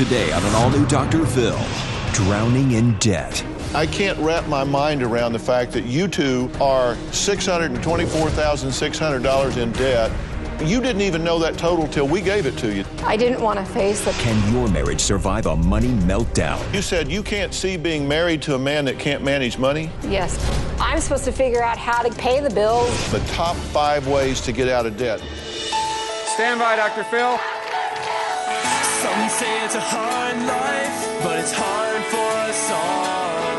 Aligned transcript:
Today 0.00 0.32
on 0.32 0.42
an 0.42 0.54
all-new 0.54 0.86
Dr. 0.86 1.26
Phil, 1.26 1.60
drowning 2.14 2.70
in 2.70 2.96
debt. 3.00 3.44
I 3.74 3.84
can't 3.84 4.18
wrap 4.20 4.48
my 4.48 4.64
mind 4.64 5.02
around 5.02 5.34
the 5.34 5.38
fact 5.38 5.72
that 5.72 5.84
you 5.84 6.08
two 6.08 6.50
are 6.58 6.94
$624,600 7.10 9.56
in 9.58 9.72
debt. 9.72 10.10
You 10.66 10.80
didn't 10.80 11.02
even 11.02 11.22
know 11.22 11.38
that 11.40 11.58
total 11.58 11.86
till 11.86 12.08
we 12.08 12.22
gave 12.22 12.46
it 12.46 12.56
to 12.60 12.74
you. 12.74 12.86
I 13.04 13.18
didn't 13.18 13.42
want 13.42 13.58
to 13.58 13.64
face 13.74 14.02
the. 14.02 14.12
Can 14.12 14.54
your 14.54 14.68
marriage 14.68 15.02
survive 15.02 15.44
a 15.44 15.54
money 15.54 15.88
meltdown? 15.88 16.72
You 16.72 16.80
said 16.80 17.08
you 17.08 17.22
can't 17.22 17.52
see 17.52 17.76
being 17.76 18.08
married 18.08 18.40
to 18.40 18.54
a 18.54 18.58
man 18.58 18.86
that 18.86 18.98
can't 18.98 19.22
manage 19.22 19.58
money. 19.58 19.90
Yes. 20.04 20.38
I'm 20.80 21.00
supposed 21.00 21.26
to 21.26 21.32
figure 21.32 21.62
out 21.62 21.76
how 21.76 22.00
to 22.00 22.10
pay 22.14 22.40
the 22.40 22.48
bills. 22.48 23.12
The 23.12 23.20
top 23.34 23.54
five 23.54 24.08
ways 24.08 24.40
to 24.40 24.52
get 24.52 24.66
out 24.66 24.86
of 24.86 24.96
debt. 24.96 25.20
Stand 26.24 26.58
by, 26.58 26.76
Dr. 26.76 27.04
Phil. 27.04 27.38
Some 29.10 29.28
say 29.28 29.64
it's 29.64 29.74
a 29.74 29.80
hard 29.80 30.36
life, 30.36 31.22
but 31.24 31.40
it's 31.40 31.50
hard 31.52 32.02
for 32.12 32.30
us 32.46 32.70
all. 32.70 33.58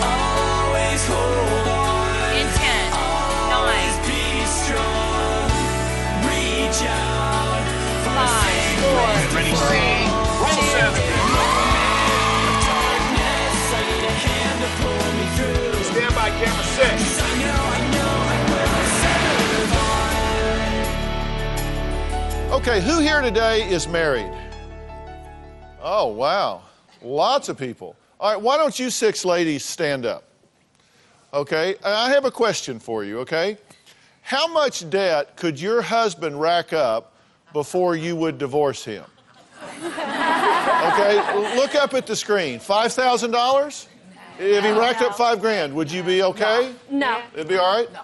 Always 0.00 1.02
hold 1.12 1.68
on. 1.68 2.32
In 2.40 2.48
10, 2.48 2.92
Always 3.52 3.94
9, 4.00 4.08
be 4.08 4.24
strong. 4.48 5.44
Reach 6.24 6.80
out. 6.88 7.24
Okay, 22.66 22.80
who 22.80 22.98
here 22.98 23.20
today 23.20 23.68
is 23.68 23.86
married? 23.86 24.32
Oh, 25.82 26.06
wow. 26.06 26.62
Lots 27.02 27.50
of 27.50 27.58
people. 27.58 27.94
All 28.18 28.32
right, 28.32 28.40
why 28.40 28.56
don't 28.56 28.78
you 28.78 28.88
six 28.88 29.22
ladies 29.22 29.62
stand 29.62 30.06
up? 30.06 30.24
Okay, 31.34 31.74
I 31.84 32.08
have 32.08 32.24
a 32.24 32.30
question 32.30 32.78
for 32.78 33.04
you, 33.04 33.18
okay? 33.18 33.58
How 34.22 34.46
much 34.46 34.88
debt 34.88 35.36
could 35.36 35.60
your 35.60 35.82
husband 35.82 36.40
rack 36.40 36.72
up 36.72 37.12
before 37.52 37.96
you 37.96 38.16
would 38.16 38.38
divorce 38.38 38.82
him? 38.82 39.04
Okay, 39.82 41.56
look 41.56 41.74
up 41.74 41.92
at 41.92 42.06
the 42.06 42.16
screen. 42.16 42.58
$5,000? 42.58 43.86
If 44.38 44.64
he 44.64 44.70
racked 44.70 45.02
up 45.02 45.14
five 45.18 45.38
grand, 45.38 45.74
would 45.74 45.92
you 45.92 46.02
be 46.02 46.22
okay? 46.22 46.74
No. 46.90 47.20
It'd 47.34 47.46
be 47.46 47.58
all 47.58 47.76
right? 47.76 47.92
No. 47.92 48.00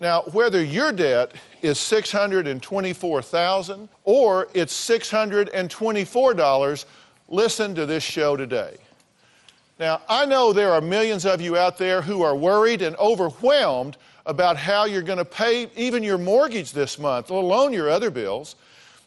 Now, 0.00 0.22
whether 0.32 0.62
your 0.62 0.92
debt 0.92 1.32
is 1.60 1.80
624,000 1.80 3.88
or 4.04 4.46
it's 4.54 4.88
$624, 4.88 6.84
listen 7.28 7.74
to 7.74 7.84
this 7.84 8.04
show 8.04 8.36
today. 8.36 8.76
Now, 9.80 10.02
I 10.08 10.24
know 10.24 10.52
there 10.52 10.70
are 10.72 10.80
millions 10.80 11.26
of 11.26 11.40
you 11.40 11.56
out 11.56 11.78
there 11.78 12.00
who 12.02 12.22
are 12.22 12.36
worried 12.36 12.82
and 12.82 12.94
overwhelmed 12.96 13.96
about 14.26 14.56
how 14.56 14.84
you're 14.84 15.02
going 15.02 15.18
to 15.18 15.24
pay 15.24 15.68
even 15.74 16.04
your 16.04 16.18
mortgage 16.18 16.70
this 16.72 16.98
month, 16.98 17.30
let 17.30 17.42
alone 17.42 17.72
your 17.72 17.90
other 17.90 18.10
bills. 18.10 18.54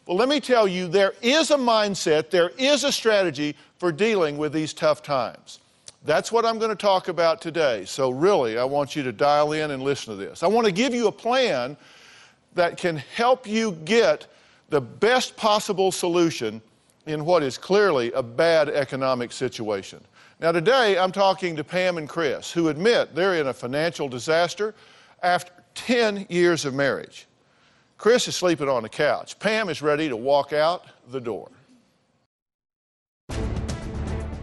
Well, 0.06 0.16
let 0.16 0.28
me 0.28 0.40
tell 0.40 0.66
you, 0.66 0.88
there 0.88 1.14
is 1.22 1.50
a 1.50 1.56
mindset, 1.56 2.30
there 2.30 2.50
is 2.58 2.84
a 2.84 2.92
strategy 2.92 3.56
for 3.78 3.92
dealing 3.92 4.36
with 4.36 4.52
these 4.52 4.74
tough 4.74 5.02
times. 5.02 5.60
That's 6.04 6.32
what 6.32 6.44
I'm 6.44 6.58
going 6.58 6.70
to 6.70 6.76
talk 6.76 7.08
about 7.08 7.40
today. 7.40 7.84
So, 7.84 8.10
really, 8.10 8.58
I 8.58 8.64
want 8.64 8.96
you 8.96 9.02
to 9.04 9.12
dial 9.12 9.52
in 9.52 9.70
and 9.70 9.82
listen 9.82 10.16
to 10.16 10.16
this. 10.16 10.42
I 10.42 10.48
want 10.48 10.66
to 10.66 10.72
give 10.72 10.92
you 10.92 11.06
a 11.06 11.12
plan 11.12 11.76
that 12.54 12.76
can 12.76 12.96
help 12.96 13.46
you 13.46 13.72
get 13.84 14.26
the 14.68 14.80
best 14.80 15.36
possible 15.36 15.92
solution 15.92 16.60
in 17.06 17.24
what 17.24 17.42
is 17.42 17.56
clearly 17.56 18.10
a 18.12 18.22
bad 18.22 18.68
economic 18.68 19.32
situation. 19.32 20.00
Now, 20.40 20.50
today 20.50 20.98
I'm 20.98 21.12
talking 21.12 21.54
to 21.56 21.64
Pam 21.64 21.98
and 21.98 22.08
Chris, 22.08 22.50
who 22.50 22.68
admit 22.68 23.14
they're 23.14 23.36
in 23.36 23.46
a 23.46 23.54
financial 23.54 24.08
disaster 24.08 24.74
after 25.22 25.52
10 25.74 26.26
years 26.28 26.64
of 26.64 26.74
marriage. 26.74 27.26
Chris 27.96 28.26
is 28.26 28.34
sleeping 28.34 28.68
on 28.68 28.82
the 28.82 28.88
couch. 28.88 29.38
Pam 29.38 29.68
is 29.68 29.80
ready 29.82 30.08
to 30.08 30.16
walk 30.16 30.52
out 30.52 30.86
the 31.12 31.20
door. 31.20 31.48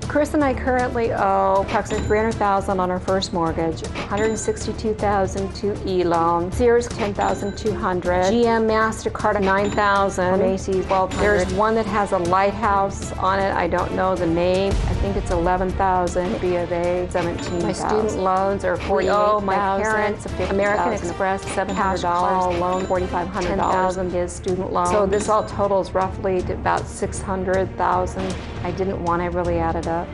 Chris 0.10 0.34
and 0.34 0.44
I 0.44 0.56
currently 0.56 1.14
owe 1.14 1.64
approximately 1.68 2.08
300000 2.08 2.80
on 2.80 2.90
our 2.90 3.00
first 3.00 3.32
mortgage, 3.32 3.84
162000 4.10 5.54
to 5.54 5.88
E-loan, 5.88 6.52
Sears 6.52 6.88
10200 6.88 8.34
GM 8.34 8.66
MasterCard 8.68 9.40
9000 9.40 10.40
Macy's 10.40 10.84
1200 10.88 11.20
There's 11.22 11.54
one 11.54 11.76
that 11.76 11.86
has 11.86 12.12
a 12.12 12.18
lighthouse 12.18 13.12
on 13.20 13.38
it. 13.38 13.54
I 13.54 13.68
don't 13.68 13.94
know 13.94 14.16
the 14.16 14.26
name. 14.26 14.72
I 14.72 14.94
think 14.96 15.16
it's 15.16 15.30
11000 15.30 16.42
B 16.42 16.56
of 16.56 16.72
A 16.72 17.08
17000 17.12 17.62
My 17.62 17.72
student 17.72 18.16
loans 18.18 18.66
are 18.66 18.78
48 18.78 19.12
Oh, 19.12 19.40
my 19.42 19.56
parents, 19.80 20.26
American 20.50 20.92
Express 20.92 21.46
$700 21.46 22.60
loan, 22.60 22.82
$4,500. 22.88 23.32
10000 23.32 24.16
is 24.16 24.32
student 24.32 24.74
loan. 24.74 24.88
So 24.88 25.06
this 25.06 25.30
all 25.30 25.46
totals 25.46 25.92
roughly 25.92 26.42
to 26.42 26.54
about 26.54 26.88
600000 26.88 28.36
I 28.64 28.72
didn't 28.72 29.04
want, 29.04 29.22
I 29.22 29.28
really 29.28 29.60
added 29.60 29.88
up. 29.88 30.08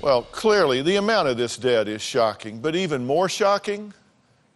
Well, 0.00 0.22
clearly, 0.22 0.82
the 0.82 0.96
amount 0.96 1.28
of 1.28 1.36
this 1.36 1.56
debt 1.56 1.88
is 1.88 2.02
shocking, 2.02 2.60
but 2.60 2.76
even 2.76 3.06
more 3.06 3.28
shocking 3.28 3.94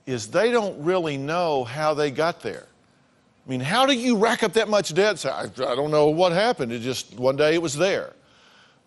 is 0.05 0.27
they 0.29 0.51
don't 0.51 0.83
really 0.83 1.17
know 1.17 1.65
how 1.65 1.95
they 1.95 2.11
got 2.11 2.41
there. 2.41 2.67
I 3.47 3.51
mean, 3.51 3.61
how 3.61 3.87
do 3.87 3.95
you 3.95 4.17
rack 4.17 4.43
up 4.43 4.53
that 4.55 4.69
much 4.69 4.93
debt? 4.93 5.25
I, 5.25 5.45
I 5.45 5.75
don't 5.75 5.91
know 5.91 6.09
what 6.09 6.33
happened. 6.33 6.71
It 6.71 6.81
just, 6.81 7.19
one 7.19 7.37
day 7.37 7.55
it 7.55 7.63
was 7.63 7.75
there. 7.75 8.13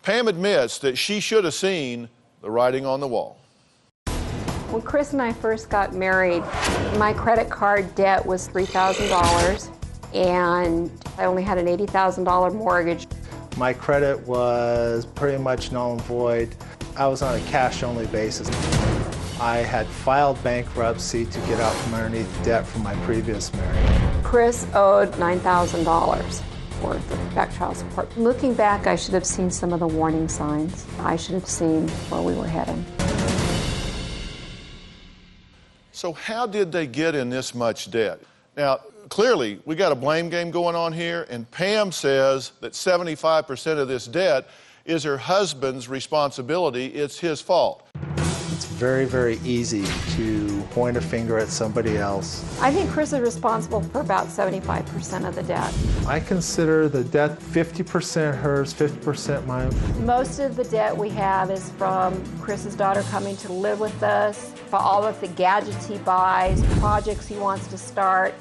Pam 0.04 0.28
admits 0.28 0.78
that 0.80 0.98
she 0.98 1.20
should 1.20 1.44
have 1.46 1.56
seen 1.56 2.10
the 2.42 2.50
writing 2.50 2.86
on 2.86 3.00
the 3.00 3.08
wall. 3.08 3.40
When 4.70 4.82
Chris 4.82 5.14
and 5.14 5.22
I 5.22 5.34
first 5.34 5.70
got 5.70 5.94
married, 5.94 6.44
my 6.98 7.14
credit 7.14 7.50
card 7.50 7.94
debt 7.96 8.26
was 8.26 8.48
$3,000 8.48 9.70
and 10.14 10.92
I 11.18 11.26
only 11.26 11.44
had 11.44 11.58
an 11.58 11.66
$80,000 11.66 12.54
mortgage. 12.54 13.08
My 13.58 13.74
credit 13.74 14.20
was 14.28 15.06
pretty 15.06 15.38
much 15.38 15.72
null 15.72 15.94
and 15.94 16.02
void. 16.02 16.56
I 16.96 17.08
was 17.08 17.22
on 17.22 17.38
a 17.40 17.44
cash 17.46 17.84
only 17.84 18.08
basis. 18.08 18.50
I 19.40 19.58
had 19.58 19.88
filed 19.88 20.42
bankruptcy 20.44 21.26
to 21.26 21.40
get 21.42 21.60
out 21.60 21.74
from 21.74 21.96
underneath 21.96 22.44
debt 22.44 22.66
from 22.66 22.84
my 22.84 22.96
previous 23.06 23.54
marriage. 23.54 24.24
Chris 24.24 24.66
owed 24.74 25.12
$9,000. 25.14 26.44
worth 26.82 27.12
of 27.12 27.36
back 27.36 27.54
child 27.54 27.78
support. 27.78 28.18
Looking 28.18 28.54
back, 28.54 28.88
I 28.88 28.96
should 28.96 29.14
have 29.14 29.26
seen 29.26 29.52
some 29.52 29.74
of 29.74 29.80
the 29.80 29.88
warning 29.88 30.28
signs. 30.28 30.86
I 31.00 31.16
should 31.16 31.36
have 31.36 31.48
seen 31.48 31.88
where 32.10 32.22
we 32.22 32.34
were 32.34 32.48
heading. 32.48 32.84
So, 35.92 36.14
how 36.14 36.48
did 36.48 36.72
they 36.72 36.88
get 36.88 37.14
in 37.14 37.30
this 37.30 37.54
much 37.54 37.92
debt? 37.92 38.20
Now, 38.58 38.80
clearly, 39.12 39.60
we 39.66 39.76
got 39.76 39.92
a 39.92 39.96
blame 39.96 40.30
game 40.30 40.50
going 40.50 40.74
on 40.74 40.94
here, 40.94 41.28
and 41.30 41.50
Pam 41.52 41.92
says 41.92 42.54
that 42.62 42.72
75% 42.72 43.78
of 43.78 43.90
this 43.90 44.08
debt 44.08 44.48
is 44.86 45.04
her 45.04 45.18
husband's 45.18 45.90
responsibility. 45.90 46.88
It's 46.88 47.20
his 47.20 47.42
fault. 47.42 47.86
It's 48.54 48.66
very, 48.66 49.06
very 49.06 49.38
easy 49.44 49.84
to 50.16 50.62
point 50.72 50.96
a 50.96 51.02
finger 51.02 51.38
at 51.38 51.50
somebody 51.50 51.98
else. 51.98 52.42
I 52.62 52.72
think 52.72 52.90
Chris 52.90 53.12
is 53.12 53.20
responsible 53.20 53.82
for 53.82 54.00
about 54.00 54.28
75% 54.28 55.28
of 55.28 55.36
the 55.36 55.44
debt. 55.44 55.74
I 56.08 56.22
consider 56.22 56.88
the 56.88 57.04
debt 57.04 57.38
50% 57.38 58.38
hers, 58.38 58.74
50% 58.74 59.46
mine. 59.46 60.06
Most 60.06 60.40
of 60.40 60.56
the 60.56 60.64
debt 60.64 60.96
we 60.96 61.10
have 61.10 61.52
is 61.52 61.70
from 61.72 62.24
Chris's 62.40 62.76
daughter 62.76 63.02
coming 63.04 63.36
to 63.38 63.52
live 63.52 63.82
with 63.82 64.02
us, 64.04 64.54
for 64.68 64.78
all 64.78 65.04
of 65.04 65.20
the 65.20 65.28
gadgets 65.28 65.86
he 65.86 65.98
buys, 65.98 66.64
projects 66.80 67.28
he 67.28 67.36
wants 67.36 67.68
to 67.68 67.78
start, 67.78 68.34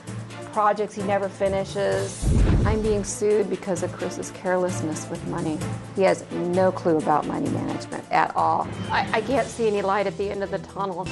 projects 0.52 0.94
he 0.94 1.02
never 1.02 1.28
finishes. 1.28 2.24
I'm 2.66 2.82
being 2.82 3.04
sued 3.04 3.48
because 3.48 3.82
of 3.82 3.92
Chris's 3.92 4.30
carelessness 4.32 5.08
with 5.08 5.26
money. 5.28 5.58
He 5.96 6.02
has 6.02 6.30
no 6.32 6.70
clue 6.70 6.98
about 6.98 7.26
money 7.26 7.48
management 7.50 8.04
at 8.10 8.34
all. 8.36 8.68
I, 8.90 9.08
I 9.12 9.20
can't 9.22 9.46
see 9.46 9.66
any 9.66 9.82
light 9.82 10.06
at 10.06 10.16
the 10.18 10.30
end 10.30 10.42
of 10.42 10.50
the 10.50 10.58
tunnel. 10.58 11.06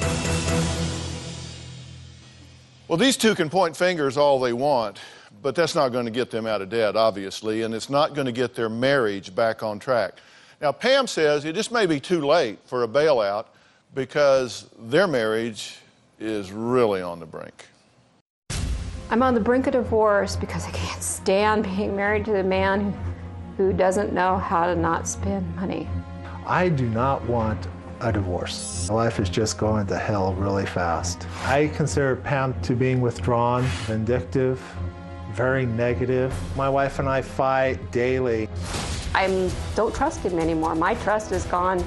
Well, 2.87 2.97
these 2.97 3.17
two 3.17 3.35
can 3.35 3.49
point 3.49 3.77
fingers 3.77 4.17
all 4.17 4.39
they 4.39 4.53
want, 4.53 4.99
but 5.41 5.55
that's 5.55 5.75
not 5.75 5.89
going 5.89 6.05
to 6.05 6.11
get 6.11 6.31
them 6.31 6.45
out 6.45 6.61
of 6.61 6.69
debt, 6.69 6.95
obviously, 6.95 7.61
and 7.61 7.73
it's 7.73 7.89
not 7.89 8.15
going 8.15 8.25
to 8.25 8.31
get 8.31 8.55
their 8.55 8.69
marriage 8.69 9.33
back 9.33 9.63
on 9.63 9.79
track. 9.79 10.15
Now, 10.61 10.71
Pam 10.71 11.07
says 11.07 11.45
it 11.45 11.53
just 11.53 11.71
may 11.71 11.85
be 11.85 11.99
too 11.99 12.21
late 12.21 12.59
for 12.65 12.83
a 12.83 12.87
bailout 12.87 13.45
because 13.93 14.69
their 14.77 15.07
marriage 15.07 15.77
is 16.19 16.51
really 16.51 17.01
on 17.01 17.19
the 17.19 17.25
brink. 17.25 17.65
I'm 19.11 19.23
on 19.23 19.33
the 19.33 19.39
brink 19.39 19.65
of 19.65 19.73
divorce 19.73 20.35
because 20.35 20.67
I 20.67 20.69
can't 20.69 21.01
stand 21.01 21.63
being 21.63 21.95
married 21.95 22.25
to 22.25 22.31
the 22.31 22.43
man 22.43 22.93
who 23.57 23.73
doesn't 23.73 24.13
know 24.13 24.37
how 24.37 24.67
to 24.67 24.75
not 24.75 25.07
spend 25.07 25.55
money. 25.55 25.89
I 26.45 26.69
do 26.69 26.87
not 26.87 27.25
want 27.25 27.67
a 28.01 28.13
divorce. 28.13 28.87
My 28.87 28.93
life 28.93 29.19
is 29.19 29.27
just 29.27 29.57
going 29.57 29.87
to 29.87 29.97
hell 29.97 30.35
really 30.35 30.67
fast. 30.67 31.25
I 31.45 31.69
consider 31.69 32.17
Pam 32.17 32.53
to 32.61 32.75
being 32.75 33.01
withdrawn, 33.01 33.63
vindictive, 33.87 34.61
very 35.31 35.65
negative. 35.65 36.31
My 36.55 36.69
wife 36.69 36.99
and 36.99 37.09
I 37.09 37.23
fight 37.23 37.91
daily. 37.91 38.47
I 39.15 39.51
don't 39.75 39.93
trust 39.93 40.19
him 40.19 40.37
anymore. 40.37 40.75
My 40.75 40.93
trust 40.93 41.31
has 41.31 41.45
gone 41.45 41.83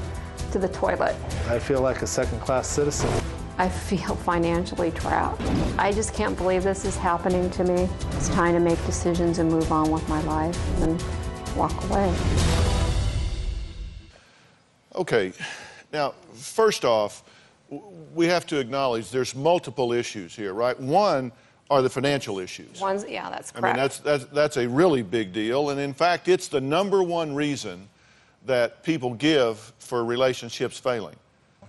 to 0.51 0.59
the 0.59 0.69
toilet. 0.69 1.15
I 1.49 1.61
feel 1.61 1.83
like 1.83 2.03
a 2.03 2.07
second 2.09 2.41
class 2.41 2.67
citizen. 2.67 3.11
I 3.59 3.69
feel 3.69 4.17
financially 4.17 4.91
trapped. 4.93 5.43
I 5.79 5.93
just 5.93 6.15
can't 6.15 6.37
believe 6.37 6.63
this 6.63 6.85
is 6.85 6.97
happening 6.97 7.51
to 7.51 7.65
me. 7.65 7.89
It's 8.13 8.29
time 8.31 8.55
to 8.55 8.61
make 8.61 8.85
decisions 8.87 9.39
and 9.39 9.51
move 9.51 9.71
on 9.71 9.91
with 9.91 10.09
my 10.09 10.23
life 10.23 10.59
and 10.81 11.03
walk 11.55 11.73
away. 11.85 12.15
Okay, 14.95 15.33
now, 15.93 16.15
first 16.35 16.85
off, 16.85 17.25
we 18.15 18.27
have 18.27 18.47
to 18.47 18.59
acknowledge 18.59 19.11
there's 19.11 19.35
multiple 19.35 19.93
issues 19.93 20.35
here, 20.35 20.55
right? 20.55 20.79
One 20.79 21.33
are 21.71 21.83
the 21.83 21.91
financial 21.91 22.39
issues. 22.39 22.81
One's, 22.81 23.07
yeah, 23.09 23.31
that's 23.31 23.53
I 23.55 23.61
mean, 23.61 23.77
that's, 23.77 23.99
that's, 23.99 24.25
that's 24.27 24.57
a 24.59 24.69
really 24.69 25.03
big 25.03 25.33
deal. 25.33 25.71
And 25.71 25.81
in 25.81 25.95
fact, 25.95 26.29
it's 26.29 26.49
the 26.49 26.61
number 26.61 27.03
one 27.03 27.35
reason 27.35 27.89
that 28.45 28.83
people 28.83 29.15
give 29.15 29.73
for 29.79 30.05
relationships 30.05 30.79
failing. 30.79 31.17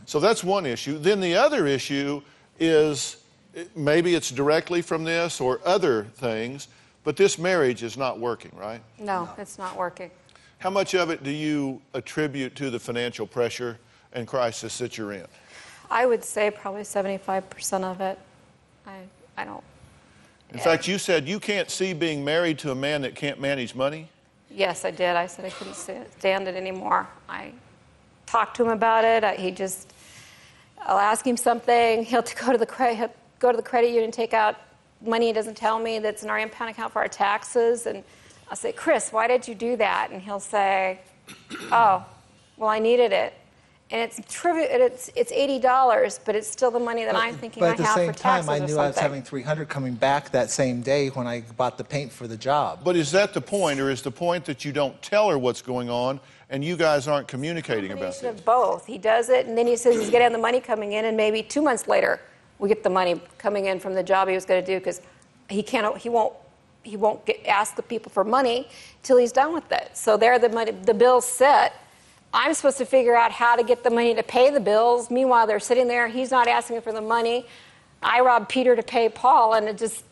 So 0.06 0.20
that's 0.20 0.44
one 0.44 0.66
issue. 0.66 0.98
Then 0.98 1.20
the 1.20 1.36
other 1.36 1.68
issue 1.68 2.22
is 2.60 3.18
maybe 3.76 4.16
it's 4.16 4.32
directly 4.32 4.82
from 4.82 5.04
this 5.04 5.40
or 5.40 5.60
other 5.66 6.04
things, 6.16 6.68
but 7.04 7.16
this 7.16 7.38
marriage 7.38 7.84
is 7.84 7.98
not 7.98 8.20
working, 8.20 8.52
right? 8.56 8.82
no, 9.00 9.30
it's 9.38 9.58
not 9.58 9.78
working. 9.78 10.10
How 10.60 10.70
much 10.70 10.96
of 10.96 11.10
it 11.10 11.24
do 11.24 11.30
you 11.30 11.82
attribute 11.94 12.56
to 12.56 12.70
the 12.70 12.80
financial 12.80 13.28
pressure 13.28 13.78
and 14.14 14.26
crisis 14.28 14.78
that 14.78 14.98
you're 14.98 15.12
in? 15.12 15.26
I 15.92 16.06
would 16.06 16.24
say 16.24 16.50
probably 16.50 16.84
75% 16.84 17.84
of 17.84 18.00
it. 18.00 18.18
I, 18.88 19.00
I 19.38 19.46
don't. 19.46 19.64
In 20.54 20.60
fact, 20.60 20.88
you 20.88 20.98
said 20.98 21.28
you 21.28 21.40
can't 21.40 21.70
see 21.70 21.94
being 21.94 22.24
married 22.24 22.60
to 22.60 22.72
a 22.72 22.76
man 22.76 23.02
that 23.02 23.16
can't 23.16 23.40
manage 23.40 23.74
money. 23.74 24.08
Yes, 24.52 24.86
I 24.86 24.92
did. 24.92 25.16
I 25.16 25.26
said 25.26 25.46
I 25.46 25.50
couldn't 25.50 25.76
stand 25.76 26.48
it 26.48 26.56
anymore. 26.56 27.08
I 27.28 27.52
talked 28.26 28.56
to 28.58 28.64
him 28.64 28.70
about 28.70 29.04
it. 29.04 29.24
I, 29.24 29.36
he 29.36 29.50
just, 29.52 29.93
I'll 30.86 31.00
ask 31.00 31.26
him 31.26 31.38
something. 31.38 32.04
He'll 32.12 32.24
t- 32.24 32.36
go 32.40 32.52
to 32.52 32.58
the 32.58 32.66
credit, 32.66 33.16
go 33.40 33.52
to 33.52 33.58
the 33.58 33.64
credit 33.64 33.88
union 33.88 34.06
and 34.06 34.14
take 34.14 34.34
out 34.34 34.58
money 35.02 35.28
he 35.28 35.34
doesn't 35.34 35.58
tell 35.58 35.80
me 35.80 36.00
that's 36.00 36.24
in 36.24 36.30
our 36.30 36.40
impound 36.40 36.72
account 36.72 36.94
for 36.94 37.00
our 37.00 37.08
taxes. 37.08 37.86
And 37.86 38.04
I'll 38.50 38.56
say, 38.56 38.72
Chris, 38.72 39.12
why 39.12 39.28
did 39.28 39.48
you 39.48 39.56
do 39.56 39.76
that? 39.78 40.12
And 40.12 40.22
he'll 40.22 40.40
say, 40.40 41.00
Oh, 41.72 42.06
well, 42.58 42.70
I 42.70 42.80
needed 42.80 43.12
it. 43.12 43.34
And 43.92 44.02
it's 44.02 44.20
trivial. 44.28 44.66
It's 44.70 45.12
it's 45.16 45.32
eighty 45.32 45.60
dollars, 45.60 46.20
but 46.26 46.36
it's 46.36 46.48
still 46.48 46.72
the 46.72 46.80
money 46.80 47.04
that 47.04 47.16
I'm 47.16 47.36
thinking 47.36 47.62
I 47.62 47.68
have 47.68 47.78
for 47.78 47.84
but 47.84 47.90
at 47.90 47.96
the 47.96 48.00
same 48.02 48.14
time, 48.14 48.50
I 48.50 48.58
knew 48.58 48.78
I 48.80 48.88
was 48.88 48.98
having 48.98 49.22
300 49.22 49.70
coming 49.70 49.94
back 49.94 50.32
that 50.32 50.50
same 50.50 50.82
day 50.82 51.10
when 51.10 51.28
I 51.28 51.42
bought 51.58 51.78
the 51.78 51.84
paint 51.84 52.12
for 52.12 52.26
the 52.26 52.38
job. 52.38 52.80
But 52.84 52.96
is 52.96 53.12
that 53.12 53.34
the 53.34 53.42
point, 53.42 53.80
or 53.80 53.92
is 53.92 54.02
the 54.02 54.10
point 54.10 54.46
that 54.46 54.66
you 54.66 54.72
don't 54.72 55.00
tell 55.04 55.30
her 55.30 55.38
what's 55.38 55.62
going 55.62 55.92
on 55.92 56.20
and 56.50 56.64
you 56.64 56.76
guys 56.76 57.08
aren't 57.08 57.28
communicating 57.28 57.92
about 57.92 58.22
of 58.24 58.44
both. 58.46 58.86
He 58.86 58.98
does 58.98 59.30
it, 59.30 59.46
and 59.46 59.58
then 59.58 59.68
he 59.68 59.76
says 59.76 59.96
he's 59.96 60.10
going 60.10 60.20
to 60.20 60.24
have 60.24 60.32
the 60.32 60.38
money 60.38 60.60
coming 60.60 60.94
in, 60.94 61.06
and 61.06 61.18
maybe 61.18 61.42
two 61.44 61.62
months 61.62 61.88
later, 61.88 62.20
we 62.60 62.70
get 62.70 62.84
the 62.84 62.90
money 62.90 63.22
coming 63.38 63.66
in 63.66 63.80
from 63.80 63.94
the 63.94 64.04
job 64.04 64.28
he 64.28 64.36
was 64.36 64.46
going 64.46 64.64
to 64.64 64.66
do 64.66 64.80
because 64.80 65.02
he 65.50 65.64
can't, 65.64 65.98
he 65.98 66.10
won't, 66.10 66.34
he 66.84 66.98
won't 66.98 67.26
get, 67.26 67.46
ask 67.48 67.76
the 67.76 67.82
people 67.84 68.12
for 68.12 68.24
money 68.24 68.68
till 69.02 69.18
he's 69.18 69.32
done 69.32 69.54
with 69.54 69.72
it. 69.72 69.96
So 69.96 70.18
there, 70.18 70.38
the 70.40 70.50
money, 70.50 70.72
the 70.72 70.94
bill's 70.94 71.26
set. 71.28 71.74
I'm 72.34 72.54
supposed 72.54 72.78
to 72.80 72.86
figure 72.86 73.16
out 73.16 73.32
how 73.32 73.56
to 73.56 73.64
get 73.64 73.84
the 73.84 73.90
money 73.90 74.16
to 74.16 74.24
pay 74.24 74.50
the 74.50 74.60
bills. 74.60 75.12
Meanwhile, 75.12 75.46
they're 75.48 75.60
sitting 75.60 75.88
there. 75.88 76.08
He's 76.08 76.32
not 76.32 76.48
asking 76.48 76.82
for 76.82 76.92
the 76.92 77.02
money. 77.02 77.46
I 78.02 78.22
robbed 78.22 78.50
Peter 78.50 78.76
to 78.76 78.84
pay 78.84 79.08
Paul, 79.08 79.54
and 79.54 79.68
it 79.68 79.78
just 79.78 80.04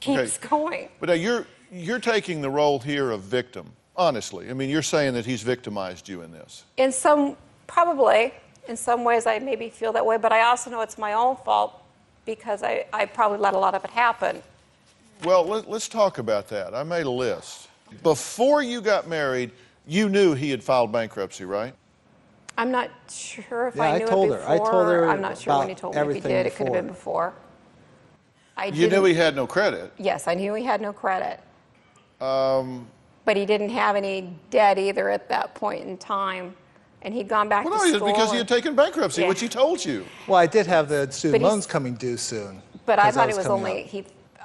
keeps 0.00 0.38
Okay. 0.38 0.48
going. 0.48 0.88
But 1.00 1.08
now 1.08 1.14
you're 1.14 1.46
you're 1.70 1.98
taking 2.00 2.40
the 2.40 2.50
role 2.50 2.78
here 2.78 3.10
of 3.10 3.20
victim. 3.22 3.70
Honestly, 4.02 4.48
I 4.48 4.52
mean, 4.54 4.70
you're 4.70 4.80
saying 4.80 5.14
that 5.14 5.26
he's 5.26 5.42
victimized 5.42 6.08
you 6.08 6.22
in 6.22 6.30
this. 6.30 6.62
In 6.76 6.92
some, 6.92 7.36
probably, 7.66 8.32
in 8.68 8.76
some 8.76 9.02
ways, 9.02 9.26
I 9.26 9.40
maybe 9.40 9.68
feel 9.70 9.92
that 9.92 10.06
way, 10.06 10.16
but 10.16 10.30
I 10.32 10.42
also 10.42 10.70
know 10.70 10.80
it's 10.82 10.98
my 10.98 11.14
own 11.14 11.34
fault 11.44 11.82
because 12.24 12.62
I, 12.62 12.86
I 12.92 13.06
probably 13.06 13.38
let 13.38 13.54
a 13.54 13.58
lot 13.58 13.74
of 13.74 13.82
it 13.84 13.90
happen. 13.90 14.40
Well, 15.24 15.44
let, 15.44 15.68
let's 15.68 15.88
talk 15.88 16.18
about 16.18 16.46
that. 16.50 16.74
I 16.76 16.84
made 16.84 17.06
a 17.06 17.10
list. 17.10 17.68
Before 18.04 18.62
you 18.62 18.80
got 18.80 19.08
married, 19.08 19.50
you 19.88 20.08
knew 20.08 20.32
he 20.34 20.48
had 20.50 20.62
filed 20.62 20.92
bankruptcy, 20.92 21.44
right? 21.44 21.74
I'm 22.56 22.70
not 22.70 22.90
sure 23.10 23.66
if 23.68 23.74
Yeah, 23.76 23.82
I 23.82 23.94
I 23.96 23.98
knew 23.98 24.06
told 24.06 24.30
it 24.30 24.34
her. 24.34 24.38
before. 24.38 24.54
I 24.54 24.58
told 24.58 24.86
her 24.86 25.08
I'm 25.08 25.20
not 25.20 25.38
sure 25.38 25.58
when 25.58 25.68
he 25.70 25.74
told 25.74 25.94
me 25.96 26.00
if 26.00 26.04
he 26.04 26.08
everything 26.10 26.30
did. 26.30 26.46
It 26.46 26.54
could 26.54 26.66
have 26.68 26.74
been 26.74 26.86
before. 26.86 27.30
before. 27.30 27.42
I 28.56 28.66
You 28.66 28.72
didn't- 28.72 28.92
knew 28.92 29.04
he 29.04 29.14
had 29.14 29.34
no 29.34 29.46
credit. 29.48 29.92
Yes, 29.98 30.28
I 30.28 30.34
knew 30.34 30.54
he 30.54 30.64
had 30.64 30.80
no 30.80 30.92
credit. 30.92 31.40
Um, 32.20 32.86
but 33.28 33.36
he 33.36 33.44
didn't 33.44 33.68
have 33.68 33.94
any 33.94 34.32
debt 34.48 34.78
either 34.78 35.10
at 35.10 35.28
that 35.28 35.54
point 35.54 35.84
in 35.84 35.98
time. 35.98 36.56
And 37.02 37.12
he'd 37.12 37.28
gone 37.28 37.46
back 37.46 37.66
Well, 37.66 37.74
to 37.74 37.78
no, 37.80 37.84
it's 37.84 37.96
school. 37.98 38.08
because 38.10 38.30
he 38.32 38.38
had 38.38 38.48
taken 38.48 38.74
bankruptcy, 38.74 39.20
Yeah. 39.20 39.28
which 39.28 39.40
he 39.42 39.48
told 39.50 39.84
you. 39.84 40.06
Well, 40.26 40.38
I 40.38 40.46
did 40.46 40.66
have 40.66 40.88
the 40.88 41.10
student 41.12 41.42
loans 41.44 41.66
coming 41.66 41.92
due 41.92 42.16
soon. 42.16 42.62
But 42.86 42.98
I 42.98 43.02
'cause 43.02 43.14
that 43.16 43.20
thought 43.20 43.28
it 43.30 43.36
was 43.36 43.46
only, 43.48 43.82
up. 43.82 43.86
he, 43.88 44.00
uh, 44.40 44.44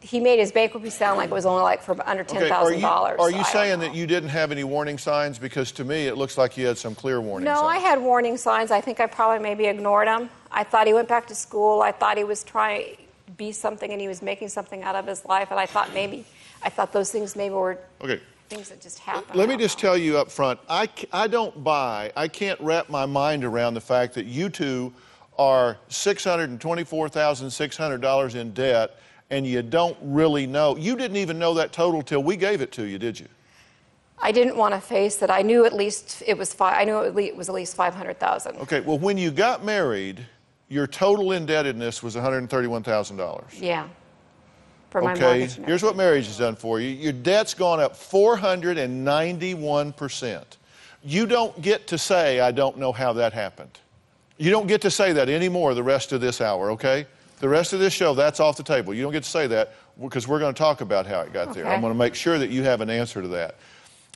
he 0.00 0.20
made 0.20 0.38
his 0.38 0.52
bankruptcy 0.52 0.88
sound 0.88 1.18
like 1.18 1.28
it 1.30 1.34
was 1.34 1.44
only 1.44 1.62
like 1.64 1.82
for 1.82 1.94
under 2.08 2.22
Okay, 2.22 2.48
are 2.50 2.72
you, 2.72 2.80
$10,000. 2.80 3.20
are 3.20 3.30
you 3.30 3.40
I 3.40 3.42
saying 3.42 3.78
know. 3.80 3.84
that 3.88 3.94
you 3.94 4.06
didn't 4.06 4.30
have 4.30 4.50
any 4.52 4.64
warning 4.64 4.96
signs? 4.96 5.38
Because 5.38 5.70
to 5.72 5.84
me, 5.84 6.06
it 6.06 6.16
looks 6.16 6.38
like 6.38 6.56
you 6.56 6.66
had 6.66 6.78
some 6.78 6.94
clear 6.94 7.20
warning 7.20 7.44
No, 7.44 7.56
signs. 7.56 7.76
I 7.76 7.78
had 7.86 8.00
warning 8.00 8.38
signs. 8.38 8.70
I 8.70 8.80
think 8.80 9.00
I 9.00 9.06
probably 9.06 9.40
maybe 9.40 9.66
ignored 9.66 10.08
them. 10.08 10.30
I 10.50 10.64
thought 10.64 10.86
he 10.86 10.94
went 10.94 11.08
back 11.08 11.26
to 11.26 11.34
school. 11.34 11.82
I 11.82 11.92
thought 11.92 12.16
he 12.16 12.24
was 12.24 12.42
trying 12.42 12.84
to 12.84 13.02
be 13.36 13.52
something 13.52 13.92
and 13.92 14.00
he 14.00 14.08
was 14.08 14.22
making 14.22 14.48
something 14.48 14.82
out 14.82 14.96
of 14.96 15.06
his 15.06 15.24
life. 15.24 15.50
And 15.50 15.58
I 15.60 15.66
thought 15.66 15.92
maybe, 15.94 16.24
I 16.62 16.68
thought 16.70 16.92
those 16.92 17.10
things 17.10 17.36
maybe 17.36 17.54
were 17.54 17.78
Okay. 18.02 18.20
things 18.48 18.68
that 18.68 18.80
just 18.80 18.98
happened. 18.98 19.36
Let 19.36 19.48
me 19.48 19.56
just 19.56 19.78
know. 19.78 19.82
tell 19.90 19.98
you 19.98 20.18
up 20.18 20.30
front, 20.30 20.60
I, 20.68 20.88
I 21.12 21.26
don't 21.26 21.64
buy, 21.64 22.12
I 22.16 22.28
can't 22.28 22.60
wrap 22.60 22.88
my 22.88 23.06
mind 23.06 23.44
around 23.44 23.74
the 23.74 23.80
fact 23.80 24.14
that 24.14 24.26
you 24.26 24.48
two 24.48 24.92
are 25.38 25.78
$624,600 25.90 28.34
in 28.34 28.52
debt 28.52 28.98
and 29.30 29.46
you 29.46 29.62
don't 29.62 29.96
really 30.02 30.46
know. 30.46 30.76
You 30.76 30.96
didn't 30.96 31.16
even 31.16 31.38
know 31.38 31.54
that 31.54 31.72
total 31.72 32.02
till 32.02 32.22
we 32.22 32.36
gave 32.36 32.60
it 32.60 32.70
to 32.72 32.84
you, 32.84 32.98
did 32.98 33.18
you? 33.18 33.26
I 34.22 34.30
didn't 34.32 34.56
want 34.56 34.74
to 34.74 34.80
face 34.80 35.20
it. 35.22 35.30
I 35.30 35.42
knew 35.42 35.64
at 35.64 35.72
least 35.72 36.22
it 36.26 36.36
was 36.38 36.52
five. 36.54 36.76
I 36.78 36.84
knew 36.84 36.98
it 37.00 37.36
was 37.36 37.48
at 37.48 37.54
least 37.54 37.74
five 37.74 37.94
hundred 37.94 38.20
thousand. 38.20 38.56
Okay, 38.58 38.80
well, 38.80 38.98
when 38.98 39.18
you 39.18 39.30
got 39.32 39.64
married, 39.64 40.24
your 40.68 40.86
total 40.86 41.32
indebtedness 41.32 42.02
was 42.02 42.16
$131,000. 42.16 43.60
Yeah. 43.60 43.88
For 44.90 45.02
my 45.02 45.12
okay, 45.12 45.46
here's 45.66 45.82
what 45.82 45.96
marriage 45.96 46.26
has 46.26 46.38
done 46.38 46.54
for 46.54 46.80
you. 46.80 46.88
Your 46.88 47.12
debt's 47.12 47.52
gone 47.54 47.80
up 47.80 47.94
491%. 47.94 50.44
You 51.02 51.26
don't 51.26 51.60
get 51.60 51.88
to 51.88 51.98
say, 51.98 52.38
I 52.40 52.52
don't 52.52 52.78
know 52.78 52.92
how 52.92 53.12
that 53.14 53.32
happened. 53.32 53.80
You 54.38 54.50
don't 54.50 54.68
get 54.68 54.80
to 54.82 54.90
say 54.90 55.12
that 55.12 55.28
anymore 55.28 55.74
the 55.74 55.82
rest 55.82 56.12
of 56.12 56.20
this 56.20 56.40
hour, 56.40 56.70
okay? 56.72 57.06
The 57.40 57.48
rest 57.48 57.72
of 57.72 57.80
this 57.80 57.92
show, 57.92 58.14
that's 58.14 58.38
off 58.40 58.56
the 58.56 58.62
table. 58.62 58.94
You 58.94 59.02
don't 59.02 59.12
get 59.12 59.24
to 59.24 59.28
say 59.28 59.48
that 59.48 59.74
because 60.00 60.28
we're 60.28 60.38
going 60.38 60.54
to 60.54 60.58
talk 60.58 60.80
about 60.80 61.06
how 61.06 61.20
it 61.20 61.32
got 61.32 61.54
there. 61.54 61.64
Okay. 61.64 61.74
I'm 61.74 61.80
going 61.80 61.92
to 61.92 61.98
make 61.98 62.14
sure 62.14 62.38
that 62.38 62.50
you 62.50 62.62
have 62.62 62.80
an 62.80 62.88
answer 62.88 63.20
to 63.20 63.26
that. 63.28 63.56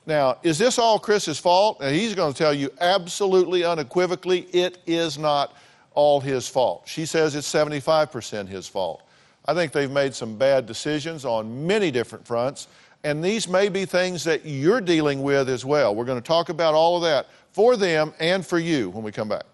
Now, 0.07 0.38
is 0.43 0.59
this 0.59 0.78
all 0.78 0.99
Chris's 0.99 1.38
fault? 1.38 1.78
And 1.83 1.95
he's 1.95 2.14
going 2.14 2.33
to 2.33 2.38
tell 2.38 2.55
you 2.55 2.71
absolutely 2.81 3.64
unequivocally 3.64 4.47
it 4.52 4.78
is 4.87 5.19
not 5.19 5.55
all 5.95 6.21
his 6.21 6.49
fault. 6.49 6.83
She 6.87 7.07
says 7.07 7.35
it's 7.35 7.50
75% 7.50 8.49
his 8.49 8.68
fault. 8.68 9.02
I 9.47 9.54
think 9.54 9.73
they've 9.73 9.90
made 9.90 10.14
some 10.14 10.37
bad 10.37 10.66
decisions 10.66 11.25
on 11.25 11.66
many 11.66 11.90
different 11.90 12.26
fronts, 12.26 12.68
and 13.04 13.25
these 13.25 13.49
may 13.49 13.68
be 13.68 13.85
things 13.85 14.25
that 14.25 14.45
you're 14.45 14.80
dealing 14.80 15.23
with 15.23 15.49
as 15.49 15.64
well. 15.64 15.95
We're 15.95 16.04
going 16.04 16.21
to 16.21 16.26
talk 16.26 16.49
about 16.49 16.75
all 16.75 16.97
of 16.97 17.02
that 17.02 17.26
for 17.52 17.76
them 17.76 18.12
and 18.21 18.47
for 18.47 18.59
you 18.59 18.90
when 18.90 19.02
we 19.02 19.12
come 19.12 19.28
back. 19.28 19.45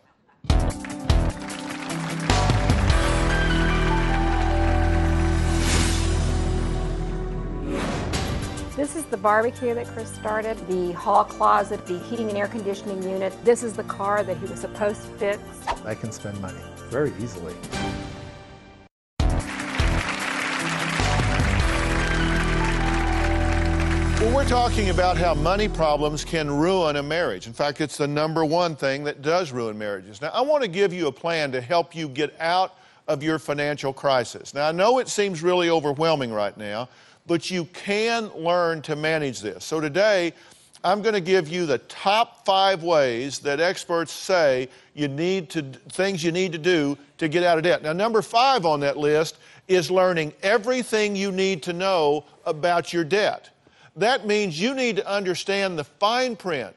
This 8.76 8.96
is 8.96 9.04
the 9.04 9.16
barbecue 9.16 9.72
that 9.72 9.86
Chris 9.86 10.12
started, 10.12 10.58
the 10.66 10.90
hall 10.94 11.22
closet, 11.22 11.86
the 11.86 11.96
heating 12.00 12.28
and 12.28 12.36
air 12.36 12.48
conditioning 12.48 13.00
unit. 13.04 13.32
This 13.44 13.62
is 13.62 13.74
the 13.74 13.84
car 13.84 14.24
that 14.24 14.36
he 14.38 14.46
was 14.46 14.58
supposed 14.58 15.00
to 15.00 15.08
fix. 15.10 15.40
I 15.84 15.94
can 15.94 16.10
spend 16.10 16.40
money 16.40 16.58
very 16.90 17.12
easily. 17.20 17.54
Well, 24.18 24.34
we're 24.34 24.48
talking 24.48 24.90
about 24.90 25.16
how 25.18 25.34
money 25.34 25.68
problems 25.68 26.24
can 26.24 26.50
ruin 26.50 26.96
a 26.96 27.02
marriage. 27.02 27.46
In 27.46 27.52
fact, 27.52 27.80
it's 27.80 27.96
the 27.96 28.08
number 28.08 28.44
one 28.44 28.74
thing 28.74 29.04
that 29.04 29.22
does 29.22 29.52
ruin 29.52 29.78
marriages. 29.78 30.20
Now, 30.20 30.30
I 30.30 30.40
want 30.40 30.64
to 30.64 30.68
give 30.68 30.92
you 30.92 31.06
a 31.06 31.12
plan 31.12 31.52
to 31.52 31.60
help 31.60 31.94
you 31.94 32.08
get 32.08 32.34
out 32.40 32.76
of 33.06 33.22
your 33.22 33.38
financial 33.38 33.92
crisis. 33.92 34.52
Now, 34.52 34.68
I 34.68 34.72
know 34.72 34.98
it 34.98 35.08
seems 35.08 35.42
really 35.42 35.70
overwhelming 35.70 36.32
right 36.32 36.56
now, 36.56 36.88
but 37.26 37.50
you 37.50 37.64
can 37.66 38.28
learn 38.34 38.82
to 38.82 38.96
manage 38.96 39.40
this. 39.40 39.64
So, 39.64 39.80
today, 39.80 40.32
I'm 40.84 41.00
going 41.00 41.14
to 41.14 41.20
give 41.20 41.48
you 41.48 41.64
the 41.64 41.78
top 41.78 42.44
five 42.44 42.82
ways 42.82 43.38
that 43.38 43.58
experts 43.58 44.12
say 44.12 44.68
you 44.92 45.08
need 45.08 45.48
to, 45.50 45.62
things 45.62 46.22
you 46.22 46.30
need 46.30 46.52
to 46.52 46.58
do 46.58 46.98
to 47.16 47.26
get 47.26 47.42
out 47.42 47.56
of 47.56 47.64
debt. 47.64 47.82
Now, 47.82 47.94
number 47.94 48.20
five 48.20 48.66
on 48.66 48.80
that 48.80 48.98
list 48.98 49.38
is 49.66 49.90
learning 49.90 50.34
everything 50.42 51.16
you 51.16 51.32
need 51.32 51.62
to 51.62 51.72
know 51.72 52.26
about 52.44 52.92
your 52.92 53.02
debt. 53.02 53.48
That 53.96 54.26
means 54.26 54.60
you 54.60 54.74
need 54.74 54.96
to 54.96 55.08
understand 55.08 55.78
the 55.78 55.84
fine 55.84 56.36
print. 56.36 56.76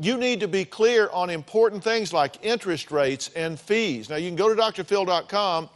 You 0.00 0.16
need 0.16 0.40
to 0.40 0.48
be 0.48 0.64
clear 0.64 1.08
on 1.10 1.30
important 1.30 1.84
things 1.84 2.12
like 2.12 2.44
interest 2.44 2.90
rates 2.90 3.30
and 3.36 3.60
fees. 3.60 4.10
Now, 4.10 4.16
you 4.16 4.28
can 4.28 4.36
go 4.36 4.52
to 4.52 4.60
drphil.com 4.60 5.68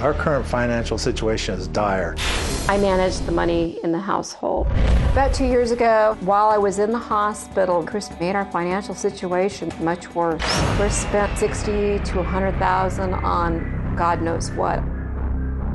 Our 0.00 0.14
current 0.14 0.46
financial 0.46 0.96
situation 0.96 1.58
is 1.58 1.68
dire. 1.68 2.14
I 2.70 2.78
managed 2.78 3.26
the 3.26 3.32
money 3.32 3.78
in 3.84 3.92
the 3.92 3.98
household. 3.98 4.66
About 5.12 5.34
two 5.34 5.44
years 5.44 5.72
ago, 5.72 6.16
while 6.20 6.48
I 6.48 6.56
was 6.56 6.78
in 6.78 6.90
the 6.90 6.98
hospital, 6.98 7.84
Chris 7.84 8.08
made 8.18 8.34
our 8.34 8.50
financial 8.50 8.94
situation 8.94 9.70
much 9.78 10.14
worse. 10.14 10.40
Chris 10.78 10.96
spent 10.96 11.38
60 11.38 11.98
to 11.98 12.12
a 12.14 12.22
100,000 12.22 13.12
on 13.12 13.94
God 13.94 14.22
knows 14.22 14.50
what. 14.52 14.78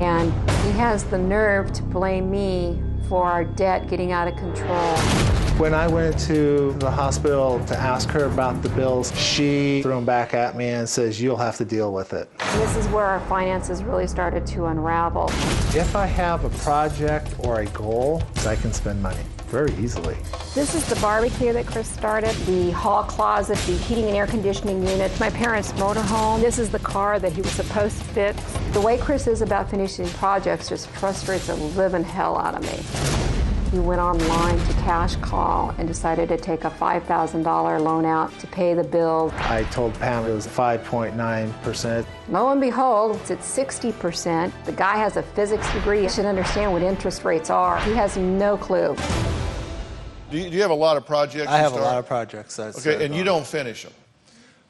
And 0.00 0.32
he 0.64 0.72
has 0.72 1.04
the 1.04 1.18
nerve 1.18 1.72
to 1.74 1.84
blame 1.84 2.28
me 2.28 2.82
for 3.08 3.24
our 3.24 3.44
debt 3.44 3.88
getting 3.88 4.12
out 4.12 4.28
of 4.28 4.36
control. 4.36 4.96
When 5.58 5.72
I 5.72 5.86
went 5.86 6.18
to 6.20 6.72
the 6.74 6.90
hospital 6.90 7.64
to 7.66 7.76
ask 7.76 8.10
her 8.10 8.24
about 8.26 8.62
the 8.62 8.68
bills, 8.70 9.18
she 9.18 9.80
threw 9.82 9.94
them 9.94 10.04
back 10.04 10.34
at 10.34 10.54
me 10.54 10.68
and 10.68 10.86
says, 10.86 11.20
You'll 11.20 11.38
have 11.38 11.56
to 11.56 11.64
deal 11.64 11.94
with 11.94 12.12
it. 12.12 12.28
And 12.40 12.60
this 12.60 12.76
is 12.76 12.86
where 12.88 13.06
our 13.06 13.20
finances 13.20 13.82
really 13.82 14.06
started 14.06 14.46
to 14.48 14.66
unravel. 14.66 15.28
If 15.74 15.96
I 15.96 16.04
have 16.04 16.44
a 16.44 16.50
project 16.58 17.34
or 17.38 17.60
a 17.60 17.66
goal, 17.66 18.22
I 18.46 18.56
can 18.56 18.72
spend 18.72 19.02
money 19.02 19.22
very 19.46 19.72
easily. 19.74 20.16
This 20.54 20.74
is 20.74 20.88
the 20.88 20.96
barbecue 20.96 21.52
that 21.52 21.66
Chris 21.66 21.88
started, 21.88 22.34
the 22.46 22.70
hall 22.70 23.02
closet, 23.04 23.58
the 23.58 23.76
heating 23.76 24.06
and 24.06 24.16
air 24.16 24.26
conditioning 24.26 24.86
unit, 24.86 25.18
my 25.20 25.30
parents' 25.30 25.72
motorhome. 25.72 26.40
This 26.40 26.58
is 26.58 26.70
the 26.70 26.78
car 26.78 27.18
that 27.18 27.32
he 27.32 27.42
was 27.42 27.52
supposed 27.52 27.98
to 27.98 28.04
fix. 28.04 28.42
The 28.72 28.80
way 28.80 28.98
Chris 28.98 29.26
is 29.26 29.42
about 29.42 29.70
finishing 29.70 30.08
projects 30.10 30.68
just 30.68 30.88
frustrates 30.88 31.46
the 31.46 31.56
living 31.56 32.04
hell 32.04 32.36
out 32.36 32.54
of 32.54 32.62
me. 32.62 33.15
He 33.72 33.80
went 33.80 34.00
online 34.00 34.56
to 34.58 34.72
CashCall 34.74 35.76
and 35.78 35.88
decided 35.88 36.28
to 36.28 36.36
take 36.36 36.64
a 36.64 36.70
$5,000 36.70 37.80
loan 37.80 38.04
out 38.04 38.36
to 38.38 38.46
pay 38.46 38.74
the 38.74 38.84
bill. 38.84 39.32
I 39.36 39.64
told 39.64 39.92
Pam 39.94 40.24
it 40.24 40.32
was 40.32 40.46
5.9%. 40.46 42.06
Lo 42.28 42.50
and 42.52 42.60
behold, 42.60 43.16
it's 43.16 43.30
at 43.32 43.40
60%. 43.40 44.52
The 44.64 44.72
guy 44.72 44.96
has 44.96 45.16
a 45.16 45.22
physics 45.22 45.70
degree. 45.72 46.02
He 46.02 46.08
should 46.08 46.26
understand 46.26 46.72
what 46.72 46.82
interest 46.82 47.24
rates 47.24 47.50
are. 47.50 47.80
He 47.80 47.92
has 47.94 48.16
no 48.16 48.56
clue. 48.56 48.96
Do 50.30 50.38
you, 50.38 50.48
do 50.48 50.56
you 50.56 50.62
have 50.62 50.70
a 50.70 50.74
lot 50.74 50.96
of 50.96 51.04
projects? 51.04 51.48
I 51.48 51.58
you 51.58 51.62
have 51.64 51.72
a 51.72 51.76
lot 51.76 51.98
of 51.98 52.06
projects. 52.06 52.56
That 52.56 52.76
I 52.76 52.78
Okay, 52.78 53.04
and 53.04 53.14
you 53.14 53.20
on. 53.20 53.26
don't 53.26 53.46
finish 53.46 53.82
them. 53.82 53.92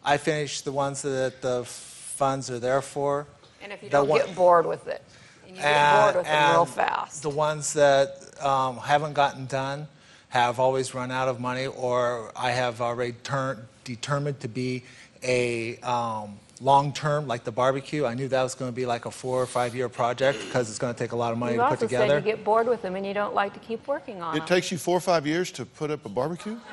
I 0.04 0.16
finish 0.16 0.62
the 0.62 0.72
ones 0.72 1.02
that 1.02 1.42
the 1.42 1.64
funds 1.66 2.50
are 2.50 2.58
there 2.58 2.80
for. 2.82 3.26
And 3.62 3.72
if 3.72 3.82
you 3.82 3.90
don't 3.90 4.08
one- 4.08 4.20
get 4.24 4.34
bored 4.34 4.64
with 4.66 4.86
it, 4.88 5.02
and 5.46 5.56
you 5.56 5.62
get 5.62 6.02
bored 6.14 6.16
with 6.24 6.26
it 6.26 6.50
real 6.52 6.64
fast. 6.64 7.22
The 7.22 7.30
ones 7.30 7.72
that 7.74 8.25
um, 8.42 8.78
haven't 8.78 9.14
gotten 9.14 9.46
done 9.46 9.88
have 10.28 10.58
always 10.58 10.94
run 10.94 11.10
out 11.10 11.28
of 11.28 11.40
money, 11.40 11.66
or 11.66 12.32
I 12.36 12.50
have 12.50 12.80
already 12.80 13.12
turn, 13.22 13.66
determined 13.84 14.40
to 14.40 14.48
be 14.48 14.82
a 15.22 15.76
um, 15.78 16.38
long 16.60 16.92
term, 16.92 17.26
like 17.26 17.44
the 17.44 17.52
barbecue. 17.52 18.04
I 18.04 18.14
knew 18.14 18.28
that 18.28 18.42
was 18.42 18.54
going 18.54 18.70
to 18.70 18.74
be 18.74 18.86
like 18.86 19.06
a 19.06 19.10
four 19.10 19.40
or 19.40 19.46
five 19.46 19.74
year 19.74 19.88
project 19.88 20.40
because 20.44 20.68
it's 20.68 20.78
going 20.78 20.92
to 20.92 20.98
take 20.98 21.12
a 21.12 21.16
lot 21.16 21.32
of 21.32 21.38
money 21.38 21.52
You 21.52 21.58
to 21.58 21.64
also 21.64 21.76
put 21.76 21.90
said 21.90 22.00
together. 22.02 22.18
you 22.18 22.24
get 22.24 22.44
bored 22.44 22.66
with 22.66 22.82
them 22.82 22.96
and 22.96 23.06
you 23.06 23.14
don't 23.14 23.34
like 23.34 23.54
to 23.54 23.60
keep 23.60 23.86
working 23.86 24.20
on 24.20 24.34
It 24.36 24.40
them. 24.40 24.48
takes 24.48 24.70
you 24.72 24.78
four 24.78 24.96
or 24.96 25.00
five 25.00 25.26
years 25.26 25.50
to 25.52 25.64
put 25.64 25.90
up 25.90 26.04
a 26.04 26.08
barbecue? 26.08 26.58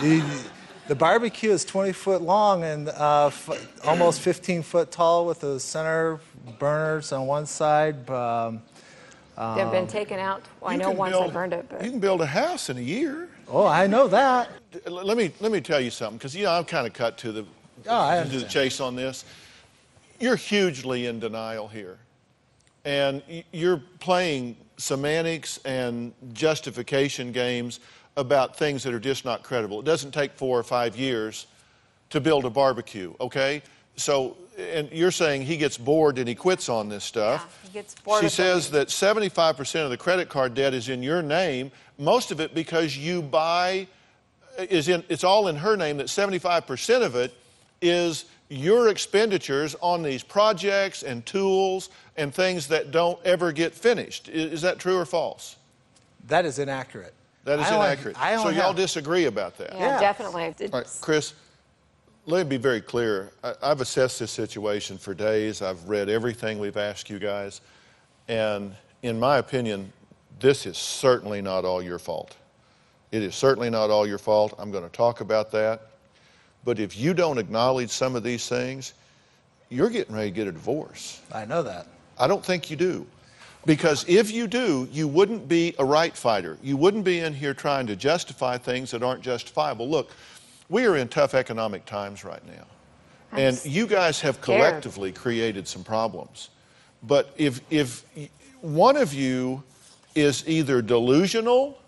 The, 0.00 0.22
the 0.88 0.94
barbecue 0.94 1.50
is 1.50 1.66
20 1.66 1.92
foot 1.92 2.22
long 2.22 2.64
and 2.64 2.88
uh, 2.88 3.26
f- 3.26 3.86
almost 3.86 4.20
15 4.22 4.62
foot 4.62 4.90
tall 4.90 5.26
with 5.26 5.40
the 5.40 5.60
center 5.60 6.18
burners 6.58 7.12
on 7.12 7.26
one 7.26 7.44
side. 7.44 8.08
Um, 8.08 8.62
They've 9.36 9.64
um, 9.66 9.70
been 9.70 9.86
taken 9.86 10.18
out. 10.18 10.42
I 10.64 10.76
know 10.76 10.88
can 10.90 10.96
once 10.98 11.14
I 11.16 11.28
burned 11.28 11.52
it, 11.54 11.66
but 11.68 11.82
You 11.84 11.90
can 11.90 12.00
build 12.00 12.20
a 12.20 12.26
house 12.26 12.68
in 12.68 12.76
a 12.76 12.82
year. 12.82 13.28
oh, 13.48 13.66
I 13.66 13.86
know 13.86 14.06
that. 14.08 14.50
Let 14.86 15.16
me, 15.16 15.32
let 15.40 15.50
me 15.52 15.60
tell 15.60 15.80
you 15.80 15.90
something, 15.90 16.18
because 16.18 16.34
you 16.36 16.44
know, 16.44 16.52
I'm 16.52 16.64
kind 16.64 16.86
of 16.86 16.92
cut 16.92 17.16
to 17.18 17.32
the, 17.32 17.46
Oh, 17.88 18.22
to 18.24 18.38
the 18.38 18.46
chase 18.46 18.78
on 18.80 18.94
this. 18.94 19.24
You're 20.20 20.36
hugely 20.36 21.06
in 21.06 21.18
denial 21.18 21.66
here. 21.68 21.98
and 22.84 23.22
you're 23.52 23.82
playing 24.00 24.56
semantics 24.76 25.58
and 25.64 26.12
justification 26.32 27.32
games 27.32 27.80
about 28.16 28.56
things 28.56 28.82
that 28.82 28.92
are 28.92 29.00
just 29.00 29.24
not 29.24 29.42
credible. 29.42 29.78
It 29.80 29.84
doesn't 29.86 30.12
take 30.12 30.32
four 30.32 30.58
or 30.58 30.62
five 30.64 30.96
years 30.96 31.46
to 32.10 32.20
build 32.20 32.44
a 32.44 32.50
barbecue, 32.50 33.14
okay? 33.20 33.62
So, 33.96 34.36
and 34.58 34.90
you're 34.92 35.10
saying 35.10 35.42
he 35.42 35.56
gets 35.56 35.76
bored 35.76 36.18
and 36.18 36.28
he 36.28 36.34
quits 36.34 36.68
on 36.68 36.88
this 36.88 37.04
stuff. 37.04 37.60
Yeah, 37.62 37.68
He 37.68 37.72
gets 37.74 37.94
bored 37.96 38.22
She 38.22 38.28
says 38.28 38.70
that 38.70 38.88
75% 38.88 39.84
of 39.84 39.90
the 39.90 39.96
credit 39.96 40.28
card 40.28 40.54
debt 40.54 40.74
is 40.74 40.88
in 40.88 41.02
your 41.02 41.22
name, 41.22 41.70
most 41.98 42.30
of 42.30 42.40
it 42.40 42.54
because 42.54 42.96
you 42.96 43.22
buy 43.22 43.86
is 44.58 44.88
in 44.88 45.02
it's 45.08 45.24
all 45.24 45.48
in 45.48 45.56
her 45.56 45.76
name 45.76 45.96
that 45.96 46.06
75% 46.08 47.02
of 47.02 47.16
it 47.16 47.32
is 47.80 48.26
your 48.50 48.88
expenditures 48.88 49.74
on 49.80 50.02
these 50.02 50.22
projects 50.22 51.02
and 51.02 51.24
tools 51.24 51.88
and 52.18 52.34
things 52.34 52.66
that 52.68 52.90
don't 52.90 53.18
ever 53.24 53.50
get 53.52 53.72
finished. 53.74 54.28
I- 54.28 54.32
Is, 54.32 54.60
that 54.62 54.78
true 54.78 54.98
or 54.98 55.06
false? 55.06 55.56
That 56.28 56.44
is 56.44 56.58
inaccurate. 56.58 57.14
That 57.44 57.60
is 57.60 57.66
I 57.66 57.74
only- 57.74 57.86
inaccurate. 57.86 58.16
I 58.20 58.36
so 58.36 58.50
y'all 58.50 58.68
have- 58.68 58.76
disagree 58.76 59.24
about 59.24 59.56
that. 59.58 59.72
Yeah, 59.72 59.98
definitely. 59.98 60.44
It's- 60.44 60.70
All 60.72 60.80
right, 60.80 60.88
Chris, 61.00 61.32
let 62.26 62.46
me 62.46 62.56
be 62.56 62.62
very 62.62 62.80
clear. 62.80 63.32
I, 63.42 63.54
I've 63.62 63.80
assessed 63.80 64.20
this 64.20 64.30
situation 64.30 64.98
for 64.98 65.14
days. 65.14 65.62
I've 65.62 65.88
read 65.88 66.08
everything 66.08 66.58
we've 66.58 66.76
asked 66.76 67.10
you 67.10 67.18
guys. 67.18 67.60
And 68.28 68.74
in 69.02 69.18
my 69.18 69.38
opinion, 69.38 69.92
this 70.38 70.66
is 70.66 70.78
certainly 70.78 71.42
not 71.42 71.64
all 71.64 71.82
your 71.82 71.98
fault. 71.98 72.36
It 73.10 73.22
is 73.22 73.34
certainly 73.34 73.70
not 73.70 73.90
all 73.90 74.06
your 74.06 74.18
fault. 74.18 74.54
I'm 74.58 74.70
going 74.70 74.84
to 74.84 74.90
talk 74.90 75.20
about 75.20 75.50
that. 75.52 75.88
But 76.64 76.78
if 76.78 76.96
you 76.96 77.12
don't 77.12 77.38
acknowledge 77.38 77.90
some 77.90 78.14
of 78.14 78.22
these 78.22 78.48
things, 78.48 78.94
you're 79.68 79.90
getting 79.90 80.14
ready 80.14 80.30
to 80.30 80.34
get 80.34 80.46
a 80.46 80.52
divorce. 80.52 81.20
I 81.34 81.44
know 81.44 81.62
that. 81.62 81.88
I 82.18 82.26
don't 82.26 82.44
think 82.44 82.70
you 82.70 82.76
do. 82.76 83.06
Because 83.64 84.04
if 84.08 84.30
you 84.30 84.46
do, 84.46 84.88
you 84.90 85.06
wouldn't 85.06 85.48
be 85.48 85.74
a 85.78 85.84
right 85.84 86.16
fighter. 86.16 86.58
You 86.62 86.76
wouldn't 86.76 87.04
be 87.04 87.20
in 87.20 87.32
here 87.32 87.54
trying 87.54 87.86
to 87.88 87.96
justify 87.96 88.58
things 88.58 88.90
that 88.90 89.02
aren't 89.02 89.22
justifiable. 89.22 89.88
Look, 89.88 90.10
we 90.68 90.86
are 90.86 90.96
in 90.96 91.08
tough 91.08 91.34
economic 91.34 91.84
times 91.84 92.24
right 92.24 92.44
now. 92.46 92.64
And 93.32 93.60
you 93.64 93.86
guys 93.86 94.20
have 94.20 94.36
scared. 94.36 94.58
collectively 94.58 95.12
created 95.12 95.66
some 95.66 95.82
problems. 95.82 96.50
But 97.02 97.32
if, 97.36 97.60
if 97.70 98.04
one 98.60 98.96
of 98.96 99.14
you 99.14 99.62
is 100.14 100.46
either 100.46 100.82
delusional 100.82 101.78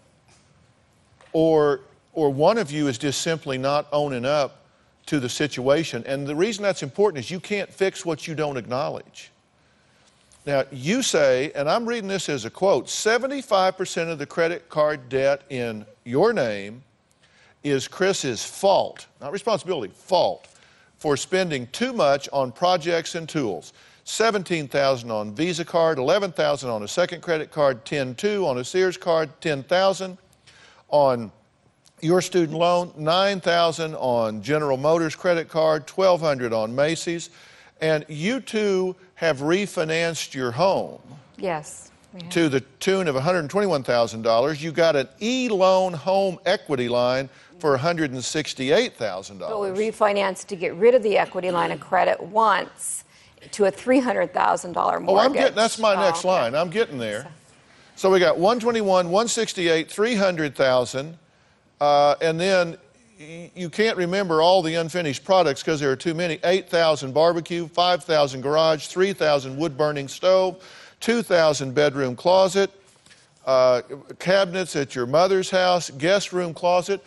or, 1.33 1.81
or 2.15 2.31
one 2.31 2.59
of 2.59 2.71
you 2.71 2.89
is 2.89 2.97
just 2.97 3.21
simply 3.21 3.59
not 3.59 3.87
owning 3.93 4.25
up 4.25 4.65
to 5.07 5.21
the 5.21 5.29
situation, 5.29 6.03
and 6.07 6.27
the 6.27 6.35
reason 6.35 6.63
that's 6.63 6.83
important 6.83 7.23
is 7.23 7.31
you 7.31 7.41
can't 7.41 7.71
fix 7.71 8.07
what 8.07 8.27
you 8.27 8.35
don't 8.35 8.57
acknowledge. 8.57 9.31
Now, 10.47 10.65
you 10.71 11.03
say, 11.03 11.53
and 11.55 11.71
I'm 11.71 11.87
reading 11.87 12.09
this 12.09 12.29
as 12.29 12.45
a 12.45 12.51
quote 12.51 12.87
75% 12.87 14.11
of 14.11 14.19
the 14.19 14.27
credit 14.27 14.69
card 14.69 15.09
debt 15.09 15.43
in 15.49 15.87
your 16.05 16.33
name 16.33 16.83
is 17.65 17.89
Chris's 17.89 18.45
fault, 18.45 19.07
not 19.21 19.33
responsibility, 19.33 19.93
fault, 19.97 20.47
for 20.99 21.17
spending 21.17 21.67
too 21.69 21.93
much 21.93 22.29
on 22.33 22.53
projects 22.53 23.15
and 23.15 23.29
tools. 23.29 23.73
17,000 24.05 25.11
on 25.11 25.35
Visa 25.35 25.65
card, 25.65 25.99
11,000 25.99 26.69
on 26.71 26.83
a 26.83 26.89
second 26.89 27.23
credit 27.23 27.51
card, 27.51 27.85
10.2 27.87 28.47
on 28.47 28.59
a 28.59 28.65
Sears 28.65 28.99
card, 28.99 29.31
10,000 29.41 30.19
on 30.91 31.33
your 32.03 32.21
student 32.21 32.59
loan, 32.59 32.93
9,000 32.99 33.95
on 33.95 34.43
General 34.43 34.77
Motors 34.77 35.17
credit 35.17 35.49
card, 35.49 35.89
1,200 35.89 36.53
on 36.53 36.75
Macy's, 36.75 37.31
and 37.81 38.05
you 38.09 38.41
two 38.41 38.95
have 39.15 39.39
refinanced 39.39 40.35
your 40.35 40.51
home 40.51 41.01
Yes. 41.39 41.91
have. 42.13 42.29
to 42.29 42.49
the 42.51 42.61
tune 42.79 43.09
of 43.09 43.15
$121,000. 43.17 44.61
You 44.61 44.71
got 44.71 44.97
an 44.97 45.09
e-loan 45.23 45.95
home 45.95 46.39
equity 46.45 46.89
line 46.91 47.31
for 47.65 47.79
$168,000. 47.79 49.39
But 49.39 49.59
we 49.59 49.69
refinanced 49.69 50.49
to 50.49 50.57
get 50.57 50.75
rid 50.75 50.95
of 50.95 51.03
the 51.03 51.17
equity 51.17 51.51
line 51.51 51.73
of 51.73 51.81
credit 51.81 52.23
once 52.23 53.05
to 53.53 53.65
a 53.65 53.73
$300,000 53.73 54.75
mortgage. 54.75 55.09
Oh, 55.09 55.17
I'm 55.17 55.33
getting 55.33 55.55
that's 55.55 55.79
my 55.79 55.95
Oh, 55.95 56.01
next 56.01 56.19
okay. 56.19 56.29
line. 56.29 56.55
I'm 56.55 56.69
getting 56.69 56.99
there. 56.99 57.27
So 57.97 58.11
we 58.11 58.19
got 58.19 58.37
121, 58.37 59.07
168, 59.07 59.91
300,000, 59.91 61.17
uh, 61.81 62.17
and 62.21 62.39
then 62.39 62.77
you 63.17 63.71
can't 63.71 63.97
remember 63.97 64.43
all 64.43 64.61
the 64.61 64.75
unfinished 64.75 65.25
products 65.25 65.63
because 65.63 65.81
there 65.81 65.91
are 65.91 65.97
too 65.97 66.13
many. 66.13 66.41
8,000 66.45 67.15
barbecue, 67.15 67.67
5,000 67.67 68.43
garage, 68.43 68.89
3,000 68.89 69.57
wood 69.57 69.79
burning 69.79 70.09
stove, 70.09 70.63
2,000 71.01 71.75
bedroom 71.75 72.15
closet, 72.15 72.71
uh, 73.47 73.81
cabinets 74.19 74.77
at 74.77 74.95
your 74.95 75.07
mother's 75.07 75.49
house, 75.49 75.89
guest 75.89 76.31
room 76.31 76.53
closet. 76.53 77.03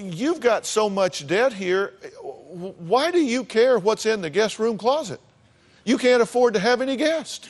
You've 0.00 0.40
got 0.40 0.64
so 0.64 0.88
much 0.88 1.26
debt 1.26 1.52
here. 1.52 1.94
Why 2.22 3.10
do 3.10 3.20
you 3.20 3.44
care 3.44 3.78
what's 3.78 4.06
in 4.06 4.22
the 4.22 4.30
guest 4.30 4.58
room 4.58 4.78
closet? 4.78 5.20
You 5.84 5.98
can't 5.98 6.22
afford 6.22 6.54
to 6.54 6.60
have 6.60 6.80
any 6.80 6.96
guests. 6.96 7.48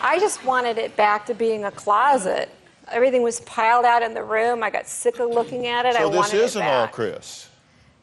I 0.00 0.18
just 0.20 0.44
wanted 0.44 0.78
it 0.78 0.96
back 0.96 1.26
to 1.26 1.34
being 1.34 1.64
a 1.64 1.70
closet. 1.70 2.48
Everything 2.88 3.22
was 3.22 3.40
piled 3.40 3.84
out 3.84 4.02
in 4.02 4.14
the 4.14 4.22
room. 4.22 4.62
I 4.62 4.70
got 4.70 4.86
sick 4.86 5.18
of 5.18 5.30
looking 5.30 5.66
at 5.66 5.84
it. 5.86 5.96
I 5.96 6.00
So 6.02 6.08
this 6.08 6.16
wanted 6.16 6.36
isn't 6.36 6.62
it 6.62 6.68
all. 6.68 6.88
Chris. 6.88 7.48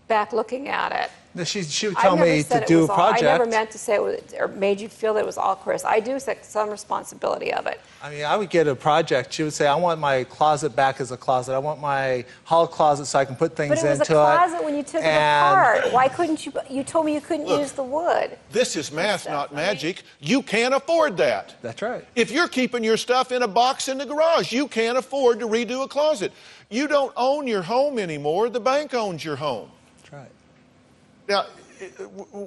back 0.08 0.34
looking 0.34 0.68
at 0.68 0.92
it. 0.92 1.10
She, 1.44 1.64
she 1.64 1.88
would 1.88 1.98
tell 1.98 2.16
me 2.16 2.44
to 2.44 2.64
do 2.68 2.80
a 2.80 2.82
was 2.82 2.90
all- 2.92 3.00
I 3.14 3.20
never 3.20 3.48
meant 3.48 3.72
to 3.72 3.80
say 3.80 3.96
it 3.96 4.02
was, 4.04 4.22
or 4.40 4.48
made 4.50 4.80
you 4.80 4.88
feel 4.88 5.16
that 5.16 5.22
it 5.22 5.26
was 5.26 5.38
all 5.38 5.56
Chris. 5.56 5.84
I 5.84 6.00
do 6.00 6.20
take 6.20 6.44
some 6.44 6.70
responsibility 6.70 7.52
of 7.52 7.66
it. 7.66 7.82
I 8.04 8.12
mean, 8.12 8.24
I 8.24 8.38
would 8.38 8.52
get 8.52 8.68
a 8.68 8.76
project. 8.76 9.34
She 9.34 9.42
would 9.42 9.54
say, 9.54 9.66
I 9.66 9.74
want 9.76 10.00
my 10.00 10.26
closet 10.26 10.76
back 10.76 11.02
as 11.02 11.12
a 11.12 11.18
closet. 11.18 11.54
I 11.54 11.58
want 11.58 11.82
my 11.82 12.24
hall 12.44 12.68
closet 12.68 13.08
so 13.08 13.18
I 13.18 13.26
can 13.26 13.36
put 13.36 13.56
things 13.56 13.84
into." 13.84 13.86
it. 13.86 13.98
But 13.98 13.98
it 13.98 14.00
was 14.00 14.10
a 14.10 14.14
into 14.14 14.14
closet 14.14 14.64
when 14.64 14.76
you 14.76 14.84
took 14.84 15.02
it 15.04 15.08
apart. 15.08 15.92
Why 15.92 16.08
couldn't 16.08 16.46
you? 16.46 16.54
You 16.70 16.84
told 16.84 17.06
me 17.08 17.16
you 17.16 17.22
couldn't 17.22 17.48
Look. 17.48 17.62
use 17.62 17.72
the 17.72 17.84
wood. 17.84 18.38
This 18.52 18.76
is 18.76 18.92
math, 18.92 19.28
not 19.28 19.56
magic. 19.56 20.04
You 20.20 20.44
can't 20.44 20.76
afford 20.76 21.18
that. 21.18 21.56
That's 21.64 21.82
right. 21.82 22.06
If 22.16 22.30
you're 22.30 22.48
keeping 22.48 22.84
your 22.84 22.98
stuff 22.98 23.32
in 23.32 23.42
a 23.42 23.48
box 23.48 23.88
in 23.88 23.98
the 23.98 24.06
garage, 24.06 24.52
you 24.52 24.68
can't 24.68 24.98
afford 24.98 25.40
to 25.40 25.48
redo 25.48 25.84
a 25.84 25.88
closet. 25.88 26.32
You 26.70 26.88
don't 26.88 27.14
own 27.18 27.48
your 27.48 27.62
home 27.64 27.98
anymore. 27.98 28.50
The 28.50 28.60
bank 28.60 28.94
owns 28.94 29.24
your 29.26 29.36
home. 29.36 29.70
Now, 31.28 31.46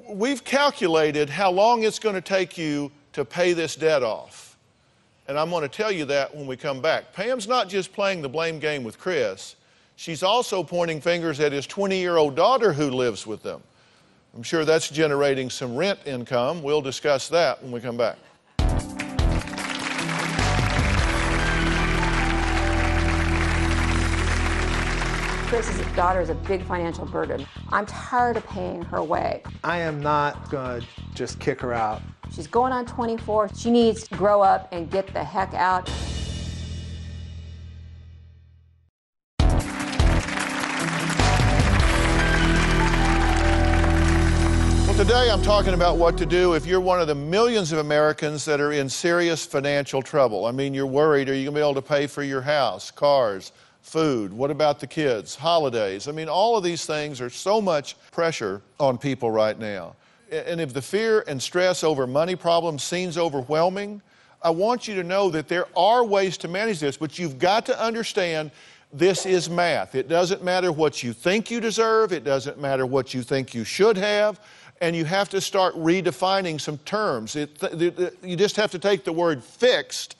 we've 0.09 0.43
calculated 0.43 1.29
how 1.29 1.51
long 1.51 1.83
it's 1.83 1.99
going 1.99 2.15
to 2.15 2.21
take 2.21 2.57
you 2.57 2.91
to 3.13 3.25
pay 3.25 3.53
this 3.53 3.75
debt 3.75 4.03
off. 4.03 4.57
And 5.27 5.37
I'm 5.37 5.49
going 5.49 5.63
to 5.63 5.69
tell 5.69 5.91
you 5.91 6.05
that 6.05 6.33
when 6.33 6.47
we 6.47 6.55
come 6.55 6.81
back. 6.81 7.11
Pam's 7.13 7.47
not 7.47 7.67
just 7.67 7.91
playing 7.91 8.21
the 8.21 8.29
blame 8.29 8.59
game 8.59 8.83
with 8.83 8.97
Chris, 8.97 9.55
she's 9.95 10.23
also 10.23 10.63
pointing 10.63 11.01
fingers 11.01 11.39
at 11.39 11.51
his 11.51 11.67
20 11.67 11.97
year 11.99 12.17
old 12.17 12.35
daughter 12.35 12.71
who 12.71 12.89
lives 12.89 13.27
with 13.27 13.43
them. 13.43 13.61
I'm 14.35 14.43
sure 14.43 14.63
that's 14.63 14.89
generating 14.89 15.49
some 15.49 15.75
rent 15.75 15.99
income. 16.05 16.61
We'll 16.61 16.81
discuss 16.81 17.27
that 17.29 17.61
when 17.61 17.71
we 17.71 17.81
come 17.81 17.97
back. 17.97 18.17
Chris's 25.47 25.79
daughter 25.95 26.19
is 26.19 26.29
a 26.29 26.35
big 26.35 26.61
financial 26.65 27.05
burden. 27.05 27.47
I'm 27.69 27.85
tired 27.85 28.35
of 28.35 28.45
paying 28.47 28.81
her 28.81 29.01
way. 29.01 29.43
I 29.63 29.77
am 29.77 30.01
not 30.01 30.49
going 30.49 30.81
to 30.81 30.87
just 31.15 31.39
kick 31.39 31.61
her 31.61 31.73
out. 31.73 32.01
She's 32.35 32.47
going 32.47 32.73
on 32.73 32.85
24. 32.85 33.51
She 33.55 33.71
needs 33.71 34.09
to 34.09 34.15
grow 34.15 34.41
up 34.41 34.67
and 34.73 34.91
get 34.91 35.07
the 35.13 35.23
heck 35.23 35.53
out. 35.53 35.89
Well, 44.85 44.97
today 44.97 45.31
I'm 45.31 45.41
talking 45.41 45.73
about 45.73 45.95
what 45.95 46.17
to 46.17 46.25
do 46.25 46.55
if 46.55 46.65
you're 46.65 46.81
one 46.81 46.99
of 46.99 47.07
the 47.07 47.15
millions 47.15 47.71
of 47.71 47.79
Americans 47.79 48.43
that 48.43 48.59
are 48.59 48.73
in 48.73 48.89
serious 48.89 49.45
financial 49.45 50.01
trouble. 50.01 50.45
I 50.45 50.51
mean, 50.51 50.73
you're 50.73 50.85
worried 50.85 51.29
are 51.29 51.33
you 51.33 51.45
going 51.45 51.55
to 51.55 51.59
be 51.59 51.63
able 51.63 51.75
to 51.75 51.81
pay 51.81 52.05
for 52.05 52.23
your 52.23 52.41
house, 52.41 52.91
cars, 52.91 53.53
food? 53.87 54.33
What 54.33 54.51
about 54.51 54.79
the 54.79 54.87
kids, 54.87 55.35
holidays? 55.35 56.07
I 56.07 56.11
mean, 56.11 56.27
all 56.27 56.57
of 56.57 56.63
these 56.63 56.85
things 56.85 57.21
are 57.21 57.29
so 57.29 57.61
much 57.61 57.95
pressure 58.11 58.61
on 58.79 58.97
people 58.97 59.31
right 59.31 59.57
now. 59.57 59.95
And 60.29 60.59
if 60.59 60.73
the 60.73 60.81
fear 60.81 61.23
and 61.25 61.41
stress 61.41 61.85
over 61.85 62.05
money 62.05 62.35
problems 62.35 62.83
seems 62.83 63.17
overwhelming, 63.17 64.01
I 64.41 64.49
want 64.49 64.89
you 64.89 64.95
to 64.95 65.03
know 65.03 65.29
that 65.29 65.47
there 65.47 65.67
are 65.75 66.03
ways 66.03 66.37
to 66.39 66.49
manage 66.49 66.81
this, 66.81 66.97
but 66.97 67.17
you've 67.17 67.39
got 67.39 67.65
to 67.67 67.81
understand 67.81 68.51
this 68.91 69.25
is 69.25 69.49
math. 69.49 69.95
It 69.95 70.09
doesn't 70.09 70.43
matter 70.43 70.71
what 70.73 71.01
you 71.01 71.13
think 71.13 71.49
you 71.49 71.61
deserve, 71.61 72.11
it 72.11 72.25
doesn't 72.25 72.59
matter 72.59 72.85
what 72.85 73.13
you 73.13 73.21
think 73.21 73.53
you 73.53 73.63
should 73.63 73.95
have, 73.95 74.41
and 74.81 74.95
you 74.95 75.05
have 75.05 75.29
to 75.29 75.39
start 75.39 75.75
redefining 75.75 76.59
some 76.59 76.77
terms. 76.79 77.37
It, 77.37 77.61
you 78.21 78.35
just 78.35 78.57
have 78.57 78.71
to 78.71 78.79
take 78.79 79.05
the 79.05 79.13
word 79.13 79.41
fixed 79.43 80.17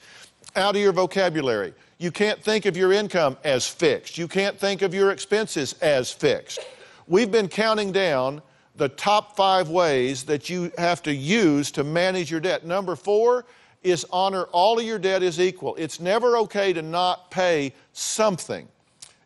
out 0.56 0.75
of 0.75 0.82
your 0.82 0.93
vocabulary. 0.93 1.73
You 1.99 2.12
can't 2.12 2.41
think 2.43 2.67
of 2.67 2.77
your 2.77 2.91
income 2.91 3.38
as 3.43 3.67
fixed. 3.67 4.17
You 4.17 4.27
can't 4.27 4.60
think 4.60 4.83
of 4.83 4.93
your 4.93 5.12
expenses 5.12 5.73
as 5.81 6.12
fixed. 6.12 6.60
We've 7.07 7.31
been 7.31 7.47
counting 7.47 7.91
down 7.91 8.41
the 8.75 8.89
top 8.89 9.36
five 9.36 9.69
ways 9.69 10.23
that 10.25 10.49
you 10.49 10.71
have 10.77 11.01
to 11.03 11.13
use 11.13 11.71
to 11.71 11.83
manage 11.83 12.29
your 12.29 12.39
debt. 12.39 12.65
Number 12.65 12.95
four 12.95 13.45
is 13.81 14.05
honor 14.12 14.43
all 14.51 14.77
of 14.77 14.86
your 14.86 14.99
debt 14.99 15.23
is 15.23 15.39
equal. 15.39 15.75
It's 15.75 15.99
never 15.99 16.38
okay 16.38 16.71
to 16.73 16.83
not 16.83 17.31
pay 17.31 17.73
something. 17.93 18.67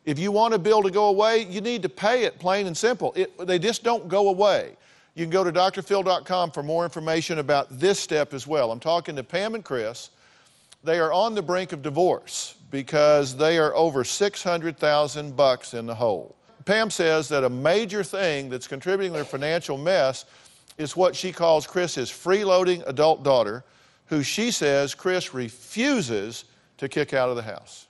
If 0.06 0.18
you 0.18 0.32
want 0.32 0.54
a 0.54 0.60
bill 0.60 0.82
to 0.82 0.92
go 0.92 1.08
away, 1.08 1.46
you 1.50 1.60
need 1.60 1.82
to 1.84 1.90
pay 1.90 2.24
it, 2.24 2.40
plain 2.40 2.68
and 2.68 2.78
simple. 2.78 3.12
It, 3.18 3.38
they 3.46 3.60
just 3.60 3.84
don't 3.84 4.08
go 4.08 4.30
away. 4.30 4.78
You 5.14 5.26
can 5.26 5.30
go 5.30 5.44
to 5.44 5.52
drphil.com 5.52 6.52
for 6.52 6.64
more 6.64 6.86
information 6.86 7.40
about 7.40 7.68
this 7.70 8.00
step 8.00 8.34
as 8.34 8.48
well. 8.48 8.72
I'm 8.72 8.80
talking 8.80 9.18
to 9.18 9.24
Pam 9.24 9.56
and 9.56 9.64
Chris. 9.64 10.10
They 10.86 11.00
are 11.00 11.12
on 11.12 11.36
the 11.36 11.42
brink 11.42 11.74
of 11.74 11.82
divorce 11.82 12.56
because 12.72 13.36
they 13.36 13.60
are 13.60 13.76
over 13.76 14.04
600,000 14.04 15.36
bucks 15.36 15.74
in 15.74 15.86
the 15.86 15.96
hole. 15.96 16.36
Pam 16.66 16.90
says 16.90 17.28
that 17.30 17.44
a 17.44 17.50
major 17.50 18.04
thing 18.04 18.50
that's 18.50 18.68
contributing 18.68 19.12
to 19.12 19.18
their 19.18 19.26
financial 19.26 19.78
mess 19.78 20.26
is 20.78 20.96
what 20.96 21.16
she 21.16 21.32
calls 21.32 21.68
Chris's 21.68 22.10
freeloading 22.10 22.88
adult 22.88 23.24
daughter, 23.24 23.64
who 24.06 24.24
she 24.24 24.52
says 24.52 24.96
Chris 24.96 25.34
refuses 25.34 26.46
to 26.78 26.88
kick 26.88 27.14
out 27.14 27.30
of 27.30 27.36
the 27.36 27.42
house. 27.44 27.88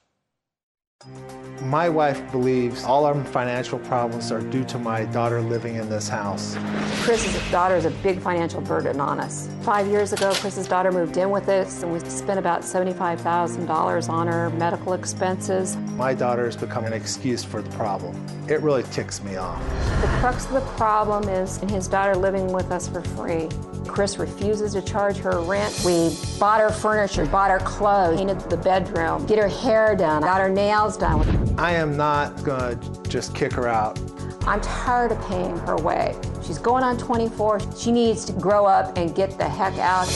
My 1.64 1.90
wife 1.90 2.32
believes 2.32 2.84
all 2.84 3.06
our 3.06 3.24
financial 3.26 3.78
problems 3.80 4.32
are 4.32 4.42
due 4.42 4.64
to 4.66 4.80
my 4.80 5.06
daughter 5.06 5.42
living 5.42 5.76
in 5.76 5.90
this 5.90 6.10
house. 6.10 6.58
Chris's 7.04 7.52
daughter 7.52 7.76
is 7.76 7.86
a 7.86 7.92
big 7.92 8.20
financial 8.20 8.62
burden 8.62 9.00
on 9.00 9.20
us. 9.20 9.48
Five 9.62 9.88
years 9.88 10.12
ago, 10.12 10.34
Chris's 10.34 10.68
daughter 10.68 10.92
moved 10.92 11.18
in 11.18 11.30
with 11.30 11.48
us, 11.50 11.84
and 11.84 11.94
we 11.94 12.00
spent 12.00 12.40
about 12.40 12.62
$75,000 12.62 14.10
on 14.10 14.28
her 14.28 14.50
medical 14.52 14.94
expenses. 14.94 15.78
My 15.96 16.14
daughter 16.16 16.46
has 16.46 16.56
become 16.56 16.86
an 16.86 16.94
excuse 16.94 17.44
for 17.44 17.62
the 17.62 17.70
problem. 17.72 18.16
It 18.50 18.62
really 18.62 18.84
ticks 18.84 19.22
me 19.22 19.36
off. 19.36 19.62
The 20.02 20.08
crux 20.20 20.46
of 20.48 20.54
the 20.54 20.62
problem 20.78 21.30
is 21.30 21.58
his 21.70 21.88
daughter 21.88 22.16
living 22.16 22.52
with 22.52 22.72
us 22.72 22.88
for 22.88 23.02
free. 23.02 23.50
Chris 23.92 24.18
refuses 24.18 24.72
to 24.72 24.82
charge 24.82 25.18
her 25.18 25.42
rent. 25.42 25.82
We 25.86 26.16
bought 26.40 26.62
her 26.62 26.70
furniture, 26.70 27.26
bought 27.26 27.52
her 27.52 27.60
clothes, 27.60 28.18
painted 28.18 28.40
the 28.50 28.56
bedroom, 28.56 29.26
get 29.26 29.38
her 29.38 29.50
hair 29.50 29.98
done, 29.98 30.22
got 30.22 30.40
her 30.40 30.48
nails 30.48 30.96
done. 30.96 31.60
I 31.60 31.74
am 31.74 31.98
not 31.98 32.42
going 32.44 32.80
to 32.80 33.10
just 33.10 33.36
kick 33.36 33.52
her 33.52 33.68
out. 33.68 34.00
I'm 34.48 34.62
tired 34.62 35.12
of 35.12 35.22
paying 35.28 35.58
her 35.60 35.76
way. 35.76 36.16
She's 36.42 36.58
going 36.58 36.86
on 36.86 36.98
24. 36.98 37.60
She 37.78 37.92
needs 37.92 38.24
to 38.26 38.34
grow 38.34 38.66
up 38.66 38.98
and 38.98 39.14
get 39.14 39.38
the 39.38 39.48
heck 39.48 39.78
out. 39.78 40.08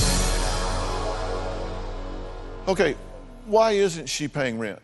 Okay, 2.70 2.96
why 3.46 3.72
isn't 3.74 4.08
she 4.08 4.30
paying 4.30 4.58
rent? 4.58 4.80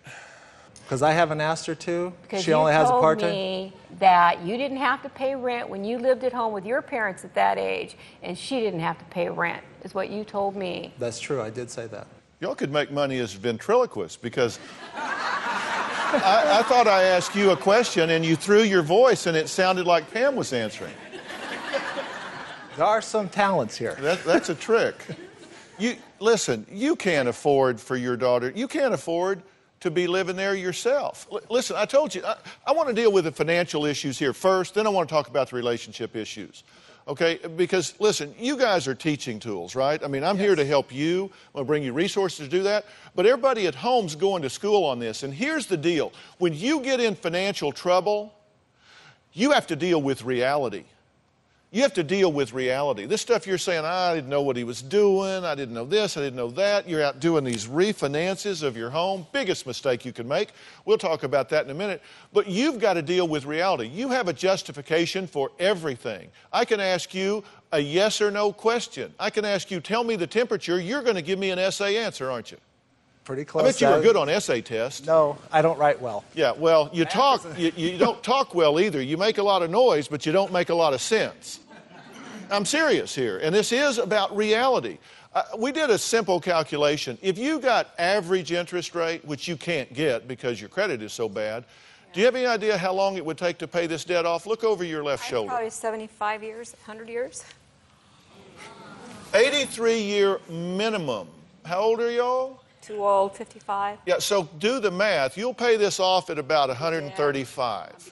Because 0.91 1.03
I 1.03 1.13
haven't 1.13 1.39
asked 1.39 1.67
her 1.67 1.75
to. 1.75 2.11
Because 2.21 2.43
She 2.43 2.51
you 2.51 2.57
only 2.57 2.73
has 2.73 2.89
a 2.89 2.91
told 2.91 3.01
part 3.01 3.19
time. 3.19 3.31
me 3.31 3.71
that 3.99 4.41
you 4.45 4.57
didn't 4.57 4.75
have 4.75 5.01
to 5.03 5.07
pay 5.07 5.33
rent 5.33 5.69
when 5.69 5.85
you 5.85 5.97
lived 5.97 6.25
at 6.25 6.33
home 6.33 6.51
with 6.51 6.65
your 6.65 6.81
parents 6.81 7.23
at 7.23 7.33
that 7.33 7.57
age, 7.57 7.95
and 8.23 8.37
she 8.37 8.59
didn't 8.59 8.81
have 8.81 8.97
to 8.99 9.05
pay 9.05 9.29
rent, 9.29 9.63
is 9.85 9.93
what 9.93 10.09
you 10.09 10.25
told 10.25 10.53
me. 10.53 10.93
That's 10.99 11.17
true. 11.17 11.41
I 11.41 11.49
did 11.49 11.71
say 11.71 11.87
that. 11.87 12.07
Y'all 12.41 12.55
could 12.55 12.73
make 12.73 12.91
money 12.91 13.19
as 13.19 13.31
ventriloquists 13.31 14.17
because 14.17 14.59
I, 14.93 16.57
I 16.59 16.63
thought 16.63 16.89
I 16.89 17.03
asked 17.03 17.37
you 17.37 17.51
a 17.51 17.55
question 17.55 18.09
and 18.09 18.25
you 18.25 18.35
threw 18.35 18.63
your 18.63 18.81
voice 18.81 19.27
and 19.27 19.37
it 19.37 19.47
sounded 19.47 19.87
like 19.87 20.11
Pam 20.11 20.35
was 20.35 20.51
answering. 20.51 20.91
There 22.75 22.85
are 22.85 23.01
some 23.01 23.29
talents 23.29 23.77
here. 23.77 23.95
That, 24.01 24.25
that's 24.25 24.49
a 24.49 24.55
trick. 24.55 24.95
You 25.79 25.95
listen. 26.19 26.65
You 26.69 26.97
can't 26.97 27.29
afford 27.29 27.79
for 27.79 27.95
your 27.95 28.17
daughter. 28.17 28.51
You 28.53 28.67
can't 28.67 28.93
afford 28.93 29.41
to 29.81 29.91
be 29.91 30.07
living 30.07 30.35
there 30.35 30.55
yourself. 30.55 31.27
L- 31.31 31.41
listen, 31.49 31.75
I 31.75 31.85
told 31.85 32.15
you 32.15 32.23
I, 32.25 32.37
I 32.65 32.71
want 32.71 32.87
to 32.87 32.95
deal 32.95 33.11
with 33.11 33.25
the 33.25 33.31
financial 33.31 33.85
issues 33.85 34.17
here 34.17 34.33
first. 34.33 34.73
Then 34.73 34.87
I 34.87 34.89
want 34.89 35.09
to 35.09 35.13
talk 35.13 35.27
about 35.27 35.49
the 35.49 35.55
relationship 35.57 36.15
issues. 36.15 36.63
Okay? 37.07 37.39
Because 37.57 37.95
listen, 37.99 38.33
you 38.39 38.55
guys 38.55 38.87
are 38.87 38.95
teaching 38.95 39.39
tools, 39.39 39.75
right? 39.75 40.01
I 40.03 40.07
mean, 40.07 40.23
I'm 40.23 40.37
here 40.37 40.55
to 40.55 40.65
help 40.65 40.93
you. 40.93 41.25
I'm 41.25 41.53
going 41.53 41.65
to 41.65 41.67
bring 41.67 41.83
you 41.83 41.93
resources 41.93 42.47
to 42.47 42.51
do 42.51 42.63
that. 42.63 42.85
But 43.15 43.25
everybody 43.25 43.67
at 43.67 43.75
home's 43.75 44.15
going 44.15 44.43
to 44.43 44.49
school 44.49 44.85
on 44.85 44.99
this. 44.99 45.23
And 45.23 45.33
here's 45.33 45.65
the 45.65 45.77
deal: 45.77 46.13
when 46.37 46.53
you 46.53 46.81
get 46.81 46.99
in 46.99 47.15
financial 47.15 47.71
trouble, 47.71 48.33
you 49.33 49.51
have 49.51 49.67
to 49.67 49.75
deal 49.75 50.01
with 50.01 50.23
reality. 50.23 50.85
You 51.73 51.83
have 51.83 51.93
to 51.93 52.03
deal 52.03 52.33
with 52.33 52.51
reality. 52.51 53.05
This 53.05 53.21
stuff 53.21 53.47
you're 53.47 53.57
saying, 53.57 53.85
I 53.85 54.13
didn't 54.13 54.29
know 54.29 54.41
what 54.41 54.57
he 54.57 54.65
was 54.65 54.81
doing, 54.81 55.45
I 55.45 55.55
didn't 55.55 55.73
know 55.73 55.85
this, 55.85 56.17
I 56.17 56.19
didn't 56.19 56.35
know 56.35 56.51
that. 56.51 56.85
You're 56.87 57.01
out 57.01 57.21
doing 57.21 57.45
these 57.45 57.65
refinances 57.65 58.61
of 58.61 58.75
your 58.75 58.89
home. 58.89 59.25
Biggest 59.31 59.65
mistake 59.65 60.03
you 60.03 60.11
can 60.11 60.27
make. 60.27 60.49
We'll 60.83 60.97
talk 60.97 61.23
about 61.23 61.47
that 61.49 61.63
in 61.63 61.71
a 61.71 61.73
minute. 61.73 62.01
But 62.33 62.47
you've 62.47 62.79
got 62.79 62.95
to 62.95 63.01
deal 63.01 63.25
with 63.25 63.45
reality. 63.45 63.87
You 63.87 64.09
have 64.09 64.27
a 64.27 64.33
justification 64.33 65.27
for 65.27 65.49
everything. 65.59 66.27
I 66.51 66.65
can 66.65 66.81
ask 66.81 67.13
you 67.13 67.41
a 67.71 67.79
yes 67.79 68.19
or 68.19 68.31
no 68.31 68.51
question. 68.51 69.13
I 69.17 69.29
can 69.29 69.45
ask 69.45 69.71
you, 69.71 69.79
tell 69.79 70.03
me 70.03 70.17
the 70.17 70.27
temperature. 70.27 70.77
You're 70.77 71.03
going 71.03 71.15
to 71.15 71.21
give 71.21 71.39
me 71.39 71.51
an 71.51 71.59
essay 71.59 71.95
answer, 71.95 72.29
aren't 72.29 72.51
you? 72.51 72.57
Pretty 73.33 73.49
I 73.57 73.63
bet 73.63 73.79
you 73.79 73.87
were 73.87 74.01
good 74.01 74.17
on 74.17 74.27
essay 74.27 74.59
tests. 74.59 75.07
No, 75.07 75.37
I 75.53 75.61
don't 75.61 75.79
write 75.79 76.01
well. 76.01 76.25
Yeah, 76.33 76.51
well, 76.51 76.89
you 76.91 77.05
talk, 77.05 77.45
you, 77.57 77.71
you 77.77 77.97
don't 77.97 78.21
talk 78.21 78.53
well 78.53 78.77
either. 78.77 79.01
You 79.01 79.15
make 79.15 79.37
a 79.37 79.43
lot 79.43 79.61
of 79.61 79.69
noise, 79.69 80.09
but 80.09 80.25
you 80.25 80.33
don't 80.33 80.51
make 80.51 80.67
a 80.67 80.75
lot 80.75 80.93
of 80.93 80.99
sense. 80.99 81.61
I'm 82.49 82.65
serious 82.65 83.15
here, 83.15 83.37
and 83.37 83.55
this 83.55 83.71
is 83.71 83.99
about 83.99 84.35
reality. 84.35 84.97
Uh, 85.33 85.43
we 85.57 85.71
did 85.71 85.89
a 85.89 85.97
simple 85.97 86.41
calculation. 86.41 87.17
If 87.21 87.37
you 87.37 87.61
got 87.61 87.91
average 87.97 88.51
interest 88.51 88.95
rate, 88.95 89.23
which 89.23 89.47
you 89.47 89.55
can't 89.55 89.93
get 89.93 90.27
because 90.27 90.59
your 90.59 90.67
credit 90.69 91.01
is 91.01 91.13
so 91.13 91.29
bad, 91.29 91.63
do 92.11 92.19
you 92.19 92.25
have 92.25 92.35
any 92.35 92.47
idea 92.47 92.77
how 92.77 92.91
long 92.91 93.15
it 93.15 93.25
would 93.25 93.37
take 93.37 93.57
to 93.59 93.67
pay 93.67 93.87
this 93.87 94.03
debt 94.03 94.25
off? 94.25 94.45
Look 94.45 94.65
over 94.65 94.83
your 94.83 95.05
left 95.05 95.25
shoulder. 95.25 95.51
Probably 95.51 95.69
75 95.69 96.43
years, 96.43 96.75
100 96.85 97.07
years. 97.07 97.45
83 99.33 100.01
year 100.01 100.41
minimum. 100.49 101.29
How 101.63 101.79
old 101.79 102.01
are 102.01 102.11
y'all? 102.11 102.60
Too 102.81 103.03
old, 103.05 103.35
55. 103.35 103.99
Yeah, 104.05 104.17
so 104.19 104.49
do 104.59 104.79
the 104.79 104.91
math. 104.91 105.37
You'll 105.37 105.53
pay 105.53 105.77
this 105.77 105.99
off 105.99 106.29
at 106.29 106.39
about 106.39 106.69
135. 106.69 108.11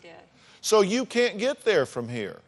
So 0.61 0.81
you 0.81 1.05
can't 1.05 1.37
get 1.37 1.63
there 1.63 1.85
from 1.85 2.07
here. 2.07 2.39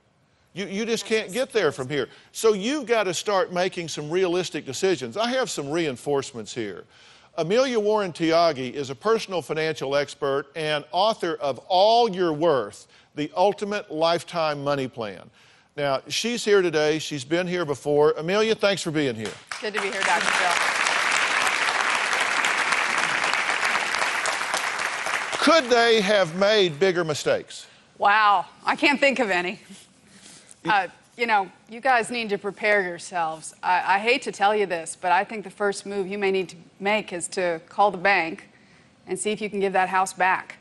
You, 0.53 0.65
you 0.65 0.85
just 0.85 1.05
can't 1.05 1.31
get 1.31 1.53
there 1.53 1.71
from 1.71 1.87
here. 1.87 2.09
So 2.33 2.53
you've 2.53 2.85
got 2.85 3.03
to 3.03 3.13
start 3.13 3.53
making 3.53 3.87
some 3.87 4.09
realistic 4.09 4.65
decisions. 4.65 5.15
I 5.15 5.29
have 5.29 5.49
some 5.49 5.69
reinforcements 5.69 6.53
here. 6.53 6.83
Amelia 7.37 7.79
Warren 7.79 8.11
Tyagi 8.11 8.73
is 8.73 8.89
a 8.89 8.95
personal 8.95 9.41
financial 9.41 9.95
expert 9.95 10.47
and 10.55 10.83
author 10.91 11.35
of 11.35 11.59
All 11.69 12.09
Your 12.09 12.33
Worth, 12.33 12.87
the 13.15 13.31
ultimate 13.35 13.89
lifetime 13.89 14.61
money 14.61 14.89
plan. 14.89 15.29
Now, 15.77 16.01
she's 16.09 16.43
here 16.43 16.61
today. 16.61 16.99
She's 16.99 17.23
been 17.23 17.47
here 17.47 17.63
before. 17.63 18.11
Amelia, 18.17 18.53
thanks 18.53 18.81
for 18.81 18.91
being 18.91 19.15
here. 19.15 19.31
Good 19.61 19.73
to 19.73 19.81
be 19.81 19.89
here, 19.89 20.01
Dr. 20.01 20.25
Phil. 20.25 20.80
Could 25.41 25.71
they 25.71 26.01
have 26.01 26.35
made 26.35 26.79
bigger 26.79 27.03
mistakes? 27.03 27.65
Wow, 27.97 28.45
I 28.63 28.75
can't 28.75 28.99
think 28.99 29.17
of 29.17 29.31
any. 29.31 29.59
Uh, 30.63 30.87
you 31.17 31.25
know, 31.25 31.51
you 31.67 31.81
guys 31.81 32.11
need 32.11 32.29
to 32.29 32.37
prepare 32.37 32.83
yourselves. 32.83 33.55
I, 33.63 33.95
I 33.95 33.97
hate 33.97 34.21
to 34.21 34.31
tell 34.31 34.55
you 34.55 34.67
this, 34.67 34.95
but 34.95 35.11
I 35.11 35.23
think 35.23 35.43
the 35.43 35.49
first 35.49 35.87
move 35.87 36.05
you 36.05 36.19
may 36.19 36.29
need 36.29 36.49
to 36.49 36.55
make 36.79 37.11
is 37.11 37.27
to 37.29 37.59
call 37.69 37.89
the 37.89 37.97
bank 37.97 38.49
and 39.07 39.17
see 39.17 39.31
if 39.31 39.41
you 39.41 39.49
can 39.49 39.59
give 39.59 39.73
that 39.73 39.89
house 39.89 40.13
back. 40.13 40.57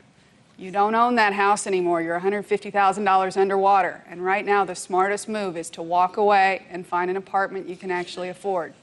You 0.57 0.71
don't 0.71 0.95
own 0.95 1.13
that 1.13 1.33
house 1.33 1.67
anymore. 1.67 2.01
You're 2.01 2.19
$150,000 2.19 3.37
underwater. 3.37 4.03
And 4.09 4.25
right 4.25 4.43
now, 4.43 4.65
the 4.65 4.73
smartest 4.73 5.29
move 5.29 5.57
is 5.57 5.69
to 5.71 5.83
walk 5.83 6.17
away 6.17 6.65
and 6.71 6.87
find 6.87 7.11
an 7.11 7.17
apartment 7.17 7.69
you 7.69 7.75
can 7.77 7.91
actually 7.91 8.29
afford. 8.29 8.73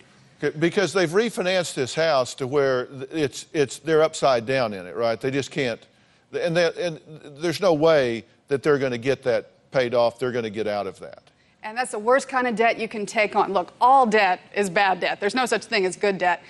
Because 0.59 0.93
they've 0.93 1.11
refinanced 1.11 1.75
this 1.75 1.95
house 1.95 2.35
to 2.35 2.47
where 2.47 2.89
it's, 3.11 3.47
it's, 3.53 3.79
they're 3.79 4.03
upside 4.03 4.47
down 4.47 4.73
in 4.73 4.87
it, 4.87 4.95
right? 4.95 5.21
They 5.21 5.33
just 5.33 5.51
can't, 5.51 5.85
and, 6.33 6.57
they, 6.57 6.71
and 6.81 7.01
there's 7.39 7.61
no 7.61 7.75
way 7.75 8.25
that 8.47 8.63
they're 8.63 8.79
going 8.79 8.93
to 8.93 8.99
get 8.99 9.23
that 9.25 9.51
paid 9.73 9.95
off. 9.95 10.19
They're 10.19 10.33
going 10.33 10.45
to 10.45 10.51
get 10.51 10.67
out 10.67 10.87
of 10.87 10.99
that. 11.01 11.23
And 11.63 11.77
that's 11.77 11.91
the 11.91 11.99
worst 11.99 12.29
kind 12.29 12.47
of 12.47 12.55
debt 12.55 12.79
you 12.79 12.89
can 12.89 13.05
take 13.05 13.35
on. 13.35 13.53
Look, 13.53 13.73
all 13.81 14.07
debt 14.07 14.41
is 14.55 14.71
bad 14.71 15.01
debt. 15.01 15.19
There's 15.19 15.35
no 15.35 15.45
such 15.45 15.65
thing 15.65 15.85
as 15.85 15.97
good 15.97 16.19
debt. 16.19 16.43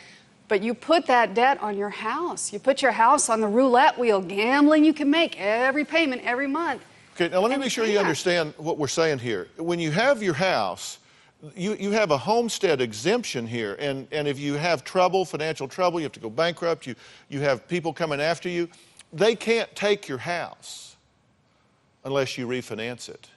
But 0.49 0.63
you 0.63 0.75
put 0.75 1.07
that 1.07 1.35
debt 1.35 1.61
on 1.63 1.77
your 1.77 1.91
house. 1.91 2.53
You 2.53 2.59
put 2.59 2.83
your 2.83 2.93
house 2.93 3.29
on 3.29 3.41
the 3.41 3.47
roulette 3.47 3.99
wheel, 3.99 4.21
gambling 4.21 4.85
you 4.85 4.95
can 4.95 5.11
make 5.11 5.39
every 5.41 5.85
payment 5.85 6.23
every 6.25 6.47
month. 6.47 6.83
Okay, 7.15 7.29
now 7.29 7.41
let 7.41 7.49
me 7.49 7.55
And 7.55 7.63
make 7.63 7.73
sure 7.73 7.85
you 7.85 7.99
understand 7.99 8.55
what 8.57 8.79
we're 8.79 8.87
saying 8.87 9.19
here. 9.19 9.49
When 9.57 9.79
you 9.79 9.91
have 9.91 10.23
your 10.23 10.35
house, 10.35 10.99
you, 11.55 11.75
you 11.75 11.91
have 11.93 12.11
a 12.11 12.19
homestead 12.19 12.81
exemption 12.81 13.47
here, 13.47 13.77
and, 13.79 14.09
and 14.11 14.27
if 14.27 14.39
you 14.39 14.55
have 14.55 14.83
trouble, 14.85 15.25
financial 15.25 15.69
trouble, 15.69 16.01
you 16.01 16.05
have 16.05 16.13
to 16.13 16.21
go 16.21 16.31
bankrupt, 16.31 16.87
you, 16.87 16.95
you 17.29 17.41
have 17.41 17.69
people 17.69 17.93
coming 17.93 18.21
after 18.21 18.49
you, 18.49 18.69
they 19.13 19.35
can't 19.35 19.75
take 19.77 20.09
your 20.09 20.19
house 20.19 20.97
unless 22.05 22.37
you 22.37 22.47
refinance 22.47 23.09
it. 23.09 23.29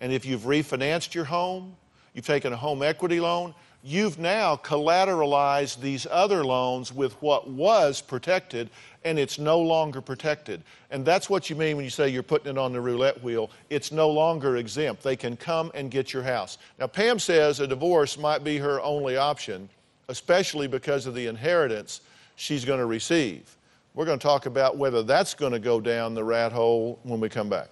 And 0.00 0.12
if 0.12 0.24
you've 0.24 0.42
refinanced 0.42 1.14
your 1.14 1.24
home, 1.24 1.76
you've 2.12 2.26
taken 2.26 2.52
a 2.52 2.56
home 2.56 2.82
equity 2.82 3.20
loan, 3.20 3.54
you've 3.82 4.18
now 4.18 4.56
collateralized 4.56 5.80
these 5.80 6.06
other 6.10 6.44
loans 6.44 6.92
with 6.92 7.14
what 7.22 7.48
was 7.48 8.00
protected 8.00 8.70
and 9.04 9.18
it's 9.18 9.38
no 9.38 9.60
longer 9.60 10.00
protected. 10.00 10.62
And 10.90 11.04
that's 11.04 11.28
what 11.28 11.50
you 11.50 11.56
mean 11.56 11.76
when 11.76 11.84
you 11.84 11.90
say 11.90 12.08
you're 12.08 12.22
putting 12.22 12.50
it 12.50 12.58
on 12.58 12.72
the 12.72 12.80
roulette 12.80 13.22
wheel. 13.22 13.50
It's 13.70 13.92
no 13.92 14.08
longer 14.08 14.56
exempt. 14.56 15.02
They 15.02 15.16
can 15.16 15.36
come 15.36 15.70
and 15.74 15.90
get 15.90 16.12
your 16.12 16.22
house. 16.22 16.58
Now, 16.78 16.86
Pam 16.86 17.18
says 17.18 17.60
a 17.60 17.66
divorce 17.66 18.18
might 18.18 18.44
be 18.44 18.58
her 18.58 18.80
only 18.80 19.16
option, 19.16 19.68
especially 20.08 20.66
because 20.66 21.06
of 21.06 21.14
the 21.14 21.26
inheritance 21.26 22.00
she's 22.36 22.64
going 22.64 22.80
to 22.80 22.86
receive. 22.86 23.56
We're 23.94 24.06
going 24.06 24.18
to 24.18 24.22
talk 24.22 24.46
about 24.46 24.78
whether 24.78 25.02
that's 25.02 25.34
going 25.34 25.52
to 25.52 25.58
go 25.58 25.80
down 25.80 26.14
the 26.14 26.24
rat 26.24 26.52
hole 26.52 26.98
when 27.02 27.20
we 27.20 27.28
come 27.28 27.48
back. 27.48 27.68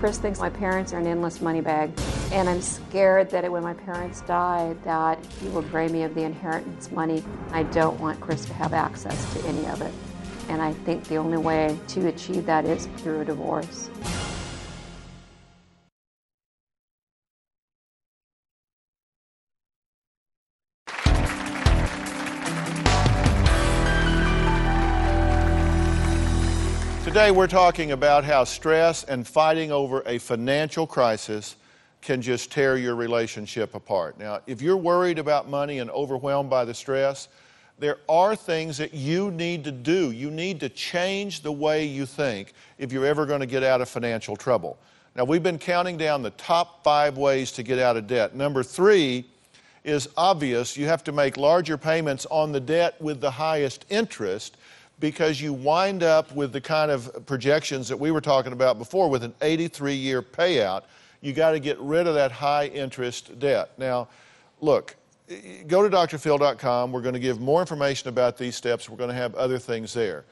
Chris 0.00 0.16
thinks 0.16 0.40
my 0.40 0.48
parents 0.48 0.94
are 0.94 0.98
an 0.98 1.06
endless 1.06 1.42
money 1.42 1.60
bag, 1.60 1.92
and 2.32 2.48
I'm 2.48 2.62
scared 2.62 3.28
that 3.32 3.52
when 3.52 3.62
my 3.62 3.74
parents 3.74 4.22
die, 4.22 4.74
that 4.82 5.18
he 5.42 5.48
will 5.48 5.60
drain 5.60 5.92
me 5.92 6.04
of 6.04 6.14
the 6.14 6.22
inheritance 6.22 6.90
money. 6.90 7.22
I 7.52 7.64
don't 7.64 8.00
want 8.00 8.18
Chris 8.18 8.46
to 8.46 8.54
have 8.54 8.72
access 8.72 9.34
to 9.34 9.46
any 9.46 9.66
of 9.66 9.82
it, 9.82 9.92
and 10.48 10.62
I 10.62 10.72
think 10.72 11.04
the 11.04 11.16
only 11.16 11.36
way 11.36 11.78
to 11.88 12.08
achieve 12.08 12.46
that 12.46 12.64
is 12.64 12.86
through 12.96 13.20
a 13.20 13.24
divorce. 13.26 13.90
Today, 27.10 27.32
we're 27.32 27.48
talking 27.48 27.90
about 27.90 28.22
how 28.22 28.44
stress 28.44 29.02
and 29.02 29.26
fighting 29.26 29.72
over 29.72 30.04
a 30.06 30.18
financial 30.18 30.86
crisis 30.86 31.56
can 32.02 32.22
just 32.22 32.52
tear 32.52 32.76
your 32.76 32.94
relationship 32.94 33.74
apart. 33.74 34.16
Now, 34.16 34.42
if 34.46 34.62
you're 34.62 34.76
worried 34.76 35.18
about 35.18 35.48
money 35.48 35.80
and 35.80 35.90
overwhelmed 35.90 36.48
by 36.48 36.64
the 36.64 36.72
stress, 36.72 37.26
there 37.80 37.96
are 38.08 38.36
things 38.36 38.78
that 38.78 38.94
you 38.94 39.32
need 39.32 39.64
to 39.64 39.72
do. 39.72 40.12
You 40.12 40.30
need 40.30 40.60
to 40.60 40.68
change 40.68 41.40
the 41.40 41.50
way 41.50 41.84
you 41.84 42.06
think 42.06 42.52
if 42.78 42.92
you're 42.92 43.06
ever 43.06 43.26
going 43.26 43.40
to 43.40 43.46
get 43.46 43.64
out 43.64 43.80
of 43.80 43.88
financial 43.88 44.36
trouble. 44.36 44.78
Now, 45.16 45.24
we've 45.24 45.42
been 45.42 45.58
counting 45.58 45.96
down 45.96 46.22
the 46.22 46.30
top 46.30 46.84
five 46.84 47.18
ways 47.18 47.50
to 47.52 47.64
get 47.64 47.80
out 47.80 47.96
of 47.96 48.06
debt. 48.06 48.36
Number 48.36 48.62
three 48.62 49.24
is 49.82 50.08
obvious. 50.16 50.76
You 50.76 50.86
have 50.86 51.02
to 51.02 51.10
make 51.10 51.36
larger 51.36 51.76
payments 51.76 52.24
on 52.26 52.52
the 52.52 52.60
debt 52.60 53.02
with 53.02 53.20
the 53.20 53.32
highest 53.32 53.84
interest 53.90 54.56
because 55.00 55.40
you 55.40 55.52
wind 55.52 56.02
up 56.02 56.32
with 56.34 56.52
the 56.52 56.60
kind 56.60 56.90
of 56.90 57.26
projections 57.26 57.88
that 57.88 57.96
we 57.96 58.10
were 58.10 58.20
talking 58.20 58.52
about 58.52 58.78
before 58.78 59.08
with 59.08 59.24
an 59.24 59.34
83 59.40 59.94
year 59.94 60.22
payout. 60.22 60.82
You 61.22 61.32
got 61.32 61.52
to 61.52 61.60
get 61.60 61.78
rid 61.80 62.06
of 62.06 62.14
that 62.14 62.30
high 62.30 62.66
interest 62.66 63.38
debt. 63.38 63.70
Now, 63.78 64.08
look, 64.60 64.94
go 65.66 65.86
to 65.86 65.94
drphil.com. 65.94 66.92
We're 66.92 67.02
going 67.02 67.14
to 67.14 67.20
give 67.20 67.40
more 67.40 67.60
information 67.60 68.08
about 68.08 68.36
these 68.36 68.56
steps. 68.56 68.88
We're 68.88 68.96
going 68.96 69.10
to 69.10 69.16
have 69.16 69.34
other 69.34 69.58
things 69.58 69.92
there. 69.92 70.24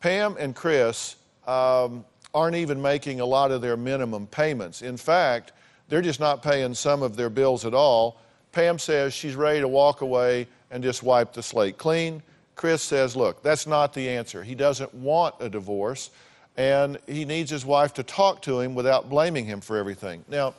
Pam 0.00 0.36
and 0.38 0.54
Chris 0.54 1.16
um, 1.46 2.04
aren't 2.34 2.56
even 2.56 2.80
making 2.80 3.20
a 3.20 3.24
lot 3.24 3.50
of 3.50 3.60
their 3.62 3.76
minimum 3.76 4.26
payments. 4.26 4.82
In 4.82 4.96
fact, 4.96 5.52
they're 5.88 6.02
just 6.02 6.20
not 6.20 6.42
paying 6.42 6.74
some 6.74 7.02
of 7.02 7.16
their 7.16 7.30
bills 7.30 7.64
at 7.64 7.74
all. 7.74 8.20
Pam 8.52 8.78
says 8.78 9.14
she's 9.14 9.34
ready 9.34 9.60
to 9.60 9.68
walk 9.68 10.02
away 10.02 10.46
and 10.70 10.82
just 10.82 11.02
wipe 11.02 11.32
the 11.32 11.42
slate 11.42 11.78
clean. 11.78 12.22
Chris 12.58 12.82
says, 12.82 13.14
look, 13.14 13.40
that's 13.40 13.68
not 13.68 13.94
the 13.94 14.08
answer. 14.08 14.42
He 14.42 14.56
doesn't 14.56 14.92
want 14.92 15.36
a 15.38 15.48
divorce, 15.48 16.10
and 16.56 16.98
he 17.06 17.24
needs 17.24 17.52
his 17.52 17.64
wife 17.64 17.94
to 17.94 18.02
talk 18.02 18.42
to 18.42 18.58
him 18.58 18.74
without 18.74 19.08
blaming 19.08 19.44
him 19.44 19.60
for 19.60 19.76
everything. 19.76 20.24
Now, 20.28 20.54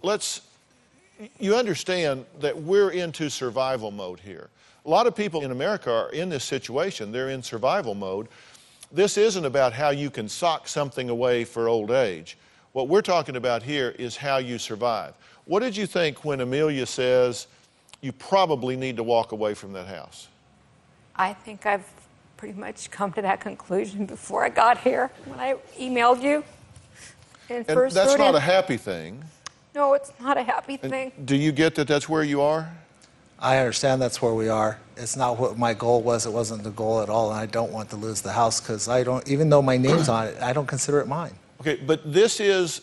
let's, 0.00 0.42
you 1.40 1.56
understand 1.56 2.24
that 2.38 2.56
we're 2.56 2.90
into 2.90 3.30
survival 3.30 3.90
mode 3.90 4.20
here. 4.20 4.48
A 4.86 4.88
lot 4.88 5.08
of 5.08 5.16
people 5.16 5.42
in 5.42 5.50
America 5.50 5.92
are 5.92 6.10
in 6.10 6.28
this 6.28 6.44
situation, 6.44 7.10
they're 7.10 7.30
in 7.30 7.42
survival 7.42 7.96
mode. 7.96 8.28
This 8.92 9.18
isn't 9.18 9.44
about 9.44 9.72
how 9.72 9.90
you 9.90 10.10
can 10.10 10.28
sock 10.28 10.68
something 10.68 11.10
away 11.10 11.42
for 11.42 11.66
old 11.66 11.90
age. 11.90 12.38
What 12.74 12.86
we're 12.86 13.02
talking 13.02 13.34
about 13.34 13.64
here 13.64 13.92
is 13.98 14.16
how 14.16 14.36
you 14.36 14.56
survive. 14.56 15.14
What 15.46 15.64
did 15.64 15.76
you 15.76 15.86
think 15.86 16.24
when 16.24 16.40
Amelia 16.40 16.86
says 16.86 17.48
you 18.02 18.12
probably 18.12 18.76
need 18.76 18.96
to 18.98 19.02
walk 19.02 19.32
away 19.32 19.54
from 19.54 19.72
that 19.72 19.88
house? 19.88 20.28
I 21.18 21.34
think 21.34 21.66
I've 21.66 21.84
pretty 22.36 22.58
much 22.58 22.90
come 22.90 23.12
to 23.14 23.22
that 23.22 23.40
conclusion 23.40 24.06
before 24.06 24.44
I 24.44 24.48
got 24.48 24.78
here 24.78 25.10
when 25.24 25.40
I 25.40 25.56
emailed 25.78 26.22
you. 26.22 26.44
And, 27.50 27.68
and 27.68 27.90
that's 27.90 28.16
not 28.16 28.30
in. 28.30 28.34
a 28.36 28.40
happy 28.40 28.76
thing. 28.76 29.24
No, 29.74 29.94
it's 29.94 30.12
not 30.20 30.36
a 30.36 30.42
happy 30.42 30.78
and 30.80 30.90
thing. 30.90 31.12
Do 31.24 31.34
you 31.34 31.50
get 31.50 31.74
that 31.74 31.88
that's 31.88 32.08
where 32.08 32.22
you 32.22 32.40
are? 32.40 32.70
I 33.40 33.58
understand 33.58 34.02
that's 34.02 34.20
where 34.20 34.34
we 34.34 34.48
are. 34.48 34.78
It's 34.96 35.16
not 35.16 35.38
what 35.38 35.58
my 35.58 35.72
goal 35.74 36.02
was. 36.02 36.26
It 36.26 36.32
wasn't 36.32 36.64
the 36.64 36.70
goal 36.70 37.00
at 37.00 37.08
all, 37.08 37.30
and 37.30 37.38
I 37.38 37.46
don't 37.46 37.72
want 37.72 37.90
to 37.90 37.96
lose 37.96 38.20
the 38.20 38.32
house 38.32 38.60
because 38.60 38.88
I 38.88 39.04
don't. 39.04 39.26
Even 39.28 39.48
though 39.48 39.62
my 39.62 39.76
name's 39.76 40.08
on 40.08 40.26
it, 40.26 40.42
I 40.42 40.52
don't 40.52 40.66
consider 40.66 41.00
it 41.00 41.06
mine. 41.06 41.32
Okay, 41.60 41.76
but 41.76 42.12
this 42.12 42.40
is 42.40 42.82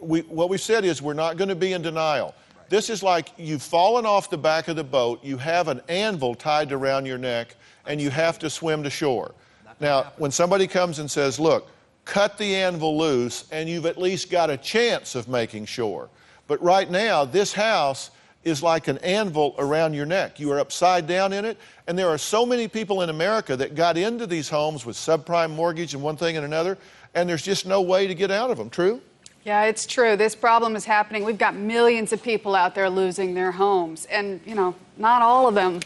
we, 0.00 0.20
what 0.22 0.48
we 0.48 0.58
said 0.58 0.84
is 0.84 1.00
we're 1.00 1.14
not 1.14 1.36
going 1.36 1.48
to 1.48 1.54
be 1.54 1.72
in 1.72 1.82
denial. 1.82 2.34
This 2.68 2.90
is 2.90 3.02
like 3.02 3.28
you've 3.36 3.62
fallen 3.62 4.04
off 4.04 4.30
the 4.30 4.38
back 4.38 4.68
of 4.68 4.76
the 4.76 4.84
boat. 4.84 5.22
You 5.22 5.36
have 5.38 5.68
an 5.68 5.80
anvil 5.88 6.34
tied 6.34 6.72
around 6.72 7.06
your 7.06 7.18
neck 7.18 7.54
and 7.86 8.00
you 8.00 8.10
have 8.10 8.38
to 8.40 8.50
swim 8.50 8.82
to 8.82 8.90
shore. 8.90 9.34
Now, 9.80 10.12
when 10.16 10.30
somebody 10.30 10.66
comes 10.66 10.98
and 10.98 11.10
says, 11.10 11.40
look, 11.40 11.68
cut 12.04 12.38
the 12.38 12.54
anvil 12.54 12.96
loose, 12.96 13.46
and 13.50 13.68
you've 13.68 13.86
at 13.86 13.98
least 13.98 14.30
got 14.30 14.50
a 14.50 14.56
chance 14.56 15.14
of 15.14 15.28
making 15.28 15.66
shore. 15.66 16.08
But 16.46 16.62
right 16.62 16.90
now, 16.90 17.24
this 17.24 17.52
house 17.52 18.10
is 18.44 18.62
like 18.62 18.88
an 18.88 18.98
anvil 18.98 19.54
around 19.58 19.94
your 19.94 20.06
neck. 20.06 20.40
You 20.40 20.50
are 20.52 20.58
upside 20.58 21.06
down 21.06 21.32
in 21.32 21.44
it, 21.44 21.56
and 21.86 21.96
there 21.96 22.08
are 22.08 22.18
so 22.18 22.44
many 22.44 22.66
people 22.66 23.02
in 23.02 23.08
America 23.08 23.56
that 23.56 23.74
got 23.74 23.96
into 23.96 24.26
these 24.26 24.48
homes 24.48 24.84
with 24.84 24.96
subprime 24.96 25.50
mortgage 25.50 25.94
and 25.94 26.02
one 26.02 26.16
thing 26.16 26.36
and 26.36 26.44
another, 26.44 26.76
and 27.14 27.28
there's 27.28 27.42
just 27.42 27.66
no 27.66 27.80
way 27.82 28.06
to 28.06 28.14
get 28.14 28.30
out 28.30 28.50
of 28.50 28.58
them. 28.58 28.68
True? 28.68 29.00
Yeah, 29.44 29.64
it's 29.64 29.86
true. 29.86 30.16
This 30.16 30.34
problem 30.34 30.76
is 30.76 30.84
happening. 30.84 31.24
We've 31.24 31.38
got 31.38 31.54
millions 31.56 32.12
of 32.12 32.22
people 32.22 32.54
out 32.54 32.74
there 32.74 32.90
losing 32.90 33.34
their 33.34 33.52
homes, 33.52 34.06
and, 34.06 34.40
you 34.44 34.54
know, 34.54 34.74
not 34.96 35.22
all 35.22 35.48
of 35.48 35.54
them 35.54 35.80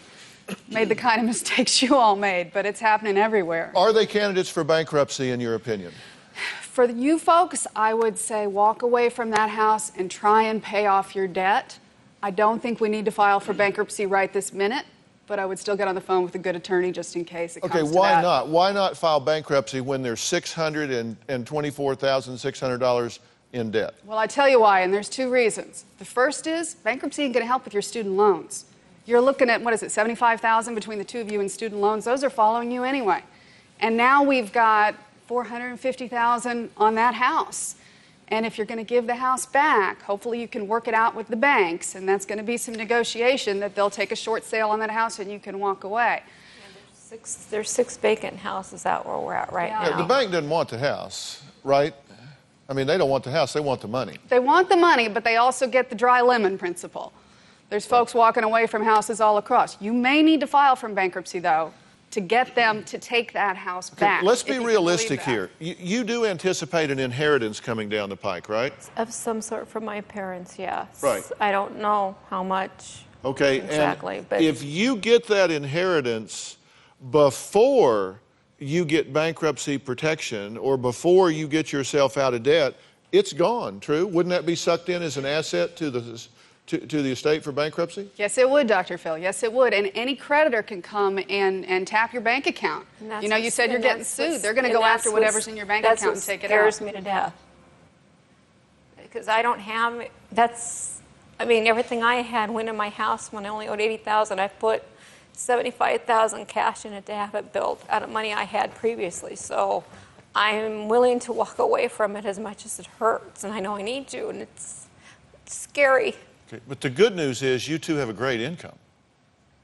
made 0.69 0.89
the 0.89 0.95
kind 0.95 1.21
of 1.21 1.27
mistakes 1.27 1.83
you 1.83 1.97
all 1.97 2.15
made, 2.17 2.53
but 2.53 2.67
it's 2.67 2.81
happening 2.81 3.17
everywhere. 3.17 3.73
Are 3.75 3.93
they 3.93 4.07
candidates 4.07 4.49
for 4.49 4.63
bankruptcy, 4.65 5.31
in 5.31 5.41
your 5.41 5.55
opinion? 5.55 5.93
For 6.61 6.85
you 6.85 7.19
folks, 7.19 7.67
I 7.75 7.95
would 7.95 8.19
say 8.19 8.47
walk 8.47 8.83
away 8.83 9.09
from 9.09 9.31
that 9.31 9.49
house 9.51 9.91
and 9.97 10.11
try 10.11 10.43
and 10.43 10.63
pay 10.63 10.85
off 10.87 11.17
your 11.17 11.27
debt. 11.27 11.79
I 12.23 12.31
don't 12.31 12.61
think 12.61 12.79
we 12.81 12.91
need 12.91 13.07
to 13.07 13.11
file 13.11 13.41
for 13.41 13.55
bankruptcy 13.55 14.05
right 14.07 14.33
this 14.33 14.53
minute, 14.53 14.85
but 15.27 15.39
I 15.39 15.47
would 15.47 15.59
still 15.59 15.77
get 15.77 15.89
on 15.89 15.95
the 15.95 16.01
phone 16.01 16.23
with 16.23 16.35
a 16.35 16.39
good 16.39 16.55
attorney 16.55 16.93
just 16.93 17.17
in 17.17 17.25
case 17.25 17.57
it 17.57 17.65
okay, 17.65 17.79
comes 17.79 17.91
to 17.91 17.97
why 17.97 18.11
that. 18.11 18.21
not? 18.23 18.49
Why 18.49 18.73
not 18.73 18.95
file 18.97 19.21
bankruptcy 19.21 19.81
when 19.81 20.03
there's 20.03 20.21
$624,600 20.21 23.19
in 23.53 23.71
debt? 23.71 23.95
Well, 24.05 24.19
I 24.19 24.27
tell 24.27 24.49
you 24.49 24.61
why, 24.61 24.81
and 24.81 24.93
there's 24.93 25.09
two 25.09 25.31
reasons. 25.31 25.85
The 25.99 26.05
first 26.05 26.47
is 26.47 26.75
bankruptcy 26.75 27.23
ain't 27.23 27.33
going 27.33 27.45
to 27.45 27.49
help 27.49 27.65
with 27.65 27.73
your 27.73 27.83
student 27.83 28.17
loans. 28.17 28.67
You're 29.07 29.21
looking 29.21 29.49
at, 29.51 29.63
what 29.63 29.73
is 29.73 29.83
it, 29.83 29.93
75,000 29.93 30.75
between 30.75 30.99
the 30.99 31.05
two 31.05 31.21
of 31.21 31.31
you 31.31 31.41
in 31.41 31.49
student 31.49 31.81
loans. 31.81 32.05
Those 32.05 32.25
are 32.25 32.31
following 32.31 32.71
you 32.73 32.83
anyway. 32.83 33.23
And 33.81 33.97
now 33.97 34.23
we've 34.25 34.53
got 34.53 34.97
450,000 35.27 36.71
on 36.77 36.95
that 36.97 37.15
house. 37.15 37.77
And 38.29 38.45
if 38.45 38.59
you're 38.59 38.67
going 38.67 38.79
to 38.79 38.85
give 38.85 39.07
the 39.07 39.15
house 39.15 39.47
back, 39.47 40.03
hopefully 40.03 40.41
you 40.41 40.49
can 40.49 40.67
work 40.67 40.89
it 40.89 40.95
out 40.95 41.15
with 41.15 41.29
the 41.29 41.37
banks, 41.37 41.95
and 41.95 42.09
that's 42.09 42.27
going 42.27 42.39
to 42.39 42.45
be 42.45 42.57
some 42.57 42.75
negotiation 42.75 43.61
that 43.61 43.77
they'll 43.77 43.91
take 43.91 44.11
a 44.11 44.17
short 44.17 44.43
sale 44.45 44.71
on 44.71 44.81
that 44.81 44.91
house 44.91 45.21
and 45.21 45.31
you 45.31 45.39
can 45.39 45.61
walk 45.61 45.85
away. 45.85 46.23
Yeah, 46.25 46.65
there's, 46.75 46.99
six, 46.99 47.35
there's 47.51 47.71
six 47.71 47.97
vacant 47.97 48.37
houses 48.39 48.85
out 48.85 49.07
where 49.07 49.17
we're 49.19 49.35
at 49.35 49.53
right 49.53 49.69
Yeah. 49.71 49.91
now. 49.91 49.97
The 49.99 50.05
bank 50.09 50.33
doesn't 50.33 50.51
want 50.51 50.71
the 50.71 50.79
house, 50.79 51.45
right? 51.63 51.95
I 52.69 52.73
mean, 52.73 52.89
they 52.89 52.99
don't 52.99 53.11
want 53.11 53.23
the 53.23 53.31
house, 53.31 53.53
they 53.53 53.61
want 53.61 53.81
the 53.81 53.87
money. 53.87 54.17
They 54.29 54.41
want 54.41 54.69
the 54.69 54.77
money, 54.77 55.09
but 55.09 55.23
they 55.23 55.37
also 55.37 55.69
get 55.69 55.89
the 55.89 55.95
dry 55.95 56.21
lemon 56.21 56.59
principle. 56.59 57.13
There's 57.69 57.87
folks 57.87 58.15
walking 58.15 58.45
away 58.45 58.67
from 58.67 58.85
houses 58.85 59.21
all 59.21 59.39
across. 59.39 59.81
You 59.81 59.93
may 59.93 60.23
need 60.23 60.41
to 60.41 60.47
file 60.47 60.77
from 60.77 60.95
bankruptcy, 60.95 61.41
though, 61.41 61.73
to 62.13 62.21
get 62.21 62.55
them 62.55 62.85
to 62.85 62.99
take 62.99 63.33
that 63.33 63.57
house 63.57 63.91
back. 63.91 64.23
Let's 64.23 64.43
be 64.43 64.59
realistic 64.59 65.21
here. 65.21 65.51
You, 65.59 65.75
you, 65.79 66.05
do 66.05 66.25
anticipate 66.25 66.91
an 66.91 66.99
inheritance 67.01 67.59
coming 67.59 67.89
down 67.89 68.09
the 68.09 68.17
pike, 68.17 68.49
right? 68.49 68.73
Of 68.97 69.13
some 69.13 69.43
sort 69.43 69.67
from 69.67 69.85
my 69.85 70.01
parents, 70.01 70.59
yes. 70.59 71.03
Right. 71.03 71.25
I 71.41 71.51
don't 71.51 71.79
know 71.79 72.17
how 72.31 72.45
much. 72.45 73.05
Okay, 73.25 73.57
exactly. 73.57 74.19
And 74.19 74.29
but 74.29 74.43
if 74.43 74.63
you 74.63 74.97
get 74.97 75.27
that 75.27 75.51
inheritance 75.51 76.59
before 77.11 78.21
you 78.59 78.85
get 78.85 79.13
bankruptcy 79.13 79.77
protection 79.77 80.57
or 80.57 80.77
before 80.77 81.31
you 81.33 81.49
get 81.49 81.73
yourself 81.73 82.17
out 82.17 82.33
of 82.33 82.45
debt, 82.45 82.75
it's 83.11 83.33
gone. 83.33 83.81
True? 83.81 84.07
Wouldn't 84.07 84.31
that 84.31 84.47
be 84.47 84.55
sucked 84.55 84.89
in 84.89 85.03
as 85.03 85.17
an 85.17 85.27
asset 85.27 85.77
to 85.77 85.91
the 85.91 86.01
to, 86.67 86.79
to 86.79 87.03
the 87.03 87.13
estate 87.13 87.45
for 87.45 87.53
bankruptcy? 87.53 88.11
Yes, 88.17 88.39
it 88.39 88.49
would, 88.49 88.67
Dr. 88.67 88.99
Phil. 88.99 89.19
Yes, 89.19 89.43
it 89.43 89.53
would. 89.53 89.73
And 89.73 89.91
any 89.95 90.17
creditor 90.17 90.63
can 90.63 90.83
come 90.83 91.19
and, 91.29 91.65
and 91.67 91.87
tap 91.87 92.13
your 92.13 92.23
bank 92.23 92.47
account. 92.47 92.87
You 93.01 93.29
know, 93.29 93.37
you 93.37 93.51
said 93.51 93.71
you're 93.71 93.81
getting 93.81 94.05
sued. 94.05 94.43
They're 94.43 94.55
going 94.55 94.67
to 94.67 94.73
go 94.73 94.85
after 94.85 95.13
whatever's 95.13 95.47
in 95.49 95.57
your 95.57 95.67
bank 95.67 95.85
that's 95.85 96.03
account 96.03 96.17
what 96.17 96.29
and 96.29 96.41
take 96.41 96.45
it 96.45 96.53
out. 96.53 96.73
scares 96.73 96.81
me 96.81 96.93
to 96.93 97.01
death. 97.01 97.35
Because 99.03 99.29
I 99.29 99.43
don't 99.43 99.61
have, 99.61 100.09
that's, 100.33 101.01
I 101.39 101.45
mean, 101.45 101.67
everything 101.67 102.03
I 102.03 102.17
had 102.17 102.51
went 102.51 102.69
in 102.69 102.77
my 102.77 102.89
house 102.89 103.33
when 103.33 103.47
I 103.47 103.49
only 103.49 103.69
owed 103.69 103.81
80000 103.81 104.41
I 104.41 104.49
put 104.49 104.83
75000 105.33 106.47
cash 106.47 106.85
in 106.85 106.93
it 106.93 107.07
to 107.07 107.15
have 107.15 107.35
it 107.35 107.53
built 107.53 107.85
out 107.89 108.03
of 108.03 108.11
money 108.11 108.33
I 108.33 108.45
had 108.45 108.75
previously. 108.75 109.37
So 109.37 109.85
I'm 110.35 110.89
willing 110.89 111.21
to 111.21 111.33
walk 111.33 111.59
away 111.59 111.89
from 111.89 112.17
it 112.17 112.25
as 112.25 112.39
much 112.39 112.67
as 112.67 112.79
it 112.79 112.87
hurts, 112.99 113.45
and 113.45 113.55
I 113.55 113.61
know 113.61 113.77
I 113.77 113.83
need 113.83 114.09
to, 114.09 114.29
and 114.29 114.43
it's 114.43 114.87
scary. 115.47 116.17
Okay, 116.49 116.63
But 116.69 116.81
the 116.81 116.91
good 116.91 117.17
news 117.17 117.43
is 117.43 117.67
you 117.69 117.79
two 117.79 117.97
have 117.97 118.09
a 118.09 118.13
great 118.13 118.41
income, 118.41 118.77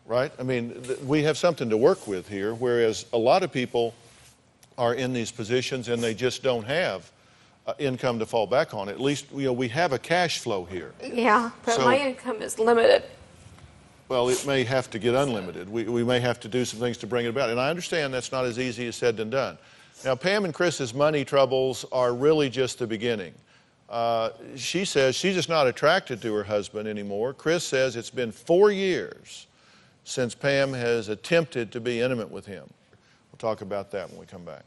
right? 0.07 0.33
I 0.39 0.43
mean, 0.43 0.83
th- 0.83 0.99
we 1.01 1.23
have 1.23 1.39
something 1.39 1.71
to 1.71 1.77
work 1.77 2.07
with 2.07 2.29
here, 2.29 2.55
whereas 2.55 3.07
a 3.13 3.19
lot 3.19 3.43
of 3.43 3.53
people 3.53 3.95
are 4.79 4.95
in 4.95 5.13
these 5.13 5.31
positions 5.31 5.89
and 5.89 6.03
they 6.03 6.15
just 6.15 6.43
don't 6.43 6.65
have 6.65 7.11
uh, 7.67 7.75
income 7.79 8.19
to 8.19 8.27
fall 8.27 8.47
back 8.49 8.75
on. 8.75 8.89
At 8.89 9.01
least, 9.01 9.27
you 9.33 9.45
know, 9.45 9.53
we 9.53 9.69
have 9.69 9.93
a 9.93 9.99
cash 9.99 10.39
flow 10.41 10.65
here. 10.65 10.93
Yeah, 11.05 11.51
but 11.65 11.77
So- 11.77 11.85
my 11.85 11.99
income 11.99 12.43
is 12.43 12.59
limited. 12.59 13.05
Well, 14.09 14.29
it 14.29 14.45
may 14.47 14.63
have 14.65 14.91
to 14.91 14.99
get 14.99 15.15
unlimited. 15.15 15.71
We, 15.71 15.85
we 15.85 16.05
may 16.05 16.21
have 16.21 16.39
to 16.41 16.49
do 16.49 16.67
some 16.67 16.79
things 16.81 16.99
to 16.99 17.07
bring 17.07 17.25
it 17.25 17.31
about. 17.31 17.49
And 17.49 17.59
I 17.59 17.71
understand 17.71 18.13
that's 18.13 18.31
not 18.33 18.45
as 18.45 18.59
easy 18.59 18.87
as 18.89 18.97
said 18.97 19.17
than 19.17 19.31
done. 19.31 19.57
Now, 20.05 20.15
Pam 20.17 20.45
and 20.45 20.53
Chris's 20.53 20.93
money 20.93 21.25
troubles 21.25 21.87
are 21.93 22.13
really 22.13 22.51
just 22.51 22.79
the 22.79 22.87
beginning. 22.87 23.33
Uh, 23.93 24.31
she 24.57 24.87
says 24.87 25.15
she's 25.15 25.35
just 25.35 25.51
not 25.51 25.67
attracted 25.67 26.23
to 26.23 26.33
her 26.33 26.45
husband 26.45 26.89
anymore. 26.89 27.35
Chris 27.35 27.63
says 27.63 27.95
it's 27.95 28.09
been 28.09 28.33
four 28.33 28.73
years 28.73 29.47
since 30.05 30.35
Pam 30.35 30.73
has 30.73 31.11
attempted 31.11 31.71
to 31.73 31.79
be 31.79 32.01
intimate 32.01 32.31
with 32.31 32.47
him. 32.47 32.65
We'll 33.31 33.37
talk 33.37 33.61
about 33.61 33.91
that 33.91 34.09
when 34.11 34.19
we 34.19 34.25
come 34.25 34.47
back. 34.47 34.65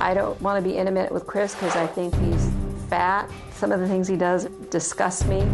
I 0.00 0.12
don't 0.12 0.40
want 0.42 0.62
to 0.62 0.68
be 0.68 0.76
intimate 0.76 1.12
with 1.12 1.24
Chris 1.24 1.54
because 1.54 1.76
I 1.76 1.86
think 1.86 2.12
he's 2.16 2.50
fat. 2.90 3.30
Some 3.52 3.70
of 3.70 3.78
the 3.78 3.86
things 3.86 4.08
he 4.08 4.16
does 4.16 4.46
disgust 4.70 5.28
me. 5.28 5.48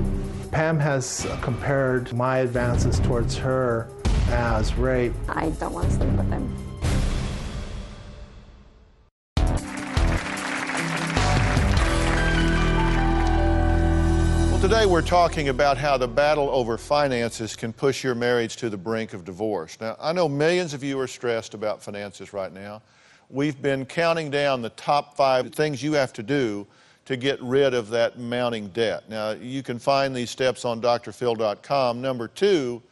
Pam 0.51 0.79
has 0.79 1.27
compared 1.43 2.11
my 2.15 2.39
advances 2.39 2.99
towards 3.01 3.37
her 3.37 3.91
as 4.33 4.75
rape. 4.75 5.13
I 5.29 5.51
don't 5.51 5.73
want 5.73 5.89
to 5.91 5.95
sleep 5.95 6.11
with 6.13 6.31
him. 6.31 6.57
Well, 14.51 14.61
today 14.61 14.87
we're 14.87 15.03
talking 15.03 15.51
about 15.51 15.77
how 15.77 15.99
the 15.99 16.09
battle 16.09 16.49
over 16.51 16.79
finances 16.79 17.55
can 17.55 17.73
push 17.73 18.03
your 18.03 18.15
marriage 18.15 18.57
to 18.57 18.71
the 18.71 18.77
brink 18.77 19.13
of 19.13 19.25
divorce. 19.25 19.79
Now, 19.81 19.97
I 20.01 20.13
know 20.13 20.29
millions 20.29 20.73
of 20.73 20.83
you 20.83 20.99
are 20.99 21.07
stressed 21.07 21.53
about 21.53 21.83
finances 21.83 22.33
right 22.33 22.53
now. 22.53 22.81
We've 23.29 23.61
been 23.61 23.85
counting 23.85 24.31
down 24.31 24.63
the 24.63 24.71
top 24.71 25.17
five 25.17 25.55
things 25.55 25.83
you 25.83 25.93
have 25.93 26.13
to 26.15 26.23
do 26.23 26.67
to 27.05 27.17
get 27.17 27.43
rid 27.43 27.75
of 27.75 27.91
that 27.91 28.19
mounting 28.19 28.69
debt. 28.69 29.09
Now, 29.11 29.31
you 29.33 29.63
can 29.63 29.79
find 29.79 30.15
these 30.15 30.31
steps 30.31 30.65
on 30.65 30.81
drphil.com. 30.81 32.01
Number 32.01 32.29
two 32.29 32.83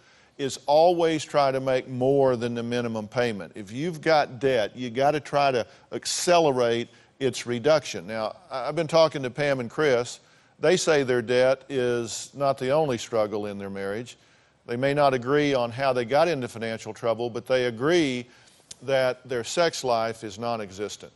is 0.40 0.58
always 0.64 1.22
try 1.22 1.52
to 1.52 1.60
make 1.60 1.86
more 1.86 2.34
than 2.34 2.54
the 2.54 2.62
minimum 2.62 3.06
payment. 3.06 3.52
If 3.54 3.70
you've 3.70 4.00
got 4.00 4.40
debt, 4.40 4.74
you 4.74 4.88
got 4.88 5.10
to 5.10 5.20
try 5.20 5.50
to 5.50 5.66
accelerate 5.92 6.88
its 7.18 7.44
reduction. 7.44 8.06
Now, 8.06 8.36
I've 8.50 8.74
been 8.74 8.86
talking 8.86 9.22
to 9.22 9.28
Pam 9.28 9.60
and 9.60 9.68
Chris. 9.68 10.18
They 10.58 10.78
say 10.78 11.02
their 11.02 11.20
debt 11.20 11.64
is 11.68 12.30
not 12.32 12.56
the 12.56 12.70
only 12.70 12.96
struggle 12.96 13.46
in 13.46 13.58
their 13.58 13.68
marriage. 13.68 14.16
They 14.66 14.76
may 14.76 14.94
not 14.94 15.12
agree 15.12 15.52
on 15.52 15.70
how 15.70 15.92
they 15.92 16.06
got 16.06 16.26
into 16.26 16.48
financial 16.48 16.94
trouble, 16.94 17.28
but 17.28 17.46
they 17.46 17.66
agree 17.66 18.26
that 18.80 19.28
their 19.28 19.44
sex 19.44 19.84
life 19.84 20.24
is 20.24 20.38
non 20.38 20.62
existent. 20.62 21.12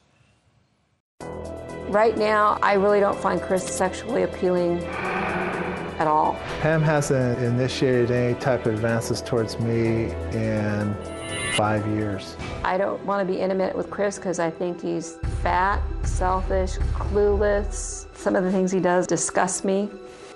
Right 1.89 2.19
now, 2.19 2.59
I 2.63 2.75
really 2.75 3.01
don't 3.01 3.19
find 3.19 3.41
Chris 3.41 3.67
sexually 3.67 4.25
appealing 4.25 4.81
at 5.99 6.07
all. 6.07 6.39
Pam 6.61 6.83
hasn't 6.83 7.39
initiated 7.41 8.11
any 8.11 8.39
type 8.41 8.67
of 8.67 8.75
advances 8.75 9.21
towards 9.23 9.59
me 9.61 10.11
in 10.33 10.95
five 11.55 11.87
years. 11.87 12.37
I 12.65 12.77
don't 12.77 13.05
want 13.05 13.27
to 13.27 13.33
be 13.33 13.41
intimate 13.41 13.77
with 13.77 13.91
Chris 13.91 14.17
because 14.17 14.39
I 14.39 14.51
think 14.51 14.81
he's 14.81 15.19
fat, 15.43 15.81
selfish, 16.03 16.77
clueless. 16.95 18.07
Some 18.17 18.37
of 18.37 18.45
the 18.45 18.51
things 18.51 18.73
he 18.73 18.81
does 18.81 19.07
disgust 19.07 19.65
me, 19.65 19.89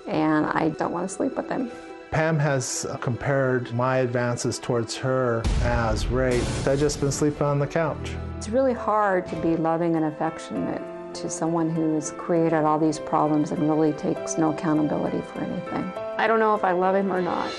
and 0.07 0.45
I 0.45 0.69
don't 0.77 0.91
want 0.91 1.09
to 1.09 1.13
sleep 1.13 1.35
with 1.35 1.49
him. 1.49 1.71
Pam 2.11 2.39
has 2.39 2.87
compared 3.01 3.71
my 3.73 3.97
advances 3.97 4.57
towards 4.57 4.95
her 4.97 5.43
as 5.61 6.07
rape. 6.07 6.43
I've 6.65 6.79
just 6.79 6.99
been 6.99 7.11
sleeping 7.11 7.43
on 7.43 7.59
the 7.59 7.67
couch. 7.67 8.11
It's 8.37 8.49
really 8.49 8.73
hard 8.73 9.27
to 9.27 9.35
be 9.35 9.55
loving 9.55 9.95
and 9.95 10.05
affectionate 10.05 10.81
to 11.15 11.29
someone 11.29 11.69
who 11.69 11.95
has 11.95 12.11
created 12.11 12.63
all 12.63 12.79
these 12.79 12.99
problems 12.99 13.51
and 13.51 13.69
really 13.69 13.93
takes 13.93 14.37
no 14.37 14.51
accountability 14.51 15.21
for 15.21 15.39
anything. 15.39 15.91
I 16.17 16.27
don't 16.27 16.39
know 16.39 16.55
if 16.55 16.63
I 16.63 16.71
love 16.71 16.95
him 16.95 17.11
or 17.11 17.21
not. 17.21 17.51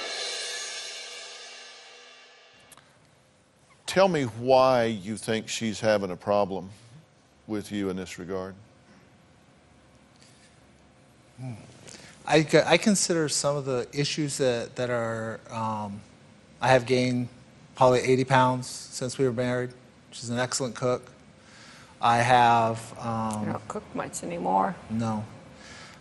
Tell 3.86 4.08
me 4.08 4.24
why 4.24 4.84
you 4.84 5.16
think 5.16 5.48
she's 5.48 5.80
having 5.80 6.10
a 6.10 6.16
problem 6.16 6.70
with 7.46 7.72
you 7.72 7.90
in 7.90 7.96
this 7.96 8.18
regard. 8.18 8.54
I 12.26 12.76
consider 12.76 13.28
some 13.28 13.56
of 13.56 13.64
the 13.64 13.88
issues 13.92 14.38
that, 14.38 14.76
that 14.76 14.88
are, 14.88 15.40
um, 15.50 16.00
I 16.60 16.68
have 16.68 16.86
gained 16.86 17.28
probably 17.74 18.00
80 18.00 18.24
pounds 18.24 18.66
since 18.68 19.18
we 19.18 19.24
were 19.24 19.32
married. 19.32 19.70
She's 20.12 20.30
an 20.30 20.38
excellent 20.38 20.76
cook. 20.76 21.10
I 22.02 22.18
have, 22.18 22.94
I 22.98 23.28
um, 23.34 23.44
don't 23.46 23.68
cook 23.68 23.82
much 23.94 24.22
anymore. 24.22 24.74
no. 24.90 25.24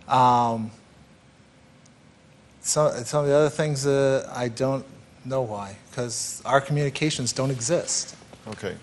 Um, 0.08 0.72
some, 2.62 2.92
some 3.04 3.22
of 3.24 3.28
the 3.30 3.36
other 3.36 3.50
things 3.50 3.84
that 3.84 4.28
I 4.34 4.48
don't 4.48 4.86
know 5.26 5.42
why, 5.42 5.78
because 5.90 6.42
our 6.46 6.62
communications 6.62 7.32
don't 7.34 7.52
exist. 7.52 8.16
Okay. 8.48 8.76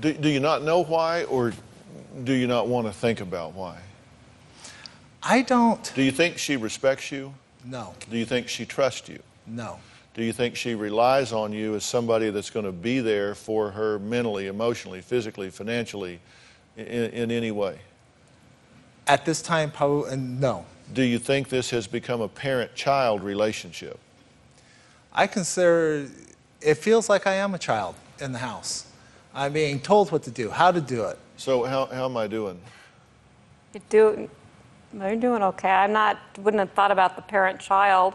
Do, 0.00 0.12
do 0.12 0.28
you 0.28 0.40
not 0.40 0.62
know 0.62 0.82
why, 0.82 1.24
or 1.24 1.52
do 2.24 2.32
you 2.32 2.46
not 2.46 2.66
want 2.68 2.86
to 2.86 2.92
think 2.92 3.20
about 3.20 3.54
why? 3.54 3.78
I 5.22 5.42
don't, 5.42 5.92
Do 5.94 6.02
you 6.02 6.10
think 6.12 6.38
she 6.38 6.56
respects 6.56 7.10
you? 7.12 7.34
no, 7.64 7.94
Do 8.10 8.16
you 8.16 8.24
think 8.24 8.48
she 8.48 8.64
trusts 8.66 9.08
you? 9.08 9.20
no. 9.46 9.78
Do 10.16 10.24
you 10.24 10.32
think 10.32 10.56
she 10.56 10.74
relies 10.74 11.30
on 11.30 11.52
you 11.52 11.74
as 11.74 11.84
somebody 11.84 12.30
that's 12.30 12.48
going 12.48 12.64
to 12.64 12.72
be 12.72 13.00
there 13.00 13.34
for 13.34 13.70
her 13.70 13.98
mentally, 13.98 14.46
emotionally, 14.46 15.02
physically, 15.02 15.50
financially, 15.50 16.20
in, 16.74 16.84
in 16.84 17.30
any 17.30 17.50
way? 17.50 17.78
At 19.06 19.26
this 19.26 19.42
time, 19.42 19.70
probably, 19.70 20.12
uh, 20.12 20.16
no. 20.16 20.64
Do 20.94 21.02
you 21.02 21.18
think 21.18 21.50
this 21.50 21.68
has 21.68 21.86
become 21.86 22.22
a 22.22 22.28
parent 22.28 22.74
child 22.74 23.22
relationship? 23.22 23.98
I 25.12 25.26
consider 25.26 26.08
it 26.62 26.76
feels 26.76 27.10
like 27.10 27.26
I 27.26 27.34
am 27.34 27.54
a 27.54 27.58
child 27.58 27.94
in 28.18 28.32
the 28.32 28.38
house. 28.38 28.86
I'm 29.34 29.52
being 29.52 29.80
told 29.80 30.10
what 30.12 30.22
to 30.22 30.30
do, 30.30 30.48
how 30.48 30.72
to 30.72 30.80
do 30.80 31.04
it. 31.04 31.18
So, 31.36 31.64
how, 31.64 31.86
how 31.86 32.06
am 32.06 32.16
I 32.16 32.26
doing? 32.26 32.58
You're, 33.74 33.82
do, 33.90 34.30
they're 34.94 35.16
doing 35.16 35.42
okay. 35.42 35.68
I'm 35.68 35.92
not, 35.92 36.18
wouldn't 36.38 36.60
have 36.60 36.72
thought 36.72 36.90
about 36.90 37.16
the 37.16 37.22
parent-child. 37.22 38.14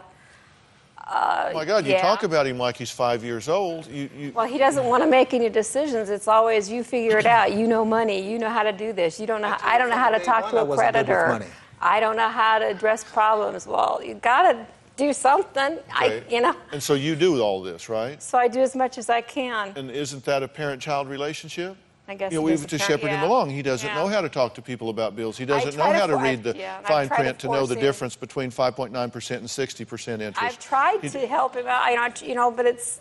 Oh 1.14 1.50
my 1.52 1.64
God, 1.64 1.84
you 1.84 1.92
yeah. 1.92 2.00
talk 2.00 2.22
about 2.22 2.46
him 2.46 2.56
like 2.56 2.78
he's 2.78 2.90
five 2.90 3.22
years 3.22 3.48
old. 3.48 3.86
You, 3.86 4.08
you, 4.16 4.32
Well, 4.32 4.46
he 4.46 4.56
doesn't 4.56 4.84
want 4.84 5.02
to 5.02 5.08
make 5.08 5.34
any 5.34 5.50
decisions. 5.50 6.08
It's 6.08 6.26
always 6.26 6.70
you 6.70 6.82
figure 6.82 7.18
it 7.18 7.26
out. 7.26 7.52
You 7.52 7.66
know 7.66 7.84
money. 7.84 8.26
You 8.26 8.38
know 8.38 8.48
how 8.48 8.62
to 8.62 8.72
do 8.72 8.92
this. 8.92 9.20
You 9.20 9.26
don't 9.26 9.42
know. 9.42 9.54
I 9.62 9.76
don't 9.76 9.90
know 9.90 9.96
how 9.96 10.10
to 10.10 10.18
talk 10.18 10.50
to 10.50 10.58
a 10.58 10.64
wasn't 10.64 10.94
good 10.94 11.08
with 11.08 11.16
creditor. 11.16 11.46
I 11.80 12.00
don't 12.00 12.16
know 12.16 12.28
how 12.28 12.58
to 12.58 12.66
address 12.66 13.04
problems. 13.04 13.66
Well, 13.66 14.00
you 14.02 14.14
got 14.14 14.52
to 14.52 14.66
do 14.96 15.12
something. 15.12 15.78
I, 15.92 16.22
you 16.30 16.40
know. 16.40 16.54
And 16.70 16.82
so 16.82 16.94
you 16.94 17.14
do 17.14 17.40
all 17.42 17.62
this, 17.62 17.88
right? 17.88 18.22
So 18.22 18.38
I 18.38 18.48
do 18.48 18.60
as 18.60 18.74
much 18.74 18.96
as 18.96 19.10
I 19.10 19.20
can. 19.20 19.72
And 19.76 19.90
isn't 19.90 20.24
that 20.24 20.42
a 20.42 20.48
parent-child 20.48 21.08
relationship? 21.08 21.76
I 22.08 22.14
guess 22.14 22.32
You 22.32 22.38
know, 22.38 22.42
it 22.42 22.46
we 22.46 22.52
is 22.52 22.60
have 22.62 22.68
a 22.68 22.70
to 22.70 22.78
parent- 22.78 23.00
shepherd 23.02 23.14
him 23.14 23.22
along. 23.22 23.50
He 23.50 23.62
doesn't 23.62 23.88
Yeah. 23.88 23.94
know 23.94 24.08
how 24.08 24.20
to 24.20 24.28
talk 24.28 24.54
to 24.54 24.62
people 24.62 24.90
about 24.90 25.14
bills. 25.14 25.38
He 25.38 25.44
doesn't 25.44 25.76
know 25.76 25.92
to 25.92 25.98
how 25.98 26.06
to 26.06 26.16
read 26.16 26.42
the 26.42 26.56
yeah, 26.56 26.80
fine 26.80 27.06
try 27.06 27.06
to 27.08 27.14
print 27.14 27.38
to 27.40 27.46
know 27.48 27.64
the 27.66 27.74
him. 27.74 27.80
difference 27.80 28.16
between 28.16 28.50
5.9% 28.50 29.36
and 29.38 29.48
60% 29.48 30.20
interest. 30.20 30.42
I've 30.42 30.58
tried 30.58 31.00
He- 31.00 31.08
to 31.10 31.26
help 31.26 31.54
him 31.56 31.66
out. 31.66 31.82
I- 31.84 32.12
you 32.24 32.34
know, 32.34 32.50
but 32.50 32.66
it's 32.66 33.00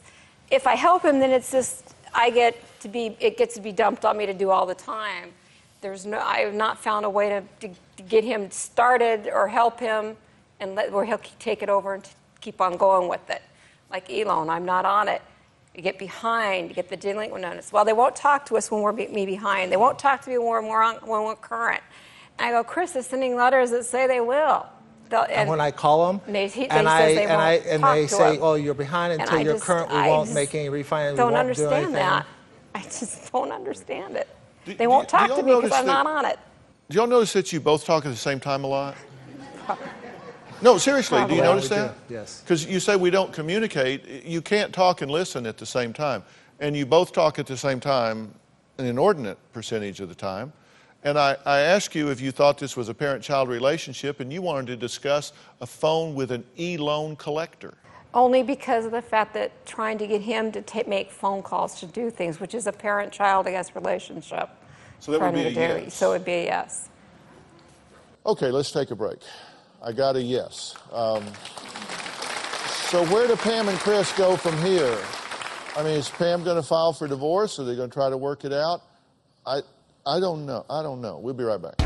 if 0.52 0.68
I 0.68 0.76
help 0.76 1.04
him, 1.04 1.20
then 1.20 1.32
it's 1.32 1.52
just 1.52 1.96
I 2.14 2.30
get 2.30 2.56
to 2.82 2.88
be 2.90 3.16
it 3.20 3.38
gets 3.38 3.56
to 3.56 3.62
be 3.62 3.72
dumped 3.72 4.06
on 4.06 4.18
me 4.18 4.26
to 4.28 4.34
do 4.34 4.52
all 4.52 4.66
the 4.66 4.76
time. 4.76 5.34
There's 5.82 6.06
no 6.06 6.20
I 6.20 6.42
have 6.42 6.54
not 6.54 6.78
found 6.78 7.06
a 7.06 7.10
way 7.10 7.30
to, 7.30 7.42
to, 7.68 7.74
to 7.98 8.04
get 8.04 8.24
him 8.24 8.52
started 8.52 9.28
or 9.34 9.48
help 9.48 9.80
him 9.80 10.16
and 10.60 10.76
let 10.76 10.92
where 10.92 11.06
he'll 11.06 11.22
take 11.40 11.64
it 11.64 11.70
over 11.70 11.96
and 11.96 12.04
t- 12.04 12.12
keep 12.40 12.62
on 12.62 12.78
going 12.78 13.08
with 13.08 13.28
it. 13.32 13.42
Like 13.90 14.12
Elon, 14.12 14.50
I'm 14.50 14.64
not 14.66 14.86
on 14.86 15.08
it. 15.08 15.22
You 15.76 15.82
get 15.82 15.98
behind, 15.98 16.70
you 16.70 16.76
get 16.76 16.90
the 16.90 16.98
delinquent 16.98 17.42
notice. 17.44 17.72
Well, 17.72 17.86
they 17.86 17.94
won't 17.94 18.16
talk 18.16 18.46
to 18.48 18.58
us 18.58 18.70
when 18.70 18.82
we're 18.82 18.92
me 18.92 19.26
behind. 19.26 19.72
They 19.72 19.78
won't 19.78 19.98
talk 19.98 20.22
to 20.24 20.30
me 20.30 20.38
when 20.38 20.68
we're, 20.68 20.82
on, 20.84 20.96
when 20.98 21.24
we're 21.24 21.36
current. 21.36 21.82
And 22.38 22.48
I 22.50 22.52
go, 22.52 22.64
Chris, 22.64 22.92
they're 22.92 23.04
sending 23.04 23.36
letters 23.36 23.72
that 23.72 23.86
say 23.86 24.06
they 24.08 24.20
will. 24.20 24.66
They'll- 25.10 25.26
And 25.30 25.50
when 25.50 25.62
I 25.62 25.72
call 25.72 26.08
them, 26.12 26.22
They- 26.28 26.48
he- 26.50 26.64
and 26.70 26.72
says 26.72 26.88
I 26.88 27.14
they 27.16 27.24
and 27.24 27.32
I 27.34 27.52
and 27.54 27.84
they 27.84 28.08
say, 28.08 28.36
him. 28.36 28.44
"Oh, 28.44 28.54
you're 28.56 28.74
behind 28.74 29.20
until 29.22 29.40
you're 29.42 29.54
just- 29.54 29.66
current. 29.66 29.90
We 29.92 29.96
I 29.98 30.08
won't 30.10 30.34
make 30.34 30.54
any 30.56 30.70
refinance. 30.70 31.12
we 31.12 31.18
don't 31.18 31.32
won't 31.34 31.36
do 31.36 31.40
understand 31.40 31.96
that. 31.96 32.26
I 32.76 32.82
just 32.82 33.32
don't 33.32 33.52
understand 33.52 34.16
it. 34.16 34.28
Do- 34.66 34.74
they 34.74 34.88
won't 34.88 35.08
do 35.08 35.12
talk 35.18 35.28
y'all 35.30 35.38
to 35.38 35.44
me 35.44 35.56
because 35.56 35.72
I'm 35.72 35.86
that- 35.86 36.04
not 36.04 36.08
on 36.08 36.26
it. 36.26 36.40
Do 36.90 36.98
y'all 36.98 37.08
notice 37.08 37.32
that 37.34 37.52
you 37.54 37.60
both 37.62 37.86
talk 37.86 38.06
at 38.06 38.10
the 38.12 38.18
same 38.18 38.40
time 38.42 38.64
a 38.66 38.68
lot? 38.68 38.96
No, 40.62 40.78
seriously, 40.78 41.26
do 41.28 41.36
you 41.36 41.42
notice 41.42 41.70
We 41.70 41.76
do, 41.76 41.82
that? 41.82 41.96
yes. 42.10 42.42
Because 42.42 42.66
you 42.66 42.80
say 42.80 42.96
we 42.96 43.10
don't 43.10 43.34
communicate. 43.34 44.24
You 44.24 44.42
can't 44.42 44.72
talk 44.74 45.02
and 45.02 45.10
listen 45.10 45.46
at 45.46 45.58
the 45.58 45.66
same 45.66 45.92
time. 45.92 46.24
And 46.60 46.78
you 46.78 46.86
both 46.86 47.14
talk 47.14 47.40
at 47.40 47.48
the 47.48 47.58
same 47.58 47.80
time 47.80 48.34
an 48.78 48.86
inordinate 48.86 49.38
percentage 49.54 50.00
of 50.00 50.10
the 50.10 50.16
time. 50.16 50.54
And 51.04 51.18
I, 51.18 51.36
I 51.46 51.62
asked 51.62 51.96
you 51.96 52.10
if 52.10 52.22
you 52.22 52.32
thought 52.32 52.60
this 52.60 52.78
was 52.78 52.90
a 52.90 52.94
parent 52.94 53.24
child 53.24 53.50
relationship, 53.50 54.20
and 54.20 54.32
you 54.32 54.44
wanted 54.44 54.68
to 54.68 54.76
discuss 54.76 55.34
a 55.60 55.66
phone 55.66 56.14
with 56.14 56.32
an 56.32 56.44
e 56.60 56.78
loan 56.78 57.16
collector. 57.16 57.74
Only 58.14 58.44
because 58.44 58.86
of 58.86 58.92
the 58.92 59.02
fact 59.02 59.34
that 59.34 59.66
trying 59.66 59.98
to 59.98 60.06
get 60.06 60.22
him 60.22 60.52
to 60.52 60.62
ta- 60.62 60.84
make 60.86 61.10
phone 61.10 61.42
calls 61.42 61.80
to 61.80 61.88
do 61.88 62.12
things, 62.12 62.40
which 62.40 62.54
is 62.54 62.68
a 62.68 62.72
parent-child, 62.72 63.48
I 63.48 63.52
guess, 63.52 63.74
relationship. 63.74 64.50
So 65.00 65.12
that 65.12 65.22
would 65.22 65.34
be 65.34 65.44
to 65.44 65.48
a 65.48 65.82
yes. 65.84 65.96
So 65.96 66.12
it 66.12 66.18
would 66.18 66.26
be 66.26 66.34
a 66.34 66.44
yes. 66.44 66.90
Okay, 68.26 68.52
let's 68.52 68.72
take 68.72 68.92
a 68.92 68.96
break. 68.96 69.20
I 69.84 69.92
got 69.92 70.16
a 70.16 70.22
yes. 70.22 70.76
Um, 70.92 71.26
so 72.92 73.04
where 73.06 73.28
do 73.28 73.36
Pam 73.36 73.68
and 73.68 73.80
Chris 73.80 74.12
go 74.16 74.38
from 74.38 74.56
here? 74.62 74.96
I 75.76 75.82
mean, 75.82 75.94
is 75.94 76.08
Pam 76.08 76.44
going 76.44 76.58
to 76.58 76.62
file 76.62 76.94
for 76.94 77.08
divorce? 77.08 77.58
Are 77.58 77.64
they 77.64 77.76
going 77.76 77.90
to 77.90 77.94
try 77.94 78.10
to 78.10 78.18
work 78.18 78.46
it 78.46 78.54
out? 78.54 78.84
I, 79.44 79.62
I 80.06 80.20
don't 80.20 80.46
know. 80.46 80.66
I 80.70 80.84
don't 80.84 81.02
know. 81.02 81.18
We'll 81.18 81.34
be 81.34 81.44
right 81.44 81.60
back. 81.60 81.80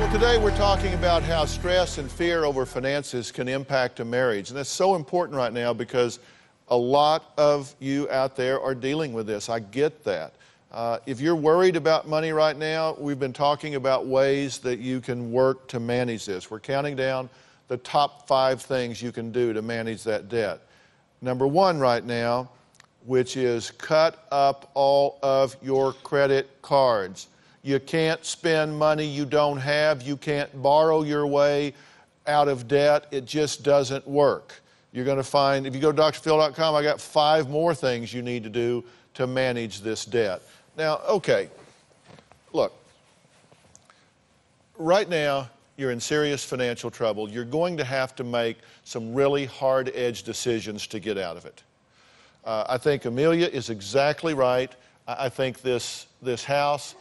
Well, 0.00 0.10
today 0.12 0.38
we're 0.38 0.56
talking 0.56 0.94
about 0.94 1.22
how 1.22 1.44
stress 1.44 1.98
and 1.98 2.10
fear 2.10 2.44
over 2.44 2.66
finances 2.66 3.30
can 3.30 3.46
impact 3.46 4.00
a 4.00 4.04
marriage. 4.04 4.48
And 4.48 4.58
that's 4.58 4.68
so 4.68 4.96
important 4.96 5.36
right 5.36 5.52
now 5.52 5.72
because 5.72 6.18
a 6.66 6.76
lot 6.76 7.32
of 7.38 7.72
you 7.78 8.10
out 8.10 8.34
there 8.34 8.60
are 8.60 8.74
dealing 8.74 9.12
with 9.12 9.28
this. 9.28 9.48
I 9.48 9.60
get 9.60 10.02
that. 10.02 10.34
Uh, 10.72 10.98
if 11.04 11.20
you're 11.20 11.36
worried 11.36 11.76
about 11.76 12.08
money 12.08 12.32
right 12.32 12.56
now, 12.56 12.96
we've 12.98 13.18
been 13.18 13.32
talking 13.32 13.74
about 13.74 14.06
ways 14.06 14.58
that 14.58 14.78
you 14.78 15.02
can 15.02 15.30
work 15.30 15.68
to 15.68 15.78
manage 15.78 16.24
this. 16.24 16.50
We're 16.50 16.60
counting 16.60 16.96
down 16.96 17.28
the 17.68 17.76
top 17.76 18.26
five 18.26 18.62
things 18.62 19.02
you 19.02 19.12
can 19.12 19.30
do 19.32 19.52
to 19.52 19.60
manage 19.60 20.02
that 20.04 20.30
debt. 20.30 20.60
Number 21.20 21.46
one 21.46 21.78
right 21.78 22.02
now, 22.02 22.48
which 23.04 23.36
is 23.36 23.70
cut 23.72 24.26
up 24.32 24.70
all 24.72 25.18
of 25.22 25.54
your 25.60 25.92
credit 25.92 26.48
cards. 26.62 27.28
You 27.62 27.78
can't 27.78 28.24
spend 28.24 28.74
money 28.76 29.04
you 29.04 29.26
don't 29.26 29.58
have. 29.58 30.00
You 30.00 30.16
can't 30.16 30.62
borrow 30.62 31.02
your 31.02 31.26
way 31.26 31.74
out 32.26 32.48
of 32.48 32.66
debt. 32.66 33.08
It 33.10 33.26
just 33.26 33.62
doesn't 33.62 34.08
work. 34.08 34.62
You're 34.92 35.04
going 35.04 35.18
to 35.18 35.22
find, 35.22 35.66
if 35.66 35.74
you 35.74 35.82
go 35.82 35.92
to 35.92 36.02
drphil.com, 36.02 36.74
I 36.74 36.82
got 36.82 36.98
five 36.98 37.50
more 37.50 37.74
things 37.74 38.14
you 38.14 38.22
need 38.22 38.42
to 38.44 38.50
do 38.50 38.82
to 39.14 39.26
manage 39.26 39.82
this 39.82 40.06
debt. 40.06 40.40
Now, 40.76 41.00
okay, 41.08 41.48
look, 42.52 42.72
right 44.78 45.08
now, 45.08 45.50
you're 45.76 45.90
in 45.90 46.00
serious 46.00 46.44
financial 46.44 46.90
trouble. 46.90 47.28
You're 47.28 47.44
going 47.44 47.76
to 47.78 47.84
have 47.84 48.14
to 48.16 48.24
make 48.24 48.58
some 48.84 49.14
really 49.14 49.46
hard 49.46 49.90
edged 49.94 50.26
decisions 50.26 50.86
to 50.88 51.00
get 51.00 51.18
out 51.18 51.36
of 51.36 51.44
it. 51.46 51.62
Uh, 52.44 52.64
I 52.68 52.78
think 52.78 53.04
Amelia 53.04 53.46
is 53.46 53.70
exactly 53.70 54.34
right. 54.34 54.72
I, 55.06 55.26
I 55.26 55.28
think 55.28 55.62
this, 55.62 56.06
this 56.20 56.44
house 56.44 56.94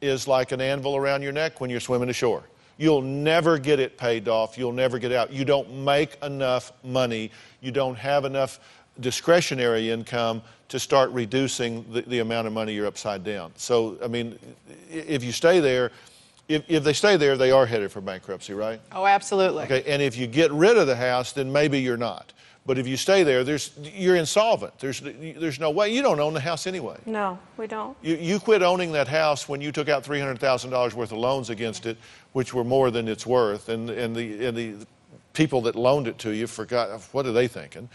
is 0.00 0.28
like 0.28 0.52
an 0.52 0.60
anvil 0.60 0.96
around 0.96 1.22
your 1.22 1.32
neck 1.32 1.60
when 1.60 1.70
you're 1.70 1.80
swimming 1.80 2.08
ashore. 2.08 2.42
You'll 2.78 3.02
never 3.02 3.58
get 3.58 3.80
it 3.80 3.96
paid 3.96 4.28
off. 4.28 4.58
You'll 4.58 4.72
never 4.72 4.98
get 4.98 5.10
out. 5.10 5.32
You 5.32 5.44
don't 5.44 5.84
make 5.84 6.22
enough 6.22 6.72
money. 6.84 7.30
You 7.62 7.70
don't 7.70 7.96
have 7.96 8.24
enough 8.24 8.60
discretionary 9.00 9.90
income 9.90 10.42
to 10.68 10.78
start 10.78 11.10
reducing 11.10 11.84
the, 11.92 12.02
the 12.02 12.18
amount 12.20 12.46
of 12.46 12.52
money 12.52 12.74
you're 12.74 12.86
upside 12.86 13.22
down. 13.22 13.52
So, 13.56 13.98
I 14.02 14.08
mean, 14.08 14.38
if 14.90 15.22
you 15.22 15.32
stay 15.32 15.60
there, 15.60 15.92
if, 16.48 16.64
if 16.68 16.84
they 16.84 16.92
stay 16.92 17.16
there, 17.16 17.36
they 17.36 17.50
are 17.50 17.66
headed 17.66 17.90
for 17.90 18.00
bankruptcy, 18.00 18.54
right? 18.54 18.80
Oh, 18.92 19.06
absolutely. 19.06 19.64
Okay, 19.64 19.84
and 19.86 20.00
if 20.00 20.16
you 20.16 20.26
get 20.26 20.52
rid 20.52 20.76
of 20.76 20.86
the 20.86 20.96
house, 20.96 21.32
then 21.32 21.50
maybe 21.50 21.80
you're 21.80 21.96
not. 21.96 22.32
But 22.66 22.78
if 22.78 22.88
you 22.88 22.96
stay 22.96 23.22
there, 23.22 23.44
there's, 23.44 23.70
you're 23.80 24.16
insolvent. 24.16 24.76
There's, 24.80 25.00
there's 25.00 25.60
no 25.60 25.70
way. 25.70 25.94
You 25.94 26.02
don't 26.02 26.18
own 26.18 26.34
the 26.34 26.40
house 26.40 26.66
anyway. 26.66 26.96
No, 27.06 27.38
we 27.56 27.68
don't. 27.68 27.96
You, 28.02 28.16
you 28.16 28.40
quit 28.40 28.60
owning 28.60 28.90
that 28.92 29.06
house 29.06 29.48
when 29.48 29.60
you 29.60 29.70
took 29.70 29.88
out 29.88 30.02
$300,000 30.02 30.92
worth 30.94 31.12
of 31.12 31.18
loans 31.18 31.48
against 31.48 31.86
it, 31.86 31.96
which 32.32 32.52
were 32.52 32.64
more 32.64 32.90
than 32.90 33.06
it's 33.06 33.24
worth. 33.24 33.68
And, 33.68 33.88
and, 33.88 34.16
the, 34.16 34.46
and 34.46 34.56
the 34.56 34.74
people 35.32 35.60
that 35.62 35.76
loaned 35.76 36.08
it 36.08 36.18
to 36.18 36.30
you 36.30 36.48
forgot, 36.48 37.00
what 37.12 37.24
are 37.24 37.32
they 37.32 37.46
thinking? 37.46 37.88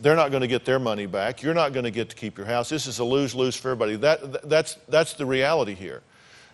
They're 0.00 0.16
not 0.16 0.30
going 0.30 0.40
to 0.40 0.48
get 0.48 0.64
their 0.64 0.78
money 0.78 1.06
back. 1.06 1.42
You're 1.42 1.54
not 1.54 1.72
going 1.72 1.84
to 1.84 1.90
get 1.90 2.10
to 2.10 2.16
keep 2.16 2.36
your 2.36 2.46
house. 2.46 2.68
This 2.68 2.86
is 2.86 2.98
a 2.98 3.04
lose 3.04 3.34
lose 3.34 3.56
for 3.56 3.70
everybody. 3.70 3.96
That, 3.96 4.48
that's, 4.48 4.76
that's 4.88 5.14
the 5.14 5.24
reality 5.24 5.74
here. 5.74 6.02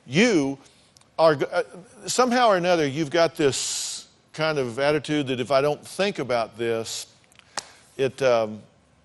You 0.07 0.59
are, 1.19 1.39
uh, 1.53 1.63
somehow 2.07 2.49
or 2.49 2.57
another, 2.57 2.87
you've 2.87 3.11
got 3.11 3.37
this 3.37 4.09
kind 4.33 4.59
of 4.59 4.79
attitude 4.79 5.27
that 5.29 5.41
if 5.41 5.51
I 5.51 5.61
don't 5.61 5.85
think 5.87 6.19
about 6.19 6.57
this, 6.59 7.07
it, 7.97 8.21
um, 8.23 8.61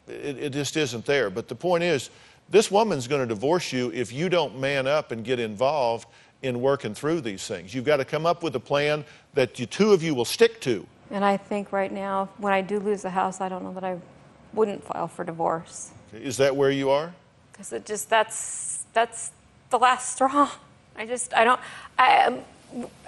it, 0.07 0.37
it 0.37 0.53
just 0.53 0.77
isn't 0.77 1.05
there. 1.05 1.29
But 1.29 1.47
the 1.47 1.55
point 1.55 1.83
is, 1.83 2.09
this 2.49 2.69
woman's 2.69 3.07
going 3.07 3.21
to 3.21 3.27
divorce 3.27 3.73
you 3.73 3.91
if 3.91 4.13
you 4.13 4.29
don't 4.29 4.59
man 4.59 4.87
up 4.87 5.11
and 5.11 5.23
get 5.23 5.39
involved 5.39 6.07
in 6.41 6.61
working 6.61 6.93
through 6.93 7.21
these 7.21 7.47
things. 7.47 7.73
You've 7.73 7.85
got 7.85 7.97
to 7.97 8.05
come 8.05 8.25
up 8.25 8.43
with 8.43 8.55
a 8.55 8.59
plan 8.59 9.03
that 9.33 9.57
you 9.57 9.65
two 9.65 9.93
of 9.93 10.03
you 10.03 10.13
will 10.13 10.25
stick 10.25 10.61
to. 10.61 10.85
And 11.11 11.25
I 11.25 11.37
think 11.37 11.71
right 11.71 11.91
now, 11.91 12.29
when 12.37 12.53
I 12.53 12.61
do 12.61 12.79
lose 12.79 13.01
the 13.01 13.09
house, 13.09 13.41
I 13.41 13.49
don't 13.49 13.63
know 13.63 13.73
that 13.73 13.83
I 13.83 13.97
wouldn't 14.55 14.83
file 14.83 15.07
for 15.07 15.23
divorce. 15.23 15.91
Is 16.13 16.37
that 16.37 16.55
where 16.55 16.71
you 16.71 16.89
are? 16.89 17.13
because 17.51 17.71
it 17.71 17.85
just 17.85 18.09
that's 18.09 18.83
that's 18.93 19.31
the 19.69 19.77
last 19.79 20.13
straw. 20.13 20.49
I 20.97 21.05
just 21.05 21.33
I 21.33 21.43
don't 21.45 21.59
I 21.97 22.23
um, 22.25 22.39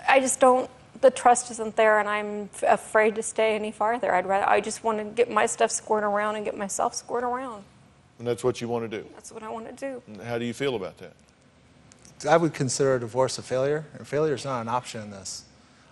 I 0.08 0.20
just 0.22 0.40
don't 0.40 0.70
the 1.02 1.12
trust 1.12 1.52
isn't 1.52 1.76
there, 1.76 2.00
and 2.00 2.08
I'm 2.10 2.50
f- 2.54 2.64
afraid 2.64 3.16
to 3.16 3.24
stay 3.24 3.56
any 3.56 3.72
farther. 3.72 4.14
I'd 4.16 4.26
rather 4.26 4.48
I 4.48 4.62
just 4.62 4.84
want 4.84 5.00
to 5.00 5.04
get 5.04 5.30
my 5.30 5.46
stuff 5.46 5.72
squared 5.72 6.04
around 6.06 6.38
and 6.38 6.46
get 6.46 6.58
myself 6.58 6.96
squared 6.96 7.24
around. 7.24 7.64
And 8.20 8.28
that's 8.28 8.44
what 8.44 8.62
you 8.62 8.68
want 8.68 8.90
to 8.90 8.98
do. 9.02 9.06
That's 9.16 9.32
what 9.32 9.44
I 9.44 9.50
want 9.50 9.68
to 9.68 9.74
do. 9.74 10.02
And 10.08 10.22
How 10.22 10.38
do 10.38 10.46
you 10.46 10.54
feel 10.54 10.76
about 10.76 10.98
that? 10.98 11.14
I 12.28 12.36
would 12.38 12.54
consider 12.54 12.96
a 12.96 13.00
divorce 13.00 13.38
a 13.38 13.44
failure, 13.44 13.86
and 13.98 14.08
failure 14.08 14.34
is 14.34 14.44
not 14.46 14.62
an 14.62 14.70
option 14.70 15.02
in 15.02 15.12
this. 15.12 15.44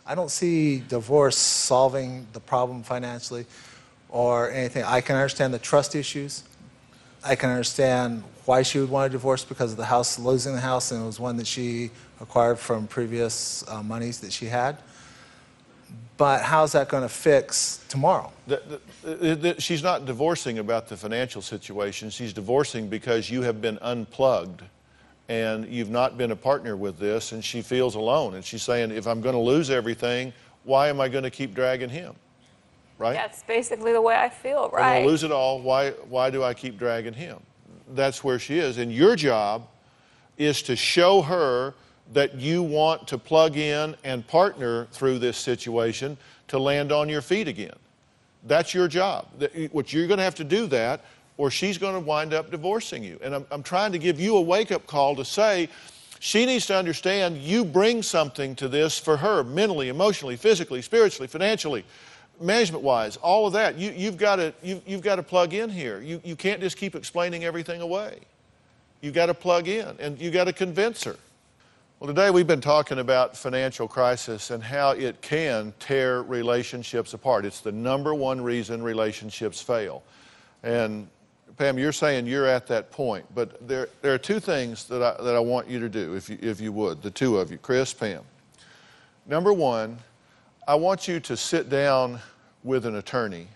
I 0.08 0.16
don't 0.16 0.32
see 0.32 0.80
divorce 0.80 1.38
solving 1.38 2.26
the 2.34 2.40
problem 2.40 2.84
financially 2.84 3.46
or 4.16 4.50
anything. 4.50 4.82
I 4.86 5.02
can 5.02 5.18
understand 5.18 5.54
the 5.54 5.60
trust 5.60 5.94
issues. 5.94 6.46
I 7.22 7.36
can 7.36 7.50
understand 7.50 8.24
why 8.46 8.62
she 8.62 8.80
would 8.80 8.90
want 8.90 9.08
a 9.08 9.10
divorce 9.10 9.44
because 9.44 9.72
of 9.72 9.78
the 9.78 9.84
house, 9.86 10.18
losing 10.18 10.54
the 10.56 10.62
house, 10.62 10.92
and 10.92 11.04
it 11.04 11.06
was 11.06 11.20
one 11.20 11.36
that 11.36 11.46
she 11.48 11.92
acquired 12.22 12.58
from 12.58 12.88
previous 12.88 13.66
uh, 13.68 13.84
monies 13.84 14.22
that 14.22 14.32
she 14.32 14.46
had. 14.46 14.78
But 16.16 16.44
how's 16.44 16.72
that 16.72 16.88
going 16.88 17.04
to 17.04 17.10
fix 17.10 17.84
tomorrow? 17.90 18.32
The- 18.48 18.80
the- 19.04 19.36
the- 19.36 19.60
she's 19.62 19.84
not 19.84 20.06
divorcing 20.06 20.60
about 20.60 20.88
the 20.88 20.96
financial 20.96 21.42
situation. 21.42 22.10
She's 22.10 22.32
divorcing 22.32 22.88
because 22.88 23.30
you 23.30 23.42
have 23.42 23.60
been 23.60 23.78
unplugged 23.82 24.62
and 25.28 25.68
you've 25.68 25.90
not 25.90 26.18
been 26.18 26.32
a 26.32 26.36
partner 26.38 26.78
with 26.78 27.00
this, 27.00 27.34
and 27.34 27.44
she 27.44 27.62
feels 27.62 27.96
alone. 27.96 28.36
And 28.36 28.46
she's 28.46 28.64
saying, 28.64 28.92
if 28.92 29.08
I'm 29.08 29.20
going 29.20 29.36
to 29.36 29.42
lose 29.42 29.70
everything, 29.70 30.32
why 30.64 30.88
am 30.88 31.02
I 31.02 31.10
going 31.10 31.24
to 31.26 31.32
keep 31.32 31.54
dragging 31.54 31.90
him? 31.90 32.16
Right? 32.98 33.14
That's 33.14 33.44
basically 33.44 33.92
the 33.92 34.02
way 34.02 34.16
I 34.16 34.30
feel. 34.30 34.66
I'm 34.66 34.70
going 34.72 34.82
Right. 34.84 35.00
to 35.02 35.06
lose 35.08 35.24
it 35.24 35.32
all. 35.32 35.60
Why, 35.62 35.92
why 36.10 36.30
do 36.30 36.44
I 36.44 36.54
keep 36.54 36.78
dragging 36.78 37.14
him? 37.14 37.40
That's 37.90 38.24
where 38.24 38.40
she 38.40 38.58
is. 38.58 38.78
And 38.78 38.92
your 38.92 39.16
job 39.16 39.68
is 40.38 40.62
to 40.64 40.76
show 40.76 41.22
her 41.22 41.74
that 42.14 42.36
you 42.36 42.64
want 42.64 43.08
to 43.08 43.18
plug 43.18 43.58
in 43.58 43.96
and 44.04 44.26
partner 44.28 44.86
through 44.92 45.20
this 45.20 45.38
situation 45.38 46.18
to 46.48 46.60
land 46.60 46.92
on 46.92 47.10
your 47.10 47.22
feet 47.22 47.48
again. 47.48 47.76
That's 48.44 48.74
your 48.74 48.88
job. 48.88 49.28
What 49.72 49.92
you're 49.92 50.08
going 50.08 50.20
to 50.20 50.24
have 50.24 50.36
to 50.36 50.44
do 50.44 50.68
that, 50.68 51.02
or 51.38 51.50
she's 51.52 51.78
going 51.78 51.96
to 51.96 52.00
wind 52.00 52.34
up 52.34 52.52
divorcing 52.52 53.04
you. 53.04 53.20
And 53.24 53.36
I'm, 53.36 53.46
I'm 53.52 53.64
trying 53.64 53.92
to 53.92 53.98
give 53.98 54.20
you 54.20 54.38
a 54.38 54.42
wake 54.42 54.72
up 54.72 54.86
call 54.88 55.16
to 55.16 55.26
say 55.26 55.68
she 56.20 56.46
needs 56.46 56.66
to 56.68 56.78
understand 56.78 57.38
you 57.40 57.66
bring 57.66 58.04
something 58.04 58.56
to 58.56 58.68
this 58.68 58.98
for 59.00 59.18
her 59.18 59.44
mentally, 59.44 59.90
emotionally, 59.90 60.36
physically, 60.38 60.82
spiritually, 60.82 61.28
financially, 61.28 61.84
management 62.42 62.84
wise, 62.84 63.18
all 63.18 63.48
of 63.48 63.54
that. 63.54 63.78
You, 63.78 63.92
you've, 63.92 64.18
got 64.18 64.38
to, 64.38 64.54
you, 64.64 64.82
you've 64.86 65.02
got 65.02 65.16
to 65.16 65.24
plug 65.24 65.54
in 65.54 65.70
here. 65.70 66.02
You, 66.02 66.22
you 66.24 66.36
can't 66.36 66.62
just 66.62 66.78
keep 66.78 66.96
explaining 66.96 67.44
everything 67.44 67.82
away. 67.82 68.20
You've 69.02 69.14
got 69.14 69.28
to 69.28 69.34
plug 69.34 69.68
in 69.68 69.96
and 70.00 70.20
you've 70.20 70.34
got 70.34 70.46
to 70.46 70.54
convince 70.54 71.04
her. 71.04 71.16
Well, 72.00 72.08
today 72.08 72.30
we've 72.30 72.48
been 72.48 72.62
talking 72.62 73.00
about 73.00 73.38
financial 73.38 73.88
crisis 73.88 74.52
and 74.52 74.62
how 74.62 74.92
it 74.92 75.22
can 75.22 75.74
tear 75.80 76.24
relationships 76.24 77.14
apart. 77.14 77.46
It's 77.46 77.62
the 77.62 77.72
number 77.72 78.14
one 78.14 78.42
reason 78.42 78.84
relationships 78.84 79.62
fail. 79.62 80.04
And 80.62 81.08
Pam, 81.58 81.78
you're 81.78 81.94
saying 81.94 82.28
you're 82.28 82.48
at 82.48 82.68
that 82.68 82.92
point, 82.92 83.26
but 83.34 83.66
there, 83.66 83.88
there 84.02 84.14
are 84.14 84.18
two 84.18 84.42
things 84.42 84.86
that 84.90 85.02
I, 85.02 85.24
that 85.24 85.36
I 85.36 85.40
want 85.40 85.70
you 85.70 85.80
to 85.80 85.88
do, 85.88 86.16
if 86.16 86.30
you, 86.30 86.38
if 86.42 86.60
you 86.60 86.74
would, 86.74 87.02
the 87.02 87.12
two 87.12 87.38
of 87.38 87.50
you, 87.50 87.58
Chris, 87.58 87.94
Pam. 87.94 88.24
Number 89.26 89.54
one, 89.54 89.98
I 90.68 90.74
want 90.74 91.08
you 91.08 91.20
to 91.20 91.38
sit 91.38 91.70
down 91.70 92.20
with 92.64 92.88
an 92.88 92.96
attorney 92.96 93.48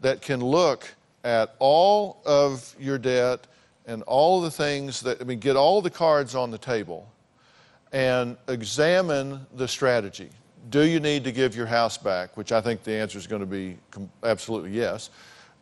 that 0.00 0.22
can 0.22 0.40
look 0.40 0.88
at 1.24 1.54
all 1.58 2.22
of 2.24 2.74
your 2.80 2.96
debt 2.96 3.46
and 3.86 4.02
all 4.04 4.40
the 4.40 4.50
things 4.50 5.02
that, 5.02 5.20
I 5.20 5.24
mean, 5.24 5.40
get 5.40 5.56
all 5.56 5.82
the 5.82 5.90
cards 5.90 6.34
on 6.34 6.50
the 6.50 6.56
table 6.56 7.06
and 7.92 8.38
examine 8.48 9.46
the 9.56 9.68
strategy. 9.68 10.30
Do 10.70 10.86
you 10.86 11.00
need 11.00 11.22
to 11.24 11.32
give 11.32 11.54
your 11.54 11.66
house 11.66 11.98
back? 11.98 12.34
Which 12.38 12.50
I 12.50 12.62
think 12.62 12.82
the 12.82 12.94
answer 12.94 13.18
is 13.18 13.26
going 13.26 13.40
to 13.40 13.46
be 13.46 13.76
absolutely 14.22 14.70
yes. 14.70 15.10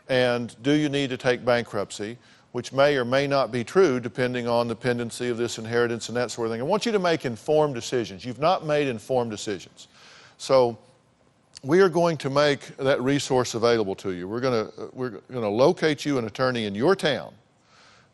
And 0.09 0.55
do 0.62 0.70
you 0.70 0.88
need 0.88 1.11
to 1.11 1.16
take 1.16 1.44
bankruptcy? 1.44 2.16
Which 2.52 2.72
may 2.72 2.96
or 2.96 3.05
may 3.05 3.26
not 3.26 3.50
be 3.50 3.64
true 3.64 3.98
depending 3.98 4.46
on 4.46 4.68
the 4.68 4.76
pendency 4.76 5.30
of 5.30 5.36
this 5.36 5.59
inheritance 5.59 6.09
and 6.09 6.16
that 6.16 6.30
sort 6.30 6.46
of 6.46 6.52
thing. 6.52 6.61
I 6.61 6.64
want 6.64 6.86
you 6.86 6.92
to 6.92 7.00
make 7.00 7.24
informed 7.24 7.74
decisions. 7.74 8.24
You've 8.24 8.38
not 8.38 8.64
made 8.64 8.86
informed 8.86 9.32
decisions. 9.32 9.88
So 10.39 10.78
we 11.62 11.80
are 11.80 11.89
going 11.89 12.16
to 12.18 12.30
make 12.30 12.76
that 12.76 13.01
resource 13.01 13.55
available 13.55 13.95
to 13.97 14.11
you. 14.11 14.28
We're 14.28 14.41
going 14.41 14.66
to, 14.66 14.91
we're 14.93 15.11
going 15.11 15.43
to 15.43 15.49
locate 15.49 16.05
you 16.05 16.18
an 16.18 16.26
attorney 16.26 16.66
in 16.66 16.74
your 16.74 16.95
town 16.95 17.32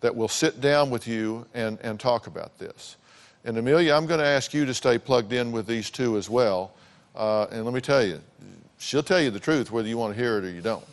that 0.00 0.14
will 0.14 0.28
sit 0.28 0.60
down 0.60 0.90
with 0.90 1.06
you 1.06 1.46
and, 1.54 1.78
and 1.82 1.98
talk 1.98 2.26
about 2.26 2.58
this. 2.58 2.96
And 3.44 3.56
Amelia, 3.58 3.94
I'm 3.94 4.06
going 4.06 4.20
to 4.20 4.26
ask 4.26 4.54
you 4.54 4.64
to 4.66 4.74
stay 4.74 4.98
plugged 4.98 5.32
in 5.32 5.50
with 5.50 5.66
these 5.66 5.90
two 5.90 6.16
as 6.16 6.28
well. 6.28 6.72
Uh, 7.16 7.46
and 7.50 7.64
let 7.64 7.74
me 7.74 7.80
tell 7.80 8.04
you, 8.04 8.20
she'll 8.78 9.02
tell 9.02 9.20
you 9.20 9.30
the 9.30 9.40
truth 9.40 9.70
whether 9.70 9.88
you 9.88 9.98
want 9.98 10.14
to 10.14 10.20
hear 10.20 10.38
it 10.38 10.44
or 10.44 10.50
you 10.50 10.60
don't. 10.60 10.84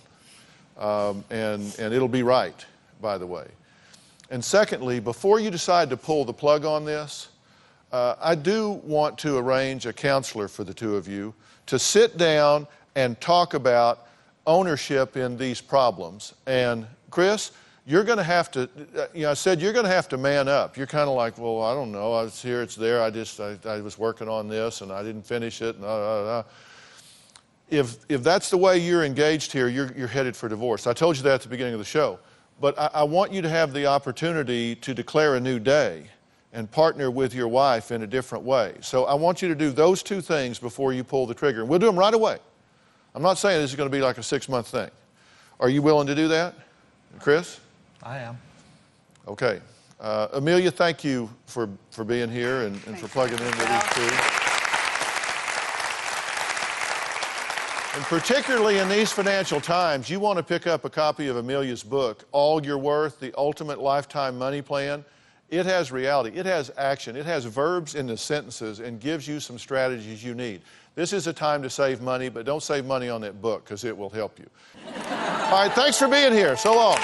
Um, 0.78 1.24
and, 1.30 1.76
and 1.80 1.94
it'll 1.94 2.08
be 2.08 2.24
right, 2.24 2.66
by 3.02 3.18
the 3.18 3.26
way. 3.26 3.46
And 4.30 4.44
secondly, 4.44 5.00
before 5.00 5.40
you 5.40 5.50
decide 5.50 5.90
to 5.90 5.98
pull 5.98 6.26
the 6.26 6.34
plug 6.34 6.66
on 6.66 6.86
this, 6.86 7.30
uh, 7.92 8.16
I 8.20 8.36
do 8.36 8.82
want 8.84 9.18
to 9.20 9.38
arrange 9.38 9.86
a 9.86 9.94
counselor 9.94 10.48
for 10.48 10.64
the 10.64 10.74
two 10.74 10.96
of 10.96 11.08
you 11.08 11.34
to 11.68 11.80
sit 11.80 12.18
down 12.18 12.68
and 12.96 13.20
talk 13.22 13.54
about 13.54 14.08
ownership 14.46 15.18
in 15.18 15.38
these 15.38 15.62
problems. 15.62 16.34
And 16.46 16.88
Chris, 17.12 17.52
you're 17.86 18.04
going 18.04 18.18
to 18.18 18.24
have 18.24 18.52
to, 18.52 18.70
uh, 18.98 19.08
you 19.14 19.24
know, 19.24 19.32
I 19.32 19.34
said 19.34 19.62
you're 19.62 19.74
going 19.74 19.86
to 19.86 19.92
have 19.92 20.10
to 20.10 20.18
man 20.18 20.48
up. 20.48 20.76
You're 20.76 20.88
kind 20.88 21.10
of 21.10 21.16
like, 21.16 21.38
well, 21.38 21.62
I 21.62 21.74
don't 21.74 21.92
know. 21.92 22.14
I 22.14 22.24
was 22.24 22.42
here, 22.42 22.62
it's 22.62 22.76
there. 22.76 23.02
I 23.02 23.10
just, 23.10 23.40
I, 23.40 23.58
I 23.66 23.80
was 23.80 23.98
working 23.98 24.28
on 24.28 24.50
this 24.50 24.82
and 24.82 24.92
I 24.92 25.04
didn't 25.04 25.26
finish 25.26 25.62
it. 25.62 25.76
And, 25.76 25.86
uh, 25.86 25.88
uh, 25.88 26.44
if, 27.70 27.98
if 28.10 28.24
that's 28.24 28.50
the 28.50 28.58
way 28.58 28.78
you're 28.78 29.04
engaged 29.04 29.52
here, 29.52 29.68
you're, 29.68 29.92
you're 29.94 30.08
headed 30.08 30.36
for 30.36 30.50
divorce. 30.50 30.88
I 30.88 30.94
told 30.94 31.18
you 31.18 31.24
that 31.24 31.36
at 31.36 31.42
the 31.42 31.50
beginning 31.50 31.74
of 31.74 31.80
the 31.80 31.86
show. 31.86 32.20
But 32.60 32.78
I, 32.80 32.90
I 32.94 33.04
want 33.04 33.32
you 33.32 33.42
to 33.42 33.50
have 33.50 33.74
the 33.74 33.86
opportunity 33.86 34.76
to 34.76 34.94
declare 34.94 35.36
a 35.36 35.40
new 35.40 35.60
day 35.60 36.10
and 36.58 36.70
partner 36.72 37.12
with 37.12 37.36
your 37.36 37.48
wife 37.48 37.92
in 37.92 38.02
a 38.02 38.08
different 38.08 38.44
way. 38.44 38.74
So 38.82 39.06
I 39.06 39.14
want 39.14 39.44
you 39.44 39.48
to 39.48 39.54
do 39.54 39.70
those 39.70 40.02
two 40.02 40.22
things 40.22 40.58
before 40.58 40.92
you 40.92 41.04
pull 41.04 41.28
the 41.28 41.36
trigger. 41.36 41.60
And 41.60 41.70
we'll 41.70 41.78
do 41.78 41.86
them 41.86 41.96
right 41.96 42.16
away. 42.16 42.40
I'm 43.14 43.22
not 43.22 43.38
saying 43.38 43.62
this 43.62 43.70
is 43.70 43.76
going 43.76 43.88
to 43.88 43.96
be 43.96 44.02
like 44.02 44.18
a 44.18 44.24
six 44.24 44.50
month 44.50 44.70
thing. 44.70 44.90
Are 45.60 45.70
you 45.70 45.84
willing 45.84 46.08
to 46.08 46.16
do 46.16 46.28
that? 46.30 46.56
Chris? 47.20 47.60
I 48.02 48.18
am. 48.18 48.40
Okay. 49.28 49.62
Uh, 50.00 50.30
Amelia, 50.34 50.72
thank 50.72 51.04
you 51.04 51.30
for, 51.46 51.70
for 51.92 52.04
being 52.04 52.28
here 52.28 52.62
and, 52.64 52.76
and 52.88 52.98
for 52.98 53.08
plugging 53.08 53.38
in 53.38 53.46
with 53.46 53.60
these 53.60 53.94
two. 53.94 54.16
And 57.96 58.06
particularly 58.06 58.80
in 58.80 58.90
these 58.90 59.12
financial 59.12 59.62
times, 59.62 60.10
you 60.10 60.20
want 60.20 60.38
to 60.38 60.44
pick 60.44 60.66
up 60.66 60.86
a 60.86 60.90
copy 60.90 61.28
of 61.28 61.38
Amelia's 61.38 61.84
book, 61.84 62.26
All 62.32 62.66
Your 62.66 62.80
Worth 62.80 63.20
The 63.20 63.32
Ultimate 63.38 63.80
Lifetime 63.80 64.40
Money 64.40 64.64
Plan. 64.64 65.06
It 65.50 65.66
has 65.66 65.92
reality, 65.92 66.38
it 66.38 66.46
has 66.46 66.72
action, 66.78 67.16
it 67.16 67.26
has 67.26 67.46
verbs 67.46 67.96
in 67.96 68.08
the 68.08 68.18
sentences, 68.18 68.80
and 68.80 69.00
gives 69.00 69.28
you 69.28 69.40
some 69.40 69.58
strategies 69.58 70.24
you 70.24 70.36
need. 70.36 70.62
This 70.96 71.14
is 71.14 71.28
a 71.28 71.34
time 71.34 71.62
to 71.64 71.70
save 71.70 72.02
money, 72.02 72.28
but 72.28 72.46
don't 72.46 72.64
save 72.64 72.86
money 72.86 73.08
on 73.08 73.22
that 73.22 73.42
book 73.42 73.64
because 73.64 73.84
it 73.84 73.96
will 73.96 74.10
help 74.10 74.40
you. 74.40 74.50
All 74.86 75.64
right, 75.64 75.72
thanks 75.72 75.98
for 75.98 76.10
being 76.10 76.34
here. 76.34 76.58
So 76.58 76.76
long. 76.76 76.98